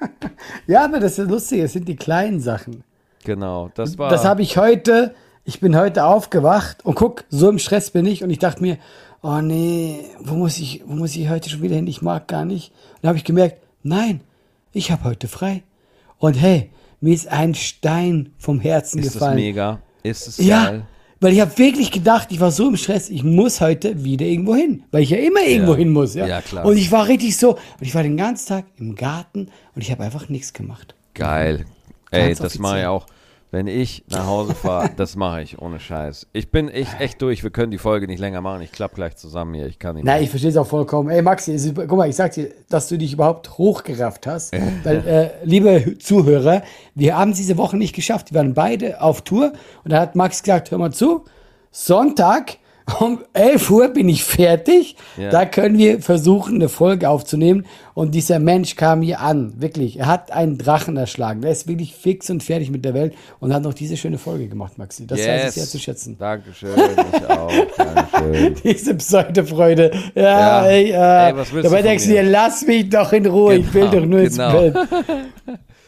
ja, 0.68 0.84
aber 0.84 1.00
das 1.00 1.18
ist 1.18 1.28
lustig, 1.28 1.60
es 1.60 1.72
sind 1.72 1.88
die 1.88 1.96
kleinen 1.96 2.40
Sachen. 2.40 2.84
Genau, 3.24 3.70
das 3.74 3.98
war. 3.98 4.10
Das 4.10 4.24
habe 4.24 4.42
ich 4.42 4.56
heute, 4.56 5.14
ich 5.44 5.58
bin 5.58 5.76
heute 5.76 6.04
aufgewacht 6.04 6.84
und 6.84 6.94
guck, 6.94 7.24
so 7.28 7.48
im 7.48 7.58
Stress 7.58 7.90
bin 7.90 8.06
ich 8.06 8.22
und 8.22 8.30
ich 8.30 8.38
dachte 8.38 8.62
mir, 8.62 8.78
oh 9.22 9.40
nee, 9.40 10.04
wo 10.20 10.34
muss 10.34 10.58
ich, 10.58 10.84
wo 10.86 10.94
muss 10.94 11.16
ich 11.16 11.28
heute 11.28 11.50
schon 11.50 11.62
wieder 11.62 11.74
hin? 11.74 11.88
Ich 11.88 12.00
mag 12.00 12.28
gar 12.28 12.44
nicht. 12.44 12.70
Und 12.70 12.98
dann 13.02 13.08
habe 13.08 13.18
ich 13.18 13.24
gemerkt, 13.24 13.56
nein, 13.82 14.20
ich 14.72 14.92
habe 14.92 15.02
heute 15.02 15.26
frei. 15.26 15.64
Und 16.18 16.34
hey, 16.34 16.70
mir 17.00 17.12
ist 17.12 17.26
ein 17.26 17.56
Stein 17.56 18.32
vom 18.38 18.60
Herzen 18.60 19.00
ist 19.00 19.14
gefallen. 19.14 19.38
Ist 19.38 19.44
das 19.44 19.46
mega? 19.46 19.78
Ist 20.04 20.28
es 20.28 20.38
ja, 20.38 20.64
geil? 20.66 20.86
Weil 21.26 21.32
ich 21.32 21.40
habe 21.40 21.58
wirklich 21.58 21.90
gedacht, 21.90 22.28
ich 22.30 22.38
war 22.38 22.52
so 22.52 22.68
im 22.68 22.76
Stress, 22.76 23.10
ich 23.10 23.24
muss 23.24 23.60
heute 23.60 24.04
wieder 24.04 24.24
irgendwo 24.24 24.54
hin, 24.54 24.84
weil 24.92 25.02
ich 25.02 25.10
ja 25.10 25.16
immer 25.16 25.40
irgendwo 25.44 25.72
ja. 25.72 25.78
hin 25.78 25.92
muss. 25.92 26.14
Ja? 26.14 26.24
ja, 26.24 26.40
klar. 26.40 26.64
Und 26.64 26.76
ich 26.76 26.92
war 26.92 27.08
richtig 27.08 27.36
so, 27.36 27.54
und 27.54 27.80
ich 27.80 27.96
war 27.96 28.04
den 28.04 28.16
ganzen 28.16 28.46
Tag 28.46 28.66
im 28.78 28.94
Garten 28.94 29.48
und 29.74 29.82
ich 29.82 29.90
habe 29.90 30.04
einfach 30.04 30.28
nichts 30.28 30.52
gemacht. 30.52 30.94
Geil. 31.14 31.64
Ey, 32.12 32.32
das 32.36 32.60
mache 32.60 32.78
ich 32.78 32.86
auch. 32.86 33.06
Wenn 33.50 33.68
ich 33.68 34.04
nach 34.08 34.26
Hause 34.26 34.54
fahre, 34.54 34.90
das 34.96 35.16
mache 35.16 35.42
ich 35.42 35.60
ohne 35.60 35.78
Scheiß. 35.78 36.26
Ich 36.32 36.50
bin 36.50 36.68
echt, 36.68 37.00
echt 37.00 37.22
durch. 37.22 37.42
Wir 37.42 37.50
können 37.50 37.70
die 37.70 37.78
Folge 37.78 38.06
nicht 38.06 38.18
länger 38.18 38.40
machen. 38.40 38.60
Ich 38.62 38.72
klappe 38.72 38.96
gleich 38.96 39.16
zusammen 39.16 39.54
hier. 39.54 39.66
Ich 39.66 39.78
kann 39.78 39.94
nicht. 39.94 40.04
Nein, 40.04 40.22
ich 40.22 40.30
verstehe 40.30 40.50
es 40.50 40.56
auch 40.56 40.66
vollkommen. 40.66 41.10
Ey, 41.10 41.22
Maxi, 41.22 41.52
ist, 41.52 41.74
guck 41.74 41.92
mal, 41.92 42.08
ich 42.08 42.16
sag 42.16 42.32
dir, 42.32 42.50
dass 42.68 42.88
du 42.88 42.98
dich 42.98 43.12
überhaupt 43.12 43.56
hochgerafft 43.56 44.26
hast. 44.26 44.52
Weil, 44.84 45.06
äh, 45.06 45.30
liebe 45.44 45.96
Zuhörer, 45.98 46.62
wir 46.94 47.16
haben 47.16 47.30
es 47.30 47.36
diese 47.36 47.56
Woche 47.56 47.76
nicht 47.76 47.94
geschafft. 47.94 48.32
Wir 48.32 48.38
waren 48.38 48.54
beide 48.54 49.00
auf 49.00 49.22
Tour 49.22 49.52
und 49.84 49.92
da 49.92 50.00
hat 50.00 50.16
Max 50.16 50.42
gesagt: 50.42 50.70
Hör 50.70 50.78
mal 50.78 50.92
zu, 50.92 51.24
Sonntag 51.70 52.58
um 53.00 53.18
11 53.32 53.70
Uhr 53.70 53.88
bin 53.88 54.08
ich 54.08 54.22
fertig. 54.22 54.96
Ja. 55.16 55.30
Da 55.30 55.44
können 55.44 55.76
wir 55.76 56.00
versuchen, 56.00 56.54
eine 56.56 56.68
Folge 56.68 57.10
aufzunehmen. 57.10 57.66
Und 57.94 58.14
dieser 58.14 58.38
Mensch 58.38 58.76
kam 58.76 59.02
hier 59.02 59.20
an. 59.20 59.54
Wirklich. 59.60 59.98
Er 59.98 60.06
hat 60.06 60.30
einen 60.30 60.56
Drachen 60.56 60.96
erschlagen. 60.96 61.40
Der 61.40 61.50
ist 61.50 61.66
wirklich 61.66 61.94
fix 61.94 62.30
und 62.30 62.44
fertig 62.44 62.70
mit 62.70 62.84
der 62.84 62.94
Welt 62.94 63.14
und 63.40 63.52
hat 63.52 63.64
noch 63.64 63.74
diese 63.74 63.96
schöne 63.96 64.18
Folge 64.18 64.46
gemacht, 64.46 64.78
Maxi. 64.78 65.06
Das 65.06 65.18
yes. 65.18 65.28
weiß 65.28 65.48
ich 65.48 65.54
sehr 65.54 65.64
zu 65.64 65.78
schätzen. 65.80 66.16
Dankeschön. 66.16 66.70
Ich 67.12 67.28
auch. 67.28 67.52
Dankeschön. 67.76 68.54
diese 68.64 68.94
Pseudofreude. 68.94 69.90
Ja, 70.14 70.22
ja. 70.22 70.66
ey, 70.66 70.90
äh, 70.90 71.28
ey, 71.30 71.36
was 71.36 71.52
willst 71.52 71.66
dabei 71.66 71.82
du 71.82 71.88
denkst 71.88 72.04
du 72.04 72.10
dir, 72.10 72.22
lass 72.22 72.64
mich 72.66 72.88
doch 72.88 73.12
in 73.12 73.26
Ruhe. 73.26 73.56
Genau, 73.56 73.66
ich 73.66 73.74
will 73.74 73.84
doch 73.84 74.06
nur 74.06 74.20
genau. 74.20 74.60
ins 74.60 74.74
Bett. 74.74 74.76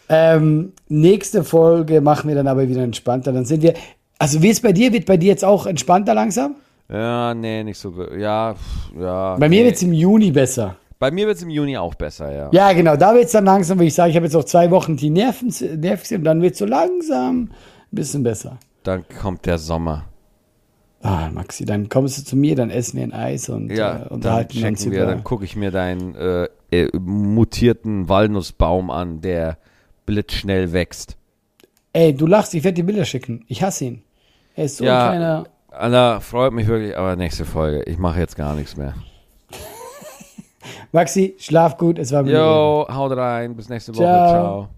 ähm, 0.08 0.72
nächste 0.88 1.44
Folge 1.44 2.00
machen 2.00 2.28
wir 2.28 2.34
dann 2.34 2.48
aber 2.48 2.68
wieder 2.68 2.82
entspannter. 2.82 3.32
Dann 3.32 3.44
sind 3.44 3.62
wir. 3.62 3.74
Also, 4.18 4.42
wie 4.42 4.50
es 4.50 4.60
bei 4.60 4.72
dir? 4.72 4.92
Wird 4.92 5.06
bei 5.06 5.16
dir 5.16 5.28
jetzt 5.28 5.44
auch 5.44 5.66
entspannter 5.66 6.12
langsam? 6.12 6.56
Ja, 6.90 7.34
nee, 7.34 7.64
nicht 7.64 7.78
so 7.78 7.92
gut. 7.92 8.16
Ja, 8.16 8.54
ja. 8.98 9.36
Bei 9.36 9.48
nee. 9.48 9.58
mir 9.58 9.64
wird 9.66 9.76
es 9.76 9.82
im 9.82 9.92
Juni 9.92 10.30
besser. 10.30 10.76
Bei 10.98 11.10
mir 11.10 11.26
wird 11.26 11.36
es 11.36 11.42
im 11.42 11.50
Juni 11.50 11.76
auch 11.76 11.94
besser, 11.94 12.32
ja. 12.34 12.50
Ja, 12.52 12.72
genau. 12.72 12.96
Da 12.96 13.14
wird 13.14 13.26
es 13.26 13.32
dann 13.32 13.44
langsam, 13.44 13.78
wie 13.78 13.86
ich 13.86 13.94
sage, 13.94 14.10
ich 14.10 14.16
habe 14.16 14.26
jetzt 14.26 14.32
noch 14.32 14.44
zwei 14.44 14.70
Wochen 14.70 14.96
die 14.96 15.10
Nerven, 15.10 15.54
nervig 15.80 16.16
und 16.16 16.24
dann 16.24 16.42
wird 16.42 16.54
es 16.54 16.58
so 16.58 16.66
langsam 16.66 17.42
ein 17.42 17.50
bisschen 17.90 18.22
besser. 18.22 18.58
Dann 18.82 19.04
kommt 19.20 19.46
der 19.46 19.58
Sommer. 19.58 20.06
Ah, 21.00 21.30
Maxi, 21.30 21.64
dann 21.64 21.88
kommst 21.88 22.18
du 22.18 22.24
zu 22.24 22.36
mir, 22.36 22.56
dann 22.56 22.70
essen 22.70 22.96
wir 22.96 23.04
ein 23.04 23.12
Eis 23.12 23.48
und 23.48 23.70
ja, 23.70 24.06
äh, 24.06 24.08
unterhalten 24.08 24.60
dann 24.60 24.70
uns 24.70 24.90
wir, 24.90 25.06
Dann 25.06 25.22
gucke 25.22 25.44
ich 25.44 25.54
mir 25.54 25.70
deinen 25.70 26.16
äh, 26.16 26.48
äh, 26.72 26.88
mutierten 26.98 28.08
Walnussbaum 28.08 28.90
an, 28.90 29.20
der 29.20 29.58
blitzschnell 30.06 30.72
wächst. 30.72 31.16
Ey, 31.92 32.14
du 32.14 32.26
lachst, 32.26 32.54
ich 32.54 32.64
werde 32.64 32.76
dir 32.76 32.84
Bilder 32.84 33.04
schicken. 33.04 33.44
Ich 33.46 33.62
hasse 33.62 33.84
ihn. 33.84 34.02
Er 34.56 34.64
ist 34.64 34.78
so 34.78 34.84
ja, 34.84 35.04
ein 35.04 35.10
kleiner 35.10 35.44
Alter, 35.70 36.20
freut 36.20 36.52
mich 36.52 36.66
wirklich, 36.66 36.96
aber 36.96 37.16
nächste 37.16 37.44
Folge. 37.44 37.82
Ich 37.84 37.98
mache 37.98 38.18
jetzt 38.18 38.36
gar 38.36 38.54
nichts 38.54 38.76
mehr. 38.76 38.94
Maxi, 40.92 41.34
schlaf 41.38 41.76
gut, 41.76 41.98
es 41.98 42.12
war 42.12 42.22
mir. 42.22 42.32
Jo, 42.32 42.86
haut 42.90 43.16
rein, 43.16 43.54
bis 43.54 43.68
nächste 43.68 43.94
Woche. 43.94 44.04
Ciao. 44.04 44.28
Ciao. 44.30 44.68